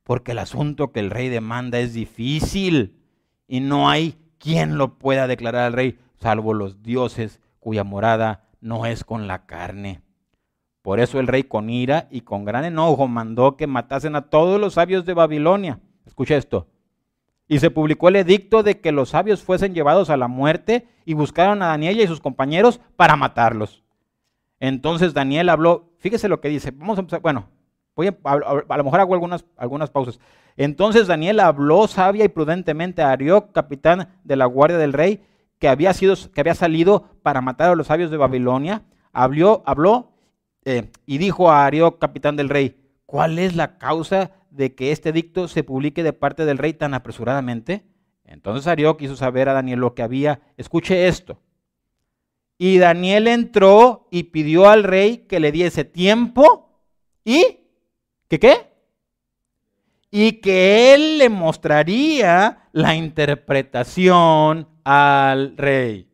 porque 0.04 0.32
el 0.32 0.40
asunto 0.40 0.94
que 0.94 1.02
el 1.02 1.10
rey 1.10 1.28
demanda 1.28 1.80
es 1.80 1.94
difícil 1.94 3.04
y 3.48 3.60
no 3.60 3.90
hay 3.90 4.18
quien 4.38 4.78
lo 4.78 4.98
pueda 4.98 5.28
declarar 5.28 5.66
al 5.66 5.74
rey, 5.74 6.00
salvo 6.22 6.54
los 6.54 6.82
dioses 6.82 7.42
cuya 7.60 7.84
morada 7.84 8.48
no 8.62 8.86
es 8.86 9.04
con 9.04 9.28
la 9.28 9.46
carne. 9.46 10.07
Por 10.88 11.02
eso 11.02 11.20
el 11.20 11.28
rey 11.28 11.44
con 11.44 11.70
ira 11.70 12.08
y 12.12 12.22
con 12.22 12.46
gran 12.46 12.64
enojo 12.64 13.10
mandó 13.10 13.58
que 13.58 13.68
matasen 13.68 14.16
a 14.16 14.30
todos 14.30 14.58
los 14.58 14.76
sabios 14.76 15.04
de 15.04 15.14
Babilonia. 15.14 15.82
Escucha 16.06 16.38
esto. 16.38 16.70
Y 17.46 17.60
se 17.60 17.72
publicó 17.72 18.08
el 18.08 18.16
edicto 18.16 18.64
de 18.64 18.80
que 18.80 18.94
los 18.94 19.10
sabios 19.10 19.44
fuesen 19.44 19.74
llevados 19.74 20.10
a 20.10 20.16
la 20.16 20.30
muerte 20.30 20.88
y 21.04 21.14
buscaron 21.14 21.62
a 21.62 21.68
Daniel 21.68 22.00
y 22.00 22.08
sus 22.08 22.22
compañeros 22.22 22.80
para 22.96 23.18
matarlos. 23.18 23.84
Entonces 24.62 25.14
Daniel 25.14 25.50
habló, 25.50 25.90
fíjese 25.98 26.30
lo 26.30 26.40
que 26.40 26.48
dice, 26.48 26.72
vamos 26.72 26.98
a 26.98 27.02
empezar, 27.02 27.20
bueno, 27.20 27.50
a, 28.24 28.32
a, 28.32 28.78
lo 28.78 28.84
mejor 28.86 29.02
hago 29.02 29.14
algunas, 29.14 29.44
algunas 29.58 29.90
pausas. 29.90 30.22
Entonces 30.56 31.06
Daniel 31.06 31.42
habló 31.42 31.86
sabia 31.90 32.24
y 32.24 32.30
prudentemente 32.30 33.02
a 33.02 33.12
Arioc, 33.12 33.52
capitán 33.52 34.16
de 34.24 34.38
la 34.38 34.46
guardia 34.46 34.78
del 34.78 34.94
rey, 34.94 35.22
que 35.60 35.68
había, 35.68 35.94
sido, 35.94 36.16
que 36.34 36.40
había 36.40 36.56
salido 36.56 37.10
para 37.24 37.42
matar 37.42 37.72
a 37.72 37.76
los 37.76 37.88
sabios 37.88 38.10
de 38.10 38.16
Babilonia. 38.16 38.84
Habló, 39.12 39.64
habló 39.66 40.14
eh, 40.70 40.92
y 41.06 41.18
dijo 41.18 41.50
a 41.50 41.66
Ario, 41.66 41.98
capitán 41.98 42.36
del 42.36 42.50
rey, 42.50 42.76
¿cuál 43.06 43.40
es 43.40 43.56
la 43.56 43.78
causa 43.78 44.32
de 44.52 44.76
que 44.76 44.92
este 44.92 45.14
dicto 45.14 45.48
se 45.48 45.64
publique 45.64 46.04
de 46.04 46.12
parte 46.12 46.44
del 46.44 46.58
rey 46.58 46.74
tan 46.74 46.94
apresuradamente? 46.94 47.86
Entonces 48.26 48.68
Arioc 48.68 49.02
hizo 49.02 49.16
saber 49.16 49.48
a 49.48 49.54
Daniel 49.54 49.80
lo 49.80 49.96
que 49.96 50.04
había. 50.04 50.42
Escuche 50.58 51.08
esto. 51.08 51.40
Y 52.58 52.80
Daniel 52.80 53.30
entró 53.30 54.10
y 54.12 54.24
pidió 54.24 54.68
al 54.68 54.84
rey 54.84 55.20
que 55.20 55.40
le 55.40 55.54
diese 55.54 55.86
tiempo 55.86 56.82
y 57.24 57.60
¿qué 58.28 58.38
qué? 58.38 58.68
Y 60.12 60.34
que 60.42 60.94
él 60.94 61.18
le 61.18 61.30
mostraría 61.30 62.68
la 62.74 62.94
interpretación 62.94 64.68
al 64.84 65.56
rey. 65.56 66.07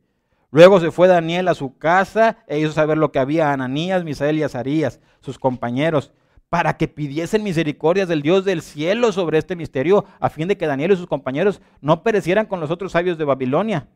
Luego 0.53 0.79
se 0.79 0.91
fue 0.91 1.07
Daniel 1.07 1.47
a 1.47 1.55
su 1.55 1.79
casa 1.79 2.37
e 2.45 2.59
hizo 2.59 2.71
saber 2.71 2.99
lo 2.99 3.11
que 3.11 3.17
había 3.17 3.49
a 3.49 3.53
Ananías, 3.53 4.03
Misael 4.03 4.37
y 4.37 4.43
Azarías, 4.43 4.99
sus 5.19 5.39
compañeros, 5.39 6.11
para 6.47 6.77
que 6.77 6.87
pidiesen 6.87 7.41
misericordias 7.41 8.07
del 8.07 8.21
Dios 8.21 8.45
del 8.45 8.61
cielo 8.61 9.11
sobre 9.11 9.39
este 9.39 9.55
misterio, 9.55 10.05
a 10.19 10.29
fin 10.29 10.47
de 10.47 10.55
que 10.55 10.67
Daniel 10.67 10.91
y 10.91 10.95
sus 10.95 11.07
compañeros 11.07 11.59
no 11.81 12.03
perecieran 12.03 12.45
con 12.45 12.59
los 12.59 12.69
otros 12.69 12.91
sabios 12.91 13.17
de 13.17 13.25
Babilonia. 13.25 13.87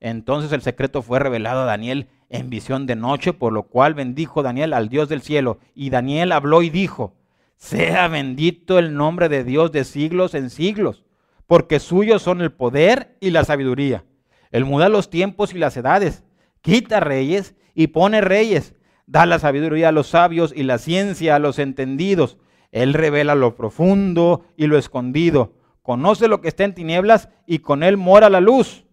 Entonces 0.00 0.52
el 0.52 0.60
secreto 0.60 1.00
fue 1.00 1.18
revelado 1.18 1.62
a 1.62 1.64
Daniel 1.64 2.08
en 2.28 2.50
visión 2.50 2.84
de 2.84 2.94
noche, 2.94 3.32
por 3.32 3.54
lo 3.54 3.62
cual 3.62 3.94
bendijo 3.94 4.42
Daniel 4.42 4.74
al 4.74 4.90
Dios 4.90 5.08
del 5.08 5.22
cielo. 5.22 5.60
Y 5.74 5.88
Daniel 5.88 6.32
habló 6.32 6.60
y 6.60 6.68
dijo, 6.68 7.14
sea 7.56 8.08
bendito 8.08 8.78
el 8.78 8.94
nombre 8.94 9.30
de 9.30 9.44
Dios 9.44 9.72
de 9.72 9.84
siglos 9.84 10.34
en 10.34 10.50
siglos, 10.50 11.04
porque 11.46 11.80
suyos 11.80 12.20
son 12.20 12.42
el 12.42 12.52
poder 12.52 13.16
y 13.18 13.30
la 13.30 13.44
sabiduría. 13.44 14.04
Él 14.52 14.64
muda 14.64 14.88
los 14.88 15.10
tiempos 15.10 15.52
y 15.52 15.58
las 15.58 15.76
edades, 15.76 16.22
quita 16.60 17.00
reyes 17.00 17.56
y 17.74 17.88
pone 17.88 18.20
reyes 18.20 18.76
da 19.06 19.26
la 19.26 19.38
sabiduría 19.38 19.90
a 19.90 19.92
los 19.92 20.08
sabios 20.08 20.54
y 20.56 20.62
la 20.62 20.78
ciencia 20.78 21.36
a 21.36 21.38
los 21.38 21.58
entendidos. 21.58 22.38
Él 22.70 22.94
revela 22.94 23.34
lo 23.34 23.54
profundo 23.54 24.46
y 24.56 24.66
lo 24.66 24.78
escondido. 24.78 25.52
Conoce 25.82 26.28
lo 26.28 26.40
que 26.40 26.48
está 26.48 26.64
en 26.64 26.74
tinieblas 26.74 27.28
y 27.46 27.58
con 27.58 27.82
él 27.82 27.96
mora 27.96 28.30
la 28.30 28.40
luz. 28.40 28.86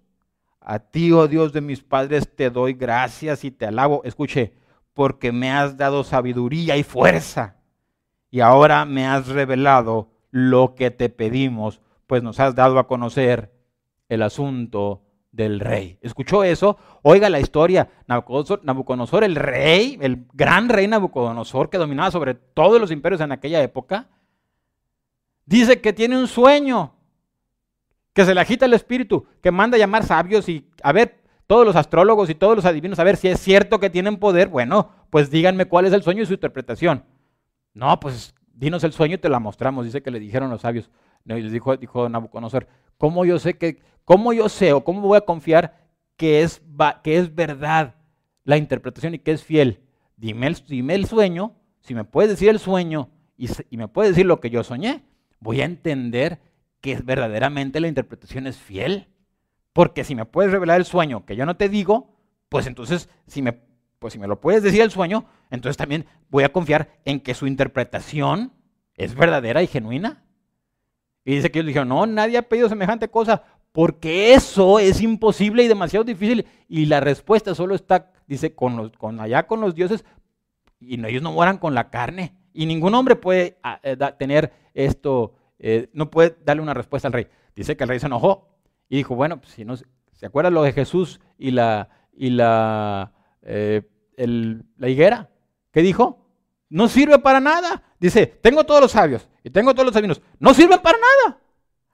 A 0.59 0.79
ti, 0.79 1.11
oh 1.13 1.27
Dios 1.29 1.53
de 1.53 1.61
mis 1.61 1.83
padres, 1.83 2.35
te 2.35 2.49
doy 2.49 2.73
gracias 2.73 3.45
y 3.45 3.51
te 3.51 3.65
alabo. 3.65 4.01
Escuche, 4.03 4.53
porque 4.93 5.31
me 5.31 5.51
has 5.51 5.77
dado 5.77 6.03
sabiduría 6.03 6.75
y 6.75 6.83
fuerza. 6.83 7.55
Y 8.29 8.41
ahora 8.41 8.85
me 8.85 9.07
has 9.07 9.27
revelado 9.27 10.11
lo 10.31 10.75
que 10.75 10.91
te 10.91 11.09
pedimos, 11.09 11.81
pues 12.05 12.21
nos 12.21 12.39
has 12.39 12.55
dado 12.55 12.77
a 12.77 12.87
conocer 12.87 13.53
el 14.09 14.21
asunto 14.21 15.01
del 15.39 15.61
rey. 15.61 15.97
¿Escuchó 16.01 16.43
eso? 16.43 16.77
Oiga 17.01 17.29
la 17.29 17.39
historia. 17.39 17.89
Nabucodonosor, 18.07 19.23
el 19.23 19.35
rey, 19.35 19.97
el 20.01 20.25
gran 20.33 20.67
rey 20.67 20.87
Nabucodonosor 20.87 21.69
que 21.69 21.77
dominaba 21.77 22.11
sobre 22.11 22.33
todos 22.33 22.79
los 22.79 22.91
imperios 22.91 23.21
en 23.21 23.31
aquella 23.31 23.63
época, 23.63 24.09
dice 25.45 25.79
que 25.79 25.93
tiene 25.93 26.17
un 26.17 26.27
sueño, 26.27 26.93
que 28.13 28.25
se 28.25 28.35
le 28.35 28.41
agita 28.41 28.65
el 28.65 28.73
espíritu, 28.73 29.25
que 29.41 29.49
manda 29.49 29.77
a 29.77 29.79
llamar 29.79 30.03
sabios 30.03 30.49
y 30.49 30.69
a 30.83 30.91
ver 30.91 31.21
todos 31.47 31.65
los 31.65 31.77
astrólogos 31.77 32.29
y 32.29 32.35
todos 32.35 32.57
los 32.57 32.65
adivinos 32.65 32.99
a 32.99 33.05
ver 33.05 33.15
si 33.15 33.29
es 33.29 33.39
cierto 33.39 33.79
que 33.79 33.89
tienen 33.89 34.17
poder. 34.17 34.49
Bueno, 34.49 34.91
pues 35.09 35.31
díganme 35.31 35.65
cuál 35.65 35.85
es 35.85 35.93
el 35.93 36.03
sueño 36.03 36.23
y 36.23 36.25
su 36.25 36.33
interpretación. 36.33 37.05
No, 37.73 37.97
pues 37.99 38.35
dinos 38.53 38.83
el 38.83 38.91
sueño 38.91 39.15
y 39.15 39.19
te 39.19 39.29
la 39.29 39.39
mostramos, 39.39 39.85
dice 39.85 40.03
que 40.03 40.11
le 40.11 40.19
dijeron 40.19 40.49
los 40.49 40.61
sabios. 40.61 40.89
Les 41.23 41.49
dijo, 41.51 41.77
dijo 41.77 42.09
Nabucodonosor, 42.09 42.67
¿cómo 42.99 43.25
yo 43.25 43.39
sé 43.39 43.57
que 43.57 43.81
¿Cómo 44.09 44.33
yo 44.33 44.49
sé 44.49 44.73
o 44.73 44.83
cómo 44.83 45.01
voy 45.01 45.17
a 45.17 45.21
confiar 45.21 45.85
que 46.17 46.41
es, 46.41 46.63
que 47.03 47.19
es 47.19 47.35
verdad 47.35 47.93
la 48.43 48.57
interpretación 48.57 49.13
y 49.13 49.19
que 49.19 49.33
es 49.33 49.43
fiel? 49.43 49.81
Dime 50.17 50.47
el, 50.47 51.05
sueño, 51.05 51.53
si 51.81 51.93
me 51.93 52.05
puedes 52.05 52.31
decir 52.31 52.49
el 52.49 52.57
sueño 52.57 53.11
y, 53.37 53.49
y 53.69 53.77
me 53.77 53.87
puedes 53.87 54.13
decir 54.13 54.25
lo 54.25 54.39
que 54.39 54.49
yo 54.49 54.63
soñé, 54.63 55.03
voy 55.39 55.61
a 55.61 55.65
entender 55.65 56.39
que 56.81 56.95
verdaderamente 56.95 57.79
la 57.79 57.87
interpretación 57.87 58.47
es 58.47 58.57
fiel. 58.57 59.09
Porque 59.73 60.03
si 60.03 60.15
me 60.15 60.25
puedes 60.25 60.51
revelar 60.51 60.79
el 60.79 60.85
sueño 60.85 61.23
que 61.27 61.35
yo 61.35 61.45
no 61.45 61.55
te 61.55 61.69
digo, 61.69 62.17
pues 62.49 62.65
entonces 62.65 63.09
si 63.27 63.43
me, 63.43 63.59
pues 63.99 64.13
si 64.13 64.17
me 64.17 64.25
lo 64.25 64.41
puedes 64.41 64.63
decir 64.63 64.81
el 64.81 64.89
sueño, 64.89 65.25
entonces 65.51 65.77
también 65.77 66.07
voy 66.29 66.45
a 66.45 66.51
confiar 66.51 66.99
en 67.05 67.19
que 67.19 67.35
su 67.35 67.45
interpretación 67.45 68.53
es 68.95 69.13
verdadera 69.13 69.61
y 69.61 69.67
genuina. 69.67 70.23
Y 71.29 71.35
dice 71.35 71.51
que 71.51 71.59
ellos 71.59 71.67
dijeron, 71.67 71.89
no, 71.89 72.07
nadie 72.07 72.39
ha 72.39 72.41
pedido 72.41 72.67
semejante 72.69 73.07
cosa 73.07 73.43
porque 73.71 74.33
eso 74.33 74.79
es 74.79 74.99
imposible 74.99 75.61
y 75.61 75.67
demasiado 75.67 76.03
difícil. 76.03 76.47
Y 76.67 76.87
la 76.87 77.01
respuesta 77.01 77.53
solo 77.53 77.75
está, 77.75 78.11
dice, 78.25 78.55
con, 78.55 78.75
los, 78.75 78.91
con 78.93 79.19
allá 79.19 79.45
con 79.45 79.61
los 79.61 79.75
dioses, 79.75 80.03
y 80.79 80.99
ellos 81.05 81.21
no 81.21 81.31
mueran 81.31 81.59
con 81.59 81.75
la 81.75 81.91
carne. 81.91 82.33
Y 82.51 82.65
ningún 82.65 82.95
hombre 82.95 83.15
puede 83.15 83.59
ah, 83.61 83.79
eh, 83.83 83.95
tener 84.17 84.51
esto, 84.73 85.35
eh, 85.59 85.91
no 85.93 86.09
puede 86.09 86.35
darle 86.43 86.63
una 86.63 86.73
respuesta 86.73 87.07
al 87.07 87.13
rey. 87.13 87.27
Dice 87.55 87.77
que 87.77 87.83
el 87.83 87.89
rey 87.89 87.99
se 87.99 88.07
enojó 88.07 88.47
y 88.89 88.97
dijo, 88.97 89.13
bueno, 89.13 89.39
pues, 89.39 89.53
si 89.53 89.65
no, 89.65 89.75
¿se 89.77 90.25
acuerdan 90.25 90.55
lo 90.55 90.63
de 90.63 90.73
Jesús 90.73 91.19
y 91.37 91.51
la, 91.51 91.89
y 92.11 92.31
la, 92.31 93.13
eh, 93.43 93.83
la 94.17 94.89
higuera? 94.89 95.29
¿Qué 95.71 95.83
dijo? 95.83 96.25
No 96.69 96.87
sirve 96.87 97.19
para 97.19 97.39
nada. 97.39 97.83
Dice, 97.99 98.27
tengo 98.27 98.63
todos 98.63 98.81
los 98.81 98.91
sabios 98.91 99.27
y 99.43 99.49
tengo 99.49 99.73
todos 99.73 99.85
los 99.85 99.93
sabinos. 99.93 100.21
No 100.39 100.53
sirven 100.53 100.79
para 100.79 100.97
nada. 100.97 101.39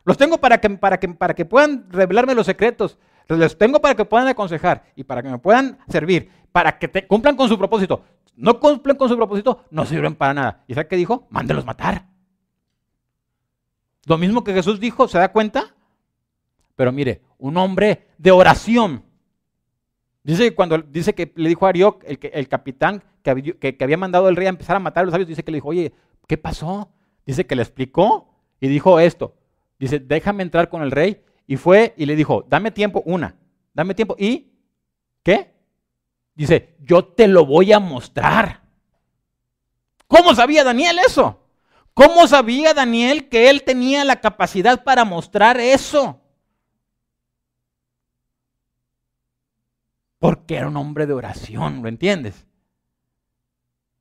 Los 0.04 0.18
tengo 0.18 0.38
para 0.38 0.60
que, 0.60 0.70
para 0.70 1.00
que, 1.00 1.08
para 1.10 1.34
que 1.34 1.46
puedan 1.46 1.90
revelarme 1.90 2.36
los 2.36 2.46
secretos. 2.46 2.98
Los 3.28 3.58
tengo 3.58 3.82
para 3.82 3.96
que 3.96 4.06
puedan 4.06 4.28
aconsejar 4.28 4.84
y 4.96 5.04
para 5.04 5.24
que 5.24 5.30
me 5.30 5.40
puedan 5.40 5.80
servir, 5.88 6.30
para 6.52 6.78
que 6.78 6.88
te, 6.88 7.08
cumplan 7.08 7.36
con 7.36 7.50
su 7.50 7.58
propósito. 7.58 8.04
No 8.36 8.60
cumplen 8.60 8.98
con 8.98 9.10
su 9.10 9.16
propósito, 9.16 9.66
no 9.72 9.86
sirven 9.86 10.16
para 10.16 10.34
nada. 10.34 10.64
¿Y 10.68 10.74
sabe 10.74 10.88
qué 10.88 10.96
dijo? 10.96 11.26
Mándelos 11.30 11.66
matar. 11.66 12.06
Lo 14.06 14.18
mismo 14.18 14.44
que 14.44 14.54
Jesús 14.54 14.80
dijo, 14.80 15.08
¿se 15.08 15.18
da 15.18 15.32
cuenta? 15.32 15.74
Pero 16.76 16.92
mire, 16.92 17.24
un 17.40 17.58
hombre 17.58 18.08
de 18.18 18.32
oración. 18.32 19.04
Dice 20.26 20.50
que 20.50 20.56
cuando 20.56 20.80
dice 20.80 21.14
que 21.14 21.32
le 21.36 21.50
dijo 21.50 21.68
a 21.68 21.70
Arioc, 21.70 22.04
el, 22.04 22.18
el 22.34 22.48
capitán 22.48 23.04
que, 23.22 23.78
había 23.80 23.96
mandado 23.96 24.28
el 24.28 24.36
rey 24.36 24.48
a 24.48 24.50
empezar 24.50 24.76
a 24.76 24.80
matar 24.80 25.04
a 25.04 25.06
los 25.06 25.12
sabios, 25.12 25.30
dice 25.30 25.44
que 25.44 25.52
le 25.52 25.58
dijo, 25.58 25.70
oye, 25.70 25.94
¿qué 26.28 26.36
pasó? 26.36 26.90
Dice 27.28 27.46
que 27.46 27.56
le 27.56 27.62
explicó 27.62 28.34
y 28.60 28.68
dijo 28.68 29.00
esto. 29.00 29.36
Dice, 29.78 30.00
déjame 30.00 30.42
entrar 30.42 30.68
con 30.70 30.82
el 30.82 30.90
rey. 30.90 31.22
Y 31.46 31.58
fue 31.58 31.94
y 31.96 32.08
le 32.08 32.16
dijo, 32.16 32.44
dame 32.50 32.72
tiempo, 32.72 33.04
una, 33.06 33.36
dame 33.76 33.94
tiempo. 33.94 34.16
¿Y 34.18 34.52
qué? 35.22 35.54
Dice, 36.34 36.76
yo 36.80 37.06
te 37.06 37.28
lo 37.28 37.46
voy 37.46 37.72
a 37.72 37.80
mostrar. 37.80 38.64
¿Cómo 40.08 40.34
sabía 40.34 40.64
Daniel 40.64 40.98
eso? 41.06 41.40
¿Cómo 41.94 42.26
sabía 42.26 42.74
Daniel 42.74 43.30
que 43.30 43.52
él 43.52 43.62
tenía 43.62 44.04
la 44.04 44.22
capacidad 44.22 44.84
para 44.84 45.06
mostrar 45.06 45.60
eso? 45.60 46.20
Porque 50.26 50.56
era 50.56 50.70
un 50.70 50.78
hombre 50.78 51.06
de 51.06 51.14
oración, 51.14 51.84
¿lo 51.84 51.88
entiendes? 51.88 52.48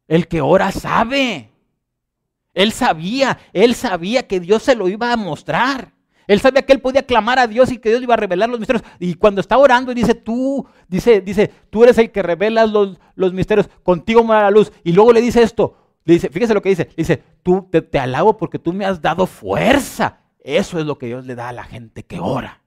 El 0.08 0.26
que 0.26 0.40
ora 0.40 0.72
sabe. 0.72 1.50
Él 2.54 2.72
sabía, 2.72 3.36
él 3.52 3.74
sabía 3.74 4.26
que 4.26 4.40
Dios 4.40 4.62
se 4.62 4.74
lo 4.74 4.88
iba 4.88 5.12
a 5.12 5.18
mostrar. 5.18 5.92
Él 6.26 6.40
sabía 6.40 6.62
que 6.62 6.72
él 6.72 6.80
podía 6.80 7.02
clamar 7.02 7.38
a 7.38 7.46
Dios 7.46 7.70
y 7.70 7.76
que 7.76 7.90
Dios 7.90 8.02
iba 8.02 8.14
a 8.14 8.16
revelar 8.16 8.48
los 8.48 8.58
misterios. 8.58 8.86
Y 8.98 9.16
cuando 9.16 9.42
está 9.42 9.58
orando 9.58 9.92
dice, 9.92 10.14
tú, 10.14 10.66
dice, 10.88 11.20
dice, 11.20 11.52
tú 11.68 11.84
eres 11.84 11.98
el 11.98 12.10
que 12.10 12.22
revelas 12.22 12.70
los, 12.70 12.98
los 13.16 13.34
misterios, 13.34 13.68
contigo 13.82 14.24
me 14.24 14.32
da 14.32 14.44
la 14.44 14.50
luz. 14.50 14.72
Y 14.82 14.92
luego 14.92 15.12
le 15.12 15.20
dice 15.20 15.42
esto, 15.42 15.76
le 16.06 16.14
dice, 16.14 16.30
fíjese 16.30 16.54
lo 16.54 16.62
que 16.62 16.70
dice, 16.70 16.88
dice, 16.96 17.22
tú 17.42 17.68
te 17.70 17.98
alabo 17.98 18.38
porque 18.38 18.58
tú 18.58 18.72
me 18.72 18.86
has 18.86 19.02
dado 19.02 19.26
fuerza. 19.26 20.20
Eso 20.38 20.78
es 20.78 20.86
lo 20.86 20.96
que 20.96 21.04
Dios 21.04 21.26
le 21.26 21.34
da 21.34 21.50
a 21.50 21.52
la 21.52 21.64
gente 21.64 22.02
que 22.02 22.18
ora. 22.18 22.63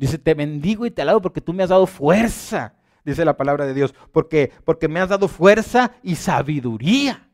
Dice, 0.00 0.16
te 0.16 0.32
bendigo 0.32 0.86
y 0.86 0.90
te 0.90 1.02
alabo 1.02 1.20
porque 1.20 1.42
tú 1.42 1.52
me 1.52 1.62
has 1.62 1.68
dado 1.68 1.86
fuerza, 1.86 2.72
dice 3.04 3.22
la 3.22 3.36
palabra 3.36 3.66
de 3.66 3.74
Dios, 3.74 3.94
porque, 4.12 4.50
porque 4.64 4.88
me 4.88 4.98
has 4.98 5.10
dado 5.10 5.28
fuerza 5.28 5.92
y 6.02 6.14
sabiduría. 6.14 7.28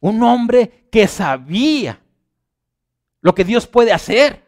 Un 0.00 0.22
hombre 0.22 0.88
que 0.90 1.06
sabía 1.06 2.00
lo 3.20 3.34
que 3.34 3.44
Dios 3.44 3.66
puede 3.66 3.92
hacer. 3.92 4.46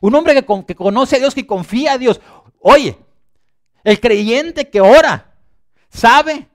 Un 0.00 0.14
hombre 0.14 0.42
que, 0.42 0.64
que 0.64 0.74
conoce 0.74 1.16
a 1.16 1.18
Dios, 1.18 1.34
que 1.34 1.46
confía 1.46 1.92
a 1.92 1.98
Dios. 1.98 2.18
Oye, 2.58 2.96
el 3.84 4.00
creyente 4.00 4.70
que 4.70 4.80
ora 4.80 5.34
sabe 5.90 6.48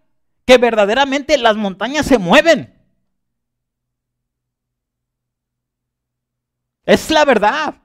que 0.43 0.57
verdaderamente 0.57 1.37
las 1.37 1.55
montañas 1.55 2.07
se 2.07 2.17
mueven. 2.17 2.73
Es 6.83 7.11
la 7.11 7.25
verdad. 7.25 7.75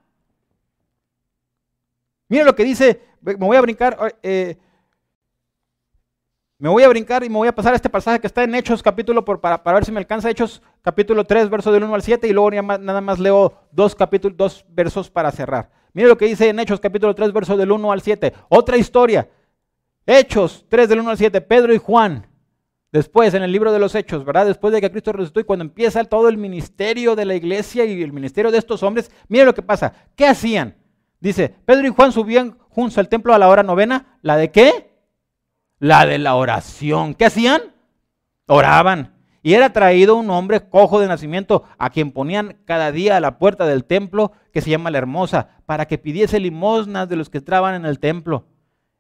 Mira 2.33 2.45
lo 2.45 2.55
que 2.55 2.65
dice, 2.65 2.99
me 3.21 3.35
voy 3.35 3.59
a 3.59 3.61
brincar. 3.61 4.17
Eh, 4.23 4.57
me 6.57 6.71
voy 6.71 6.83
a 6.83 6.89
brincar 6.89 7.23
y 7.23 7.29
me 7.29 7.37
voy 7.37 7.47
a 7.47 7.55
pasar 7.55 7.75
a 7.75 7.77
este 7.77 7.91
pasaje 7.91 8.21
que 8.21 8.27
está 8.27 8.43
en 8.43 8.55
Hechos 8.55 8.83
capítulo, 8.83 9.23
por, 9.23 9.39
para, 9.39 9.63
para 9.63 9.75
ver 9.75 9.85
si 9.85 9.93
me 9.93 9.99
alcanza 9.99 10.31
Hechos 10.31 10.63
capítulo 10.81 11.25
3, 11.25 11.51
verso 11.51 11.71
del 11.71 11.85
1 11.85 11.95
al 11.95 12.01
7, 12.01 12.27
y 12.27 12.33
luego 12.33 12.51
nada 12.51 13.03
más 13.03 13.19
leo 13.19 13.53
dos, 13.71 13.95
capítulos, 13.95 14.39
dos 14.39 14.65
versos 14.71 15.11
para 15.11 15.31
cerrar. 15.31 15.71
Mire 15.93 16.09
lo 16.09 16.17
que 16.17 16.25
dice 16.25 16.49
en 16.49 16.59
Hechos 16.59 16.81
capítulo 16.81 17.15
3, 17.15 17.35
verso 17.35 17.55
del 17.55 17.71
1 17.71 17.93
al 17.93 18.01
7. 18.01 18.33
Otra 18.49 18.79
historia. 18.79 19.29
Hechos 20.07 20.65
3 20.71 20.89
del 20.89 21.01
1 21.01 21.11
al 21.11 21.19
7. 21.19 21.39
Pedro 21.43 21.75
y 21.75 21.79
Juan 21.79 22.27
Después, 22.93 23.35
en 23.35 23.43
el 23.43 23.53
libro 23.53 23.73
de 23.73 23.79
los 23.79 23.95
Hechos, 23.95 24.25
¿verdad? 24.25 24.47
Después 24.47 24.73
de 24.73 24.81
que 24.81 24.91
Cristo 24.91 25.13
resucitó 25.13 25.41
y 25.41 25.45
cuando 25.45 25.67
empieza 25.67 26.03
todo 26.05 26.31
el 26.31 26.39
ministerio 26.39 27.15
de 27.15 27.27
la 27.27 27.35
iglesia 27.35 27.85
y 27.85 28.03
el 28.03 28.13
ministerio 28.13 28.51
de 28.51 28.57
estos 28.57 28.83
hombres, 28.83 29.11
mire 29.29 29.45
lo 29.45 29.55
que 29.55 29.63
pasa. 29.63 29.93
¿Qué 30.17 30.27
hacían? 30.27 30.77
Dice, 31.23 31.55
Pedro 31.65 31.87
y 31.87 31.91
Juan 31.91 32.11
subían 32.11 32.59
juntos 32.69 32.99
al 32.99 33.09
templo 33.09 33.33
a 33.33 33.39
la 33.39 33.49
hora 33.49 33.63
novena. 33.63 34.19
¿La 34.23 34.37
de 34.37 34.51
qué? 34.51 34.91
La 35.79 36.05
de 36.05 36.19
la 36.19 36.35
oración. 36.35 37.15
¿Qué 37.15 37.27
hacían? 37.27 37.63
Oraban. 38.49 39.15
Y 39.41 39.55
era 39.55 39.73
traído 39.73 40.17
un 40.17 40.31
hombre 40.31 40.69
cojo 40.69 40.99
de 40.99 41.07
nacimiento 41.07 41.63
a 41.79 41.91
quien 41.91 42.11
ponían 42.11 42.59
cada 42.65 42.91
día 42.91 43.17
a 43.17 43.21
la 43.21 43.39
puerta 43.39 43.67
del 43.67 43.85
templo, 43.85 44.33
que 44.53 44.63
se 44.63 44.71
llama 44.71 44.91
la 44.91 44.99
hermosa, 44.99 45.51
para 45.65 45.87
que 45.87 45.97
pidiese 45.97 46.41
limosnas 46.41 47.09
de 47.09 47.15
los 47.15 47.31
que 47.31 47.39
entraban 47.39 47.77
en 47.77 47.87
el 47.87 48.01
templo. 48.01 48.47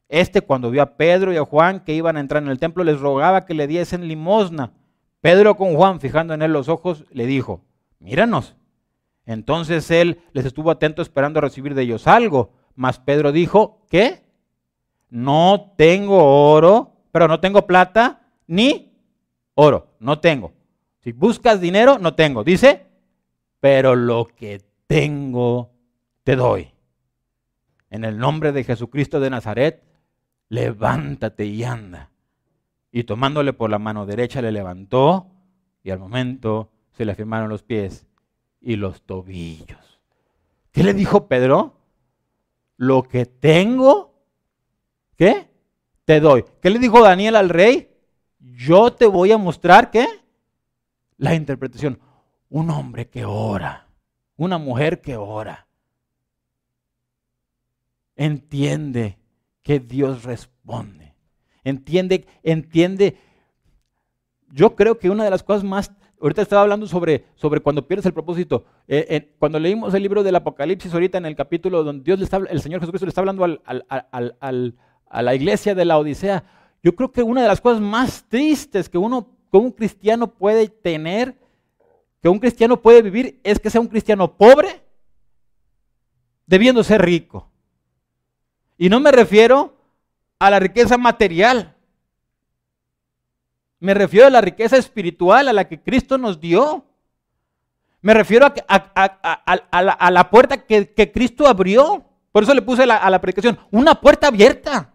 Este 0.08 0.42
cuando 0.42 0.70
vio 0.70 0.82
a 0.82 0.96
Pedro 0.96 1.32
y 1.32 1.38
a 1.38 1.44
Juan 1.44 1.80
que 1.80 1.92
iban 1.92 2.16
a 2.16 2.20
entrar 2.20 2.40
en 2.40 2.50
el 2.50 2.60
templo, 2.60 2.84
les 2.84 3.00
rogaba 3.00 3.46
que 3.46 3.54
le 3.54 3.66
diesen 3.66 4.06
limosna. 4.06 4.74
Pedro 5.20 5.56
con 5.56 5.74
Juan, 5.74 5.98
fijando 5.98 6.34
en 6.34 6.42
él 6.42 6.52
los 6.52 6.68
ojos, 6.68 7.04
le 7.10 7.26
dijo, 7.26 7.64
míranos. 7.98 8.54
Entonces 9.26 9.90
él 9.90 10.20
les 10.32 10.44
estuvo 10.44 10.70
atento 10.70 11.02
esperando 11.02 11.40
recibir 11.40 11.74
de 11.74 11.82
ellos 11.82 12.06
algo. 12.06 12.52
Mas 12.74 12.98
Pedro 12.98 13.32
dijo, 13.32 13.84
¿qué? 13.90 14.22
No 15.10 15.74
tengo 15.76 16.52
oro, 16.52 16.96
pero 17.12 17.28
no 17.28 17.40
tengo 17.40 17.66
plata, 17.66 18.22
ni 18.46 18.92
oro, 19.54 19.94
no 20.00 20.20
tengo. 20.20 20.52
Si 21.00 21.12
buscas 21.12 21.60
dinero, 21.60 21.98
no 21.98 22.14
tengo. 22.14 22.44
Dice, 22.44 22.86
pero 23.60 23.94
lo 23.94 24.26
que 24.26 24.62
tengo, 24.86 25.72
te 26.24 26.36
doy. 26.36 26.72
En 27.90 28.04
el 28.04 28.18
nombre 28.18 28.52
de 28.52 28.64
Jesucristo 28.64 29.20
de 29.20 29.30
Nazaret, 29.30 29.82
levántate 30.48 31.44
y 31.46 31.62
anda. 31.64 32.10
Y 32.90 33.04
tomándole 33.04 33.52
por 33.52 33.70
la 33.70 33.78
mano 33.78 34.06
derecha 34.06 34.42
le 34.42 34.52
levantó 34.52 35.30
y 35.82 35.90
al 35.90 35.98
momento 35.98 36.70
se 36.92 37.04
le 37.04 37.12
afirmaron 37.12 37.48
los 37.48 37.62
pies 37.62 38.06
y 38.62 38.76
los 38.76 39.02
tobillos. 39.02 40.00
¿Qué 40.70 40.82
le 40.82 40.94
dijo 40.94 41.28
Pedro? 41.28 41.76
Lo 42.76 43.02
que 43.02 43.26
tengo, 43.26 44.14
¿qué? 45.16 45.50
Te 46.04 46.20
doy. 46.20 46.44
¿Qué 46.60 46.70
le 46.70 46.78
dijo 46.78 47.02
Daniel 47.02 47.36
al 47.36 47.48
rey? 47.48 47.92
yo 48.42 48.92
te 48.92 49.06
voy 49.06 49.32
a 49.32 49.38
mostrar 49.38 49.90
qué? 49.90 50.06
La 51.16 51.34
interpretación. 51.34 52.00
Un 52.48 52.70
hombre 52.70 53.08
que 53.08 53.24
ora, 53.24 53.88
una 54.36 54.58
mujer 54.58 55.00
que 55.00 55.16
ora. 55.16 55.66
Entiende 58.16 59.18
que 59.62 59.80
Dios 59.80 60.24
responde. 60.24 61.14
Entiende, 61.64 62.26
entiende. 62.42 63.16
Yo 64.50 64.76
creo 64.76 64.98
que 64.98 65.08
una 65.08 65.24
de 65.24 65.30
las 65.30 65.42
cosas 65.42 65.64
más, 65.64 65.92
ahorita 66.22 66.42
estaba 66.42 66.62
hablando 66.62 66.86
sobre, 66.86 67.26
sobre 67.34 67.60
cuando 67.60 67.86
pierdes 67.86 68.06
el 68.06 68.12
propósito. 68.12 68.64
Eh, 68.88 69.34
cuando 69.38 69.58
leímos 69.58 69.92
el 69.92 70.02
libro 70.02 70.22
del 70.22 70.36
Apocalipsis, 70.36 70.92
ahorita 70.94 71.18
en 71.18 71.26
el 71.26 71.36
capítulo 71.36 71.82
donde 71.82 72.04
Dios 72.04 72.18
le 72.18 72.24
está, 72.24 72.36
el 72.36 72.60
Señor 72.60 72.80
Jesucristo 72.80 73.06
le 73.06 73.10
está 73.10 73.20
hablando 73.20 73.44
a 73.44 75.22
la 75.22 75.34
iglesia 75.34 75.74
de 75.74 75.84
la 75.84 75.98
Odisea, 75.98 76.44
yo 76.82 76.94
creo 76.96 77.12
que 77.12 77.22
una 77.22 77.42
de 77.42 77.48
las 77.48 77.60
cosas 77.60 77.80
más 77.80 78.24
tristes 78.28 78.88
que 78.88 78.98
uno, 78.98 79.28
un 79.50 79.70
cristiano 79.70 80.28
puede 80.28 80.68
tener, 80.68 81.36
que 82.20 82.28
un 82.28 82.38
cristiano 82.38 82.80
puede 82.80 83.02
vivir, 83.02 83.40
es 83.44 83.58
que 83.58 83.70
sea 83.70 83.80
un 83.80 83.88
cristiano 83.88 84.36
pobre, 84.36 84.82
debiendo 86.46 86.82
ser 86.82 87.02
rico. 87.02 87.48
Y 88.78 88.88
no 88.88 89.00
me 89.00 89.12
refiero 89.12 89.76
a 90.38 90.50
la 90.50 90.58
riqueza 90.58 90.98
material. 90.98 91.71
Me 93.82 93.94
refiero 93.94 94.28
a 94.28 94.30
la 94.30 94.40
riqueza 94.40 94.76
espiritual 94.76 95.48
a 95.48 95.52
la 95.52 95.66
que 95.66 95.80
Cristo 95.80 96.16
nos 96.16 96.38
dio. 96.38 96.86
Me 98.00 98.14
refiero 98.14 98.46
a, 98.46 100.10
la, 100.12 100.30
puerta 100.30 100.64
que, 100.64 101.10
Cristo 101.12 101.48
abrió. 101.48 102.04
Por 102.30 102.44
eso 102.44 102.54
le 102.54 102.62
puse 102.62 102.84
a 102.84 103.10
la 103.10 103.20
predicación, 103.20 103.58
una 103.72 104.00
puerta 104.00 104.28
abierta. 104.28 104.94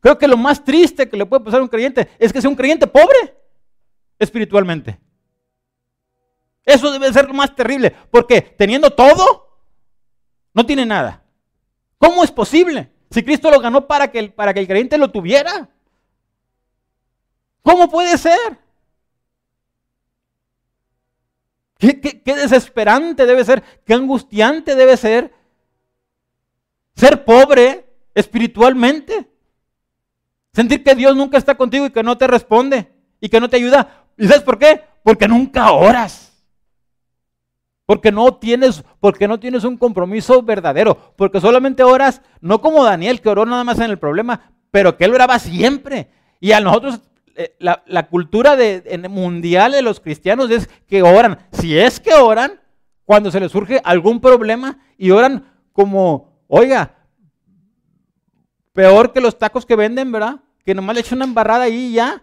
Creo 0.00 0.16
que 0.16 0.26
lo 0.26 0.38
más 0.38 0.64
triste 0.64 1.06
que 1.06 1.18
le 1.18 1.26
puede 1.26 1.44
pasar 1.44 1.60
a 1.60 1.64
un 1.64 1.68
creyente 1.68 2.08
es 2.18 2.32
que 2.32 2.40
sea 2.40 2.48
un 2.48 2.56
creyente 2.56 2.86
pobre 2.86 3.36
espiritualmente. 4.18 4.98
Eso 6.64 6.90
debe 6.90 7.12
ser 7.12 7.28
lo 7.28 7.34
más 7.34 7.54
terrible, 7.54 7.94
porque 8.10 8.40
teniendo 8.40 8.90
todo, 8.90 9.60
no 10.54 10.64
tiene 10.64 10.86
nada. 10.86 11.22
¿Cómo 11.98 12.24
es 12.24 12.30
posible? 12.30 12.90
Si 13.10 13.22
Cristo 13.22 13.50
lo 13.50 13.60
ganó 13.60 13.86
para 13.86 14.10
que 14.10 14.20
el, 14.20 14.32
para 14.32 14.54
que 14.54 14.60
el 14.60 14.66
creyente 14.66 14.96
lo 14.96 15.10
tuviera. 15.10 15.68
¿Cómo 17.64 17.90
puede 17.90 18.16
ser? 18.16 18.58
¿Qué, 21.78 22.22
desesperante 22.24 23.26
debe 23.26 23.44
ser, 23.44 23.62
qué 23.84 23.94
angustiante 23.94 24.76
debe 24.76 24.96
ser 24.96 25.32
ser 26.94 27.24
pobre 27.24 27.86
espiritualmente. 28.14 29.28
Sentir 30.52 30.84
que 30.84 30.94
Dios 30.94 31.16
nunca 31.16 31.36
está 31.36 31.56
contigo 31.56 31.86
y 31.86 31.90
que 31.90 32.02
no 32.02 32.16
te 32.16 32.26
responde 32.26 32.92
y 33.20 33.28
que 33.28 33.40
no 33.40 33.48
te 33.48 33.56
ayuda. 33.56 34.04
¿Y 34.16 34.26
sabes 34.26 34.42
por 34.42 34.58
qué? 34.58 34.82
Porque 35.02 35.26
nunca 35.26 35.72
oras. 35.72 36.32
Porque 37.86 38.12
no 38.12 38.36
tienes, 38.36 38.84
porque 39.00 39.26
no 39.26 39.40
tienes 39.40 39.64
un 39.64 39.76
compromiso 39.76 40.42
verdadero. 40.42 41.14
Porque 41.16 41.40
solamente 41.40 41.82
oras, 41.82 42.22
no 42.40 42.60
como 42.60 42.84
Daniel, 42.84 43.20
que 43.20 43.28
oró 43.28 43.44
nada 43.44 43.64
más 43.64 43.78
en 43.78 43.90
el 43.90 43.98
problema, 43.98 44.52
pero 44.70 44.96
que 44.96 45.06
él 45.06 45.14
oraba 45.14 45.38
siempre. 45.38 46.08
Y 46.38 46.52
a 46.52 46.60
nosotros, 46.60 47.00
eh, 47.36 47.56
la, 47.58 48.06
cultura 48.08 48.56
de, 48.56 49.06
mundial 49.08 49.72
de 49.72 49.82
los 49.82 50.00
cristianos 50.00 50.50
es 50.50 50.68
que 50.86 51.02
oran. 51.02 51.38
Si 51.52 51.78
es 51.78 52.00
que 52.00 52.14
oran, 52.14 52.60
cuando 53.04 53.30
se 53.30 53.40
les 53.40 53.52
surge 53.52 53.80
algún 53.84 54.20
problema 54.20 54.78
y 54.96 55.10
oran 55.10 55.52
como, 55.72 56.40
oiga, 56.48 56.94
peor 58.72 59.12
que 59.12 59.20
los 59.20 59.38
tacos 59.38 59.66
que 59.66 59.76
venden, 59.76 60.10
¿verdad? 60.12 60.40
que 60.64 60.74
nomás 60.74 60.94
le 60.94 61.00
eche 61.00 61.14
una 61.14 61.24
embarrada 61.24 61.64
ahí 61.64 61.90
y 61.90 61.92
ya. 61.94 62.22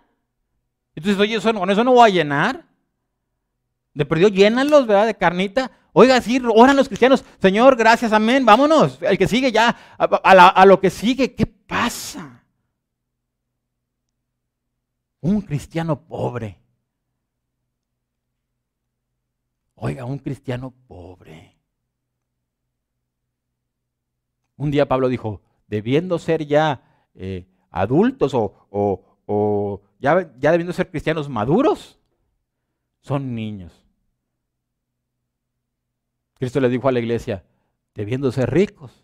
Entonces, 0.96 1.20
oye, 1.20 1.36
eso, 1.36 1.54
con 1.54 1.70
eso 1.70 1.84
no 1.84 1.94
voy 1.94 2.10
a 2.10 2.14
llenar. 2.14 2.66
De 3.94 4.06
perdió, 4.06 4.30
llénalos, 4.30 4.88
¿verdad? 4.88 5.06
De 5.06 5.16
carnita. 5.16 5.72
Oiga, 5.94 6.20
sí, 6.22 6.42
oran 6.56 6.76
los 6.76 6.88
cristianos. 6.88 7.24
Señor, 7.42 7.76
gracias, 7.76 8.14
amén. 8.14 8.46
Vámonos. 8.46 8.98
El 9.02 9.18
que 9.18 9.28
sigue 9.28 9.52
ya, 9.52 9.76
a, 9.98 10.66
lo 10.66 10.80
que 10.80 10.90
sigue, 10.90 11.36
¿qué 11.36 11.46
pasa? 11.46 12.41
Un 15.22 15.42
cristiano 15.42 16.08
pobre. 16.08 16.58
Oiga, 19.76 20.06
un 20.06 20.20
cristiano 20.20 20.74
pobre. 20.88 21.58
Un 24.58 24.70
día 24.70 24.88
Pablo 24.88 25.10
dijo, 25.10 25.42
debiendo 25.68 26.20
ser 26.20 26.46
ya 26.46 27.10
eh, 27.16 27.48
adultos 27.72 28.34
o, 28.36 29.82
ya, 30.00 30.34
ya 30.38 30.52
debiendo 30.52 30.74
ser 30.74 30.90
cristianos 30.90 31.30
maduros, 31.30 32.00
son 33.00 33.34
niños. 33.34 33.88
Cristo 36.36 36.60
le 36.60 36.70
dijo 36.70 36.88
a 36.88 36.92
la 36.92 37.00
iglesia, 37.00 37.44
debiendo 37.94 38.32
ser 38.32 38.52
ricos, 38.52 39.04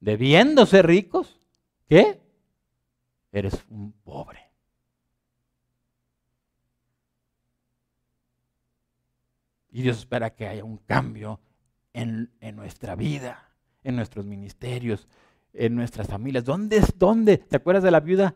debiendo 0.00 0.66
ser 0.66 0.86
ricos, 0.86 1.40
¿qué? 1.88 2.20
Eres 3.32 3.64
un 3.68 3.92
pobre. 3.92 4.49
Y 9.70 9.82
Dios 9.82 9.98
espera 9.98 10.30
que 10.30 10.46
haya 10.46 10.64
un 10.64 10.78
cambio 10.78 11.40
en, 11.92 12.30
en 12.40 12.56
nuestra 12.56 12.94
vida, 12.96 13.52
en 13.84 13.96
nuestros 13.96 14.26
ministerios, 14.26 15.08
en 15.52 15.74
nuestras 15.74 16.06
familias. 16.08 16.44
¿Dónde 16.44 16.78
es? 16.78 16.98
¿Dónde? 16.98 17.38
¿Te 17.38 17.56
acuerdas 17.56 17.82
de 17.82 17.90
la 17.90 18.00
viuda? 18.00 18.34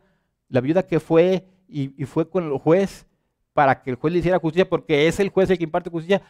La 0.49 0.61
viuda 0.61 0.83
que 0.83 0.99
fue 0.99 1.47
y, 1.67 1.89
fue 2.05 2.29
con 2.29 2.45
el 2.45 2.57
juez 2.57 3.05
para 3.53 3.81
que 3.81 3.91
el 3.91 3.95
juez 3.95 4.13
le 4.13 4.19
hiciera 4.19 4.39
justicia 4.39 4.67
porque 4.67 5.07
es 5.07 5.19
el 5.19 5.29
juez 5.29 5.49
el 5.49 5.57
que 5.57 5.63
imparte 5.63 5.89
justicia. 5.89 6.21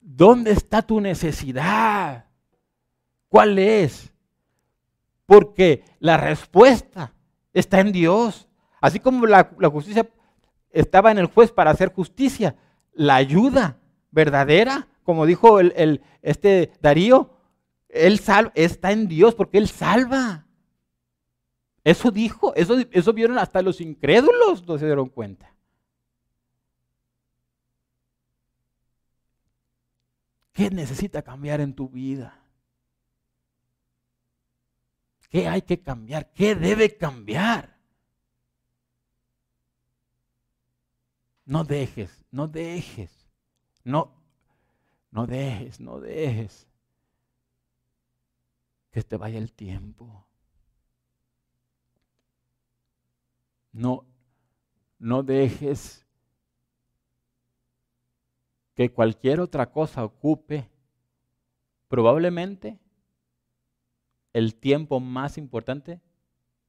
¿Dónde 0.00 0.50
está 0.52 0.82
tu 0.82 1.00
necesidad? 1.00 2.26
¿Cuál 3.28 3.58
es? 3.58 4.12
Porque 5.26 5.84
la 5.98 6.16
respuesta 6.16 7.14
está 7.52 7.80
en 7.80 7.92
Dios. 7.92 8.48
Así 8.80 9.00
como 9.00 9.26
la, 9.26 9.50
justicia 9.72 10.08
estaba 10.70 11.10
en 11.10 11.18
el 11.18 11.26
juez 11.26 11.50
para 11.50 11.70
hacer 11.70 11.92
justicia, 11.92 12.54
la 12.94 13.16
ayuda 13.16 13.78
verdadera, 14.10 14.88
como 15.02 15.26
dijo 15.26 15.60
el, 15.60 16.02
este 16.22 16.72
Darío, 16.80 17.30
él 17.88 18.20
está 18.54 18.92
en 18.92 19.08
Dios 19.08 19.34
porque 19.34 19.58
Él 19.58 19.68
salva. 19.68 20.46
Eso 21.84 22.10
dijo, 22.10 22.54
eso, 22.54 22.76
eso 22.90 23.12
vieron 23.12 23.38
hasta 23.38 23.62
los 23.62 23.80
incrédulos, 23.80 24.66
no 24.66 24.78
se 24.78 24.86
dieron 24.86 25.08
cuenta. 25.10 25.54
¿Qué 30.52 30.70
necesita 30.70 31.22
cambiar 31.22 31.60
en 31.60 31.74
tu 31.74 31.88
vida? 31.88 32.40
¿Qué 35.28 35.48
hay 35.48 35.62
que 35.62 35.80
cambiar? 35.80 36.32
¿Qué 36.32 36.54
debe 36.54 36.96
cambiar? 36.96 37.73
No 41.46 41.64
dejes, 41.64 42.24
no 42.30 42.48
dejes, 42.48 43.28
no, 43.84 44.14
no 45.10 45.26
dejes, 45.26 45.78
no 45.80 46.00
dejes 46.00 46.66
que 48.90 49.02
te 49.02 49.16
vaya 49.16 49.38
el 49.38 49.52
tiempo. 49.52 50.26
No, 53.72 54.06
no 54.98 55.22
dejes 55.22 56.06
que 58.74 58.92
cualquier 58.92 59.40
otra 59.40 59.70
cosa 59.70 60.04
ocupe 60.04 60.70
probablemente 61.88 62.78
el 64.32 64.54
tiempo 64.54 65.00
más 65.00 65.38
importante 65.38 66.00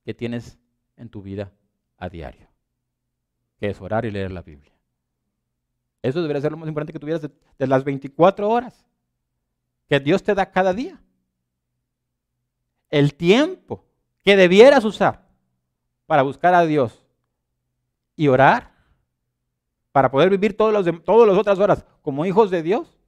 que 0.03 0.13
tienes 0.13 0.59
en 0.97 1.09
tu 1.09 1.21
vida 1.21 1.51
a 1.97 2.09
diario, 2.09 2.47
que 3.59 3.69
es 3.69 3.81
orar 3.81 4.05
y 4.05 4.11
leer 4.11 4.31
la 4.31 4.41
Biblia. 4.41 4.73
Eso 6.01 6.21
debería 6.21 6.41
ser 6.41 6.51
lo 6.51 6.57
más 6.57 6.67
importante 6.67 6.93
que 6.93 6.99
tuvieras 6.99 7.21
de, 7.21 7.67
las 7.67 7.83
24 7.83 8.47
horas 8.47 8.85
que 9.87 9.99
Dios 9.99 10.21
te 10.21 10.35
da 10.35 10.51
cada 10.51 10.73
día. 10.73 11.01
El 12.89 13.15
tiempo 13.15 13.83
que 14.23 14.35
debieras 14.35 14.85
usar 14.85 15.27
para 16.05 16.21
buscar 16.21 16.53
a 16.53 16.65
Dios 16.65 17.03
y 18.15 18.27
orar, 18.27 18.71
para 19.91 20.11
poder 20.11 20.29
vivir 20.29 20.55
todas 20.55 20.85
las, 20.85 20.95
otras 21.07 21.59
horas 21.59 21.85
como 22.01 22.25
hijos 22.25 22.51
de 22.51 22.61
Dios, 22.61 22.99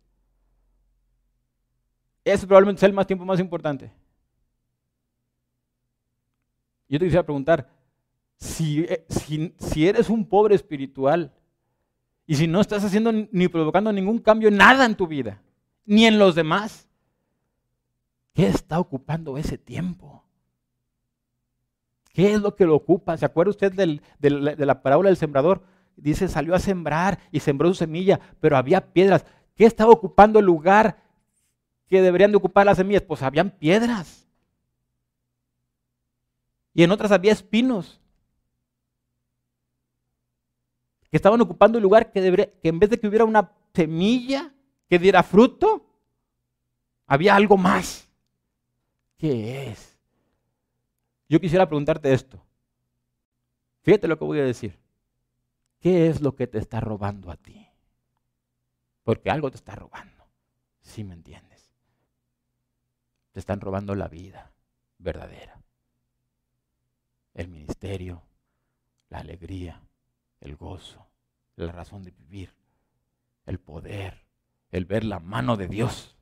ese 2.24 2.48
probablemente 2.48 2.80
es 2.80 2.84
el 2.84 2.94
más 2.94 3.08
tiempo 3.08 3.26
más 3.26 3.40
importante. 3.40 3.92
Yo 6.90 6.98
te 6.98 7.06
quisiera 7.06 7.24
preguntar, 7.24 7.70
eh, 8.40 9.06
si, 9.10 9.54
si, 9.58 9.88
eres 9.88 10.10
un 10.10 10.26
pobre 10.26 10.56
espiritual 10.56 11.34
y 12.26 12.36
si 12.36 12.48
no 12.48 12.62
estás 12.62 12.84
haciendo 12.84 13.12
ni 13.12 13.48
provocando 13.48 13.92
ningún 13.92 14.20
cambio, 14.20 14.52
nada 14.52 14.86
en 14.86 14.96
tu 14.96 15.08
vida, 15.08 15.42
ni 15.86 16.06
en 16.06 16.20
los 16.20 16.36
demás, 16.36 16.88
¿qué 18.34 18.48
está 18.48 18.80
ocupando 18.80 19.38
ese 19.38 19.58
tiempo? 19.58 20.24
¿Qué 22.14 22.34
es 22.34 22.42
lo 22.42 22.56
que 22.56 22.66
lo 22.66 22.76
ocupa? 22.76 23.18
¿Se 23.18 23.26
acuerda 23.26 23.52
usted 23.52 23.74
de 23.74 24.66
la 24.66 24.82
parábola 24.82 25.10
del 25.10 25.18
sembrador? 25.18 25.64
Dice, 25.96 26.28
salió 26.28 26.54
a 26.56 26.60
sembrar 26.60 27.20
y 27.32 27.40
sembró 27.40 27.70
su 27.70 27.76
semilla, 27.76 28.20
pero 28.40 28.58
había 28.58 28.92
piedras. 28.94 29.26
¿Qué 29.56 29.66
estaba 29.66 29.92
ocupando 29.92 30.40
el 30.40 30.46
lugar 30.46 30.98
que 31.88 32.02
deberían 32.02 32.32
de 32.32 32.38
ocupar 32.38 32.66
las 32.66 32.78
semillas? 32.78 33.04
Pues 33.04 33.22
habían 33.22 33.52
piedras 33.52 34.28
y 36.78 36.84
en 36.84 36.92
otras 36.92 37.12
había 37.12 37.32
espinos 37.32 38.00
que 41.10 41.18
estaban 41.18 41.42
ocupando 41.42 41.78
el 41.78 41.84
lugar 41.84 42.12
que, 42.12 42.52
que 42.62 42.70
en 42.70 42.80
vez 42.80 42.90
de 42.90 43.00
que 43.00 43.08
hubiera 43.08 43.26
una 43.26 43.52
semilla 43.74 44.54
que 44.90 45.00
diera 45.00 45.24
fruto, 45.24 45.86
había 47.06 47.36
algo 47.36 47.58
más. 47.58 48.10
¿Qué 49.18 49.70
es? 49.70 49.98
Yo 51.30 51.40
quisiera 51.40 51.68
preguntarte 51.68 52.14
esto. 52.14 52.44
Fíjate 53.82 54.08
lo 54.08 54.18
que 54.18 54.26
voy 54.26 54.40
a 54.40 54.46
decir. 54.46 54.78
¿Qué 55.80 56.08
es 56.08 56.22
lo 56.22 56.36
que 56.36 56.48
te 56.48 56.58
está 56.58 56.80
robando 56.80 57.32
a 57.32 57.38
ti? 57.38 57.68
Porque 59.04 59.30
algo 59.30 59.50
te 59.50 59.58
está 59.58 59.76
robando. 59.76 60.26
Si 60.82 61.04
me 61.04 61.14
entiendes. 61.14 61.74
Te 63.32 63.40
están 63.40 63.62
robando 63.62 63.96
la 63.96 64.08
vida 64.08 64.52
verdadera 64.98 65.58
el 67.38 67.48
ministerio, 67.50 68.24
la 69.10 69.20
alegría, 69.20 69.80
el 70.42 70.56
gozo, 70.56 71.08
la 71.56 71.72
razón 71.72 72.04
de 72.04 72.12
vivir, 72.12 72.54
el 73.46 73.60
poder, 73.60 74.26
el 74.72 74.86
ver 74.86 75.04
la 75.04 75.20
mano 75.20 75.58
de 75.58 75.68
Dios. 75.68 76.16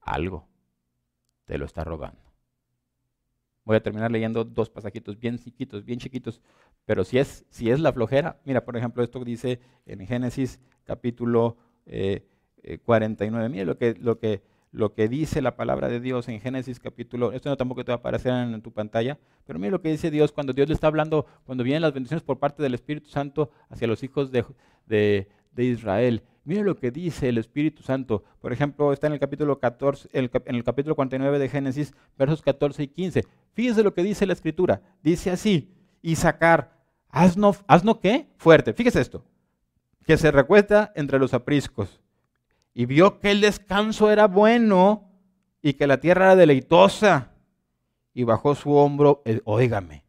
Algo 0.00 0.48
te 1.44 1.58
lo 1.58 1.66
está 1.66 1.84
robando. 1.84 2.20
Voy 3.64 3.76
a 3.76 3.82
terminar 3.82 4.10
leyendo 4.10 4.44
dos 4.44 4.70
pasajitos 4.70 5.18
bien 5.18 5.38
chiquitos, 5.38 5.84
bien 5.84 5.98
chiquitos, 5.98 6.40
pero 6.86 7.04
si 7.04 7.18
es, 7.18 7.44
si 7.50 7.70
es 7.70 7.80
la 7.80 7.92
flojera, 7.92 8.40
mira, 8.44 8.64
por 8.64 8.76
ejemplo, 8.76 9.02
esto 9.02 9.22
dice 9.24 9.60
en 9.84 10.06
Génesis 10.06 10.58
capítulo 10.84 11.58
49. 11.84 12.16
Eh, 12.62 13.46
eh, 13.46 13.48
mira 13.50 13.64
lo 13.64 13.76
que, 13.76 13.94
lo 14.00 14.18
que 14.18 14.42
lo 14.70 14.92
que 14.92 15.08
dice 15.08 15.40
la 15.40 15.56
palabra 15.56 15.88
de 15.88 16.00
Dios 16.00 16.28
en 16.28 16.40
Génesis 16.40 16.78
capítulo, 16.78 17.32
esto 17.32 17.48
no 17.48 17.56
tampoco 17.56 17.84
te 17.84 17.92
va 17.92 17.96
a 17.96 17.98
aparecer 17.98 18.32
en, 18.32 18.60
tu 18.60 18.72
pantalla, 18.72 19.18
pero 19.46 19.58
mira 19.58 19.72
lo 19.72 19.80
que 19.80 19.90
dice 19.90 20.10
Dios 20.10 20.32
cuando 20.32 20.52
Dios 20.52 20.68
le 20.68 20.74
está 20.74 20.86
hablando, 20.88 21.26
cuando 21.44 21.64
vienen 21.64 21.82
las 21.82 21.94
bendiciones 21.94 22.22
por 22.22 22.38
parte 22.38 22.62
del 22.62 22.74
Espíritu 22.74 23.08
Santo 23.08 23.50
hacia 23.70 23.88
los 23.88 24.02
hijos 24.02 24.30
de, 24.30 24.44
de, 24.86 25.64
Israel. 25.64 26.22
Mira 26.44 26.62
lo 26.62 26.76
que 26.76 26.90
dice 26.90 27.28
el 27.28 27.36
Espíritu 27.36 27.82
Santo. 27.82 28.22
Por 28.40 28.52
ejemplo, 28.52 28.92
está 28.92 29.06
en 29.06 29.14
el 29.14 29.18
capítulo 29.18 29.58
14, 29.58 30.08
en 30.12 30.30
el 30.46 30.64
capítulo 30.64 30.94
49 30.94 31.38
de 31.38 31.48
Génesis, 31.48 31.92
versos 32.16 32.42
14 32.42 32.84
y 32.84 32.88
15. 32.88 33.24
Fíjese 33.52 33.82
lo 33.82 33.92
que 33.92 34.02
dice 34.02 34.24
la 34.24 34.32
Escritura. 34.32 34.80
Dice 35.02 35.30
así, 35.30 35.74
y 36.00 36.16
sacar, 36.16 36.78
asno, 37.10 37.54
asno 37.66 38.00
qué? 38.00 38.28
Fuerte. 38.36 38.72
Fíjese 38.72 39.00
esto, 39.00 39.24
que 40.06 40.16
se 40.16 40.30
recuesta 40.30 40.92
entre 40.94 41.18
los 41.18 41.34
apriscos 41.34 42.00
y 42.78 42.86
vio 42.86 43.18
que 43.18 43.32
el 43.32 43.40
descanso 43.40 44.08
era 44.08 44.28
bueno 44.28 45.10
y 45.62 45.72
que 45.72 45.88
la 45.88 45.98
tierra 45.98 46.26
era 46.26 46.36
deleitosa. 46.36 47.32
Y 48.14 48.22
bajó 48.22 48.54
su 48.54 48.72
hombro, 48.72 49.20
eh, 49.24 49.40
óigame. 49.46 50.04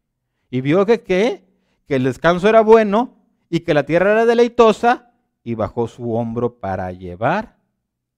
Y 0.50 0.60
vio 0.60 0.86
que 0.86 1.02
qué? 1.02 1.48
Que 1.88 1.96
el 1.96 2.04
descanso 2.04 2.48
era 2.48 2.60
bueno 2.60 3.16
y 3.48 3.60
que 3.60 3.74
la 3.74 3.84
tierra 3.84 4.12
era 4.12 4.24
deleitosa. 4.24 5.12
Y 5.42 5.56
bajó 5.56 5.88
su 5.88 6.14
hombro 6.14 6.60
para 6.60 6.92
llevar 6.92 7.58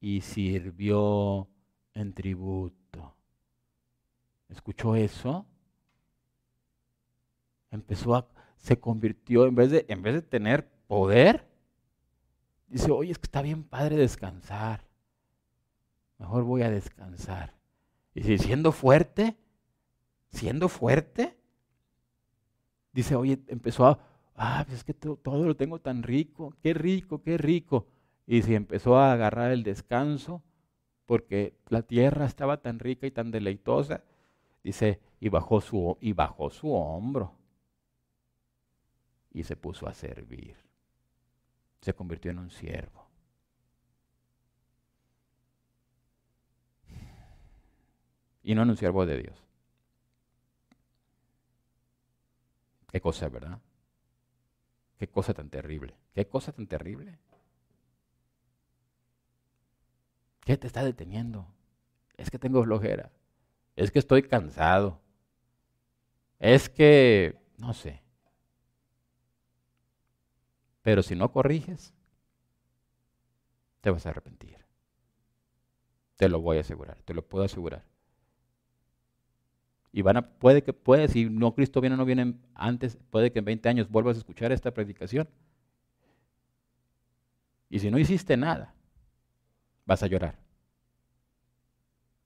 y 0.00 0.20
sirvió 0.20 1.48
en 1.94 2.12
tributo. 2.12 3.16
¿Escuchó 4.50 4.96
eso? 4.96 5.46
Empezó 7.70 8.16
a, 8.16 8.28
se 8.58 8.78
convirtió, 8.78 9.46
en 9.46 9.54
vez 9.54 9.70
de, 9.70 9.86
en 9.88 10.02
vez 10.02 10.12
de 10.12 10.20
tener 10.20 10.68
poder, 10.86 11.48
Dice, 12.72 12.90
oye, 12.90 13.12
es 13.12 13.18
que 13.18 13.26
está 13.26 13.42
bien 13.42 13.64
padre 13.64 13.96
descansar. 13.96 14.88
Mejor 16.16 16.44
voy 16.44 16.62
a 16.62 16.70
descansar. 16.70 17.54
Y 18.14 18.22
si 18.22 18.38
siendo 18.38 18.72
fuerte, 18.72 19.36
siendo 20.30 20.70
fuerte, 20.70 21.36
dice, 22.94 23.14
oye, 23.14 23.40
empezó 23.48 23.84
a, 23.84 23.98
ah, 24.36 24.64
pues 24.64 24.78
es 24.78 24.84
que 24.84 24.94
todo, 24.94 25.44
lo 25.44 25.54
tengo 25.54 25.80
tan 25.80 26.02
rico, 26.02 26.56
qué 26.62 26.72
rico, 26.72 27.22
qué 27.22 27.36
rico. 27.36 27.88
Y 28.26 28.40
se 28.40 28.54
empezó 28.54 28.96
a 28.96 29.12
agarrar 29.12 29.52
el 29.52 29.64
descanso 29.64 30.42
porque 31.04 31.58
la 31.68 31.82
tierra 31.82 32.24
estaba 32.24 32.62
tan 32.62 32.78
rica 32.78 33.06
y 33.06 33.10
tan 33.10 33.30
deleitosa. 33.30 34.02
Dice, 34.64 34.98
y 35.20 35.28
bajó 35.28 35.60
su, 35.60 35.98
y 36.00 36.14
bajó 36.14 36.48
su 36.48 36.72
hombro 36.72 37.34
y 39.30 39.42
se 39.42 39.56
puso 39.56 39.86
a 39.86 39.92
servir 39.92 40.61
se 41.82 41.92
convirtió 41.94 42.30
en 42.30 42.38
un 42.38 42.50
siervo. 42.50 43.06
Y 48.44 48.54
no 48.54 48.62
en 48.62 48.70
un 48.70 48.76
siervo 48.76 49.04
de 49.04 49.18
Dios. 49.18 49.44
Qué 52.90 53.00
cosa, 53.00 53.28
¿verdad? 53.28 53.60
Qué 54.98 55.08
cosa 55.08 55.34
tan 55.34 55.50
terrible. 55.50 55.94
Qué 56.14 56.26
cosa 56.26 56.52
tan 56.52 56.66
terrible. 56.66 57.18
¿Qué 60.40 60.56
te 60.56 60.66
está 60.66 60.84
deteniendo? 60.84 61.46
Es 62.16 62.30
que 62.30 62.38
tengo 62.38 62.62
flojera. 62.62 63.10
Es 63.74 63.90
que 63.90 63.98
estoy 63.98 64.22
cansado. 64.22 65.00
Es 66.38 66.68
que, 66.68 67.40
no 67.58 67.72
sé. 67.72 68.01
Pero 70.82 71.02
si 71.02 71.14
no 71.14 71.32
corriges, 71.32 71.94
te 73.80 73.90
vas 73.90 74.04
a 74.06 74.10
arrepentir. 74.10 74.58
Te 76.16 76.28
lo 76.28 76.40
voy 76.40 76.58
a 76.58 76.60
asegurar, 76.60 76.98
te 77.04 77.14
lo 77.14 77.26
puedo 77.26 77.44
asegurar. 77.44 77.84
Y 79.92 80.02
van 80.02 80.16
a, 80.16 80.22
puede 80.22 80.62
que, 80.62 80.72
puede, 80.72 81.08
si 81.08 81.28
no 81.28 81.54
Cristo 81.54 81.80
viene 81.80 81.94
o 81.94 81.96
no 81.98 82.04
viene 82.04 82.34
antes, 82.54 82.96
puede 83.10 83.30
que 83.30 83.40
en 83.40 83.44
20 83.44 83.68
años 83.68 83.90
vuelvas 83.90 84.16
a 84.16 84.20
escuchar 84.20 84.50
esta 84.50 84.72
predicación. 84.72 85.28
Y 87.68 87.78
si 87.78 87.90
no 87.90 87.98
hiciste 87.98 88.36
nada, 88.36 88.74
vas 89.84 90.02
a 90.02 90.06
llorar. 90.06 90.38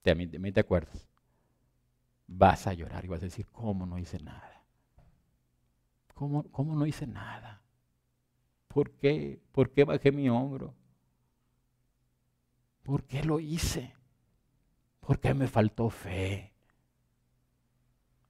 De 0.05 0.53
te 0.53 0.61
acuerdas. 0.61 1.09
Vas 2.29 2.67
a 2.69 2.75
llorar 2.75 3.05
y 3.05 3.09
vas 3.09 3.23
a 3.23 3.27
decir, 3.27 3.47
¿cómo 3.47 3.87
no 3.87 3.99
hice 3.99 4.21
nada? 4.23 4.65
¿Cómo, 6.15 6.45
cómo 6.53 6.77
no 6.77 6.87
hice 6.87 7.07
nada? 7.07 7.61
¿Por 8.77 8.91
qué? 8.91 9.41
¿Por 9.53 9.71
qué 9.71 9.85
bajé 9.85 10.13
mi 10.13 10.29
hombro? 10.29 10.75
¿Por 12.83 13.05
qué 13.05 13.25
lo 13.25 13.41
hice? 13.41 13.95
¿Por 15.01 15.19
qué 15.19 15.33
me 15.33 15.47
faltó 15.47 15.89
fe? 15.89 16.53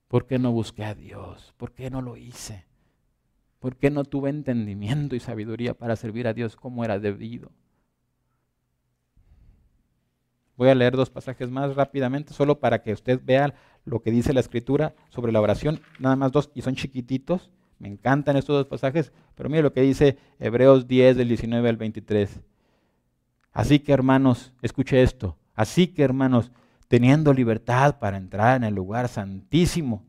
¿Por 0.06 0.28
qué 0.28 0.38
no 0.38 0.52
busqué 0.52 0.84
a 0.84 0.94
Dios? 0.94 1.52
¿Por 1.56 1.72
qué 1.72 1.90
no 1.90 2.00
lo 2.00 2.16
hice? 2.16 2.64
¿Por 3.58 3.74
qué 3.74 3.90
no 3.90 4.04
tuve 4.04 4.30
entendimiento 4.30 5.16
y 5.16 5.18
sabiduría 5.18 5.74
para 5.74 5.96
servir 5.96 6.28
a 6.28 6.32
Dios 6.32 6.54
como 6.54 6.84
era 6.84 7.00
debido? 7.00 7.50
Voy 10.56 10.68
a 10.68 10.76
leer 10.76 10.94
dos 10.94 11.10
pasajes 11.10 11.50
más 11.50 11.74
rápidamente, 11.74 12.34
solo 12.34 12.60
para 12.60 12.84
que 12.84 12.92
usted 12.92 13.20
vea 13.20 13.52
lo 13.84 14.00
que 14.00 14.12
dice 14.12 14.32
la 14.32 14.38
escritura 14.38 14.94
sobre 15.08 15.32
la 15.32 15.40
oración, 15.40 15.80
nada 15.98 16.14
más 16.14 16.30
dos, 16.30 16.52
y 16.54 16.62
son 16.62 16.76
chiquititos. 16.76 17.50
Me 17.78 17.88
encantan 17.88 18.36
estos 18.36 18.56
dos 18.56 18.66
pasajes, 18.66 19.12
pero 19.34 19.48
mire 19.48 19.62
lo 19.62 19.72
que 19.72 19.82
dice 19.82 20.18
Hebreos 20.38 20.88
10 20.88 21.16
del 21.16 21.28
19 21.28 21.68
al 21.68 21.76
23. 21.76 22.40
Así 23.52 23.78
que 23.78 23.92
hermanos, 23.92 24.52
escuche 24.62 25.02
esto, 25.02 25.36
así 25.54 25.88
que 25.88 26.02
hermanos, 26.02 26.52
teniendo 26.88 27.32
libertad 27.32 27.98
para 27.98 28.16
entrar 28.16 28.56
en 28.56 28.64
el 28.64 28.74
lugar 28.74 29.08
santísimo 29.08 30.04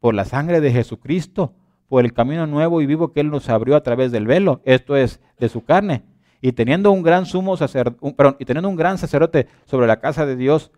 por 0.00 0.14
la 0.14 0.24
sangre 0.24 0.60
de 0.60 0.72
Jesucristo, 0.72 1.54
por 1.88 2.04
el 2.04 2.12
camino 2.12 2.46
nuevo 2.46 2.80
y 2.80 2.86
vivo 2.86 3.12
que 3.12 3.20
Él 3.20 3.30
nos 3.30 3.48
abrió 3.48 3.76
a 3.76 3.82
través 3.82 4.10
del 4.12 4.26
velo, 4.26 4.60
esto 4.64 4.96
es, 4.96 5.20
de 5.38 5.48
su 5.48 5.64
carne, 5.64 6.02
y 6.40 6.52
teniendo 6.52 6.90
un 6.90 7.02
gran 7.02 7.26
sumo 7.26 7.56
sacerdote, 7.56 8.36
y 8.38 8.44
teniendo 8.44 8.68
un 8.68 8.76
gran 8.76 8.98
sacerdote 8.98 9.48
sobre 9.64 9.86
la 9.86 10.00
casa 10.00 10.26
de 10.26 10.36
Dios, 10.36 10.72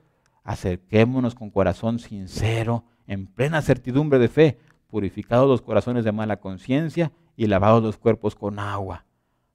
acerquémonos 0.45 1.35
con 1.35 1.51
corazón 1.51 1.99
sincero, 1.99 2.85
en 3.07 3.27
plena 3.27 3.63
certidumbre 3.63 4.19
de 4.19 4.29
fe, 4.29 4.59
purificados 4.87 5.49
los 5.49 5.63
corazones 5.63 6.05
de 6.05 6.13
mala 6.13 6.39
conciencia 6.39 7.13
y 7.37 7.47
lavados 7.47 7.83
los 7.83 7.99
cuerpos 7.99 8.35
con 8.35 8.59
agua. 8.59 9.05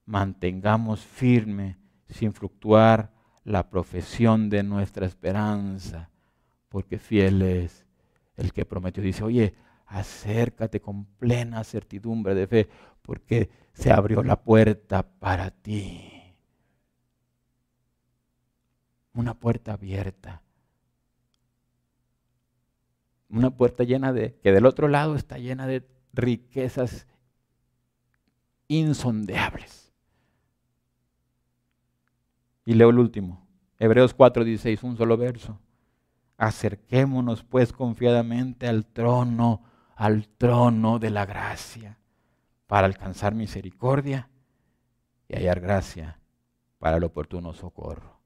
Mantengamos 0.06 1.02
firme, 1.02 1.78
sin 2.08 2.34
fluctuar, 2.34 3.12
la 3.44 3.70
profesión 3.70 4.50
de 4.50 4.64
nuestra 4.64 5.06
esperanza, 5.06 6.10
porque 6.70 7.00
fiel 7.00 7.42
es 7.42 7.86
el 8.36 8.54
que 8.54 8.66
prometió. 8.66 9.02
Dice, 9.02 9.24
oye, 9.24 9.56
acércate 9.86 10.80
con 10.80 11.06
plena 11.06 11.64
certidumbre 11.64 12.36
de 12.36 12.48
fe, 12.48 12.70
porque 13.02 13.50
se 13.74 13.92
abrió 13.92 14.24
la 14.24 14.42
puerta 14.42 15.04
para 15.04 15.52
ti. 15.52 16.36
Una 19.14 19.34
puerta 19.34 19.74
abierta. 19.74 20.42
Una 23.32 23.50
puerta 23.52 23.84
llena 23.84 24.12
de, 24.14 24.38
que 24.44 24.52
del 24.52 24.66
otro 24.66 24.88
lado 24.88 25.16
está 25.16 25.38
llena 25.38 25.66
de 25.66 25.88
riquezas 26.14 27.08
insondeables. 28.68 29.94
Y 32.66 32.74
leo 32.74 32.90
el 32.90 33.00
último, 33.00 33.48
Hebreos 33.80 34.16
4:16, 34.16 34.84
un 34.84 34.98
solo 34.98 35.18
verso. 35.18 35.60
Acerquémonos 36.38 37.44
pues 37.44 37.74
confiadamente 37.74 38.68
al 38.68 38.86
trono, 38.86 39.64
al 39.96 40.28
trono 40.28 41.00
de 41.00 41.10
la 41.10 41.26
gracia, 41.26 41.98
para 42.68 42.88
alcanzar 42.88 43.34
misericordia 43.34 44.30
y 45.28 45.36
hallar 45.36 45.60
gracia 45.60 46.20
para 46.80 46.98
el 46.98 47.04
oportuno 47.04 47.54
socorro. 47.54 48.20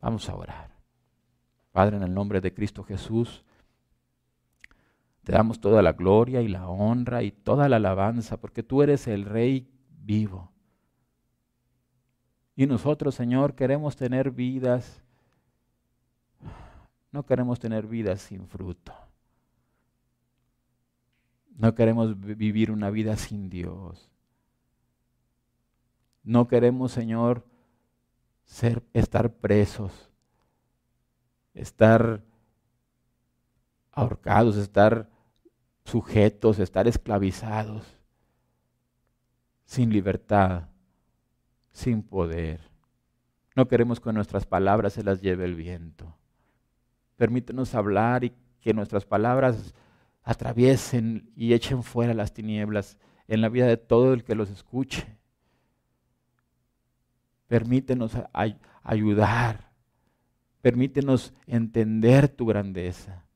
Vamos 0.00 0.28
a 0.28 0.34
orar. 0.34 0.73
Padre, 1.74 1.98
en 1.98 2.04
el 2.04 2.14
nombre 2.14 2.40
de 2.40 2.54
Cristo 2.54 2.84
Jesús, 2.84 3.44
te 5.24 5.32
damos 5.32 5.60
toda 5.60 5.82
la 5.82 5.92
gloria 5.92 6.40
y 6.40 6.48
la 6.48 6.68
honra 6.68 7.22
y 7.22 7.32
toda 7.32 7.68
la 7.68 7.76
alabanza, 7.76 8.38
porque 8.38 8.62
tú 8.62 8.82
eres 8.82 9.06
el 9.08 9.26
Rey 9.26 9.68
vivo 9.90 10.54
y 12.56 12.66
nosotros, 12.66 13.14
Señor, 13.14 13.54
queremos 13.54 13.96
tener 13.96 14.30
vidas, 14.30 15.02
no 17.10 17.26
queremos 17.26 17.58
tener 17.58 17.86
vidas 17.86 18.20
sin 18.20 18.46
fruto. 18.46 18.92
No 21.56 21.74
queremos 21.74 22.18
vivir 22.18 22.70
una 22.70 22.90
vida 22.90 23.16
sin 23.16 23.48
Dios. 23.48 24.10
No 26.22 26.48
queremos, 26.48 26.92
Señor, 26.92 27.44
ser, 28.44 28.82
estar 28.92 29.32
presos, 29.32 30.10
estar 31.54 32.22
ahorcados, 33.92 34.56
estar 34.56 35.08
sujetos, 35.84 36.58
estar 36.58 36.86
esclavizados, 36.86 37.86
sin 39.64 39.90
libertad 39.90 40.68
sin 41.74 42.02
poder. 42.02 42.60
No 43.54 43.68
queremos 43.68 44.00
que 44.00 44.12
nuestras 44.12 44.46
palabras 44.46 44.94
se 44.94 45.02
las 45.02 45.20
lleve 45.20 45.44
el 45.44 45.54
viento. 45.54 46.16
Permítenos 47.16 47.74
hablar 47.74 48.24
y 48.24 48.32
que 48.60 48.72
nuestras 48.72 49.04
palabras 49.04 49.74
atraviesen 50.22 51.30
y 51.36 51.52
echen 51.52 51.82
fuera 51.82 52.14
las 52.14 52.32
tinieblas 52.32 52.96
en 53.28 53.42
la 53.42 53.48
vida 53.48 53.66
de 53.66 53.76
todo 53.76 54.14
el 54.14 54.24
que 54.24 54.34
los 54.34 54.50
escuche. 54.50 55.18
Permítenos 57.48 58.12
ayudar. 58.82 59.73
Permítenos 60.64 61.34
entender 61.46 62.26
tu 62.26 62.46
grandeza. 62.46 63.26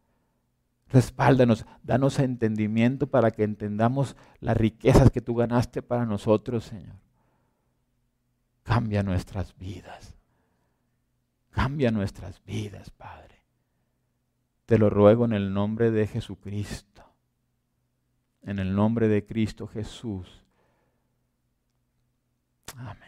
Respáldanos, 0.89 1.67
danos 1.83 2.19
entendimiento 2.21 3.07
para 3.09 3.33
que 3.33 3.43
entendamos 3.43 4.17
las 4.41 4.57
riquezas 4.57 5.11
que 5.11 5.21
tú 5.21 5.35
ganaste 5.35 5.83
para 5.83 6.07
nosotros, 6.07 6.65
Señor. 6.65 6.97
Cambia 8.63 9.03
nuestras 9.03 9.55
vidas. 9.59 10.17
Cambia 11.51 11.91
nuestras 11.91 12.43
vidas, 12.47 12.89
Padre. 12.89 13.43
Te 14.65 14.79
lo 14.79 14.89
ruego 14.89 15.27
en 15.27 15.35
el 15.35 15.53
nombre 15.53 15.91
de 15.91 16.07
Jesucristo. 16.07 17.05
En 18.41 18.59
el 18.59 18.75
nombre 18.75 19.07
de 19.07 19.27
Cristo 19.27 19.67
Jesús. 19.67 20.47
Amén. 22.75 23.08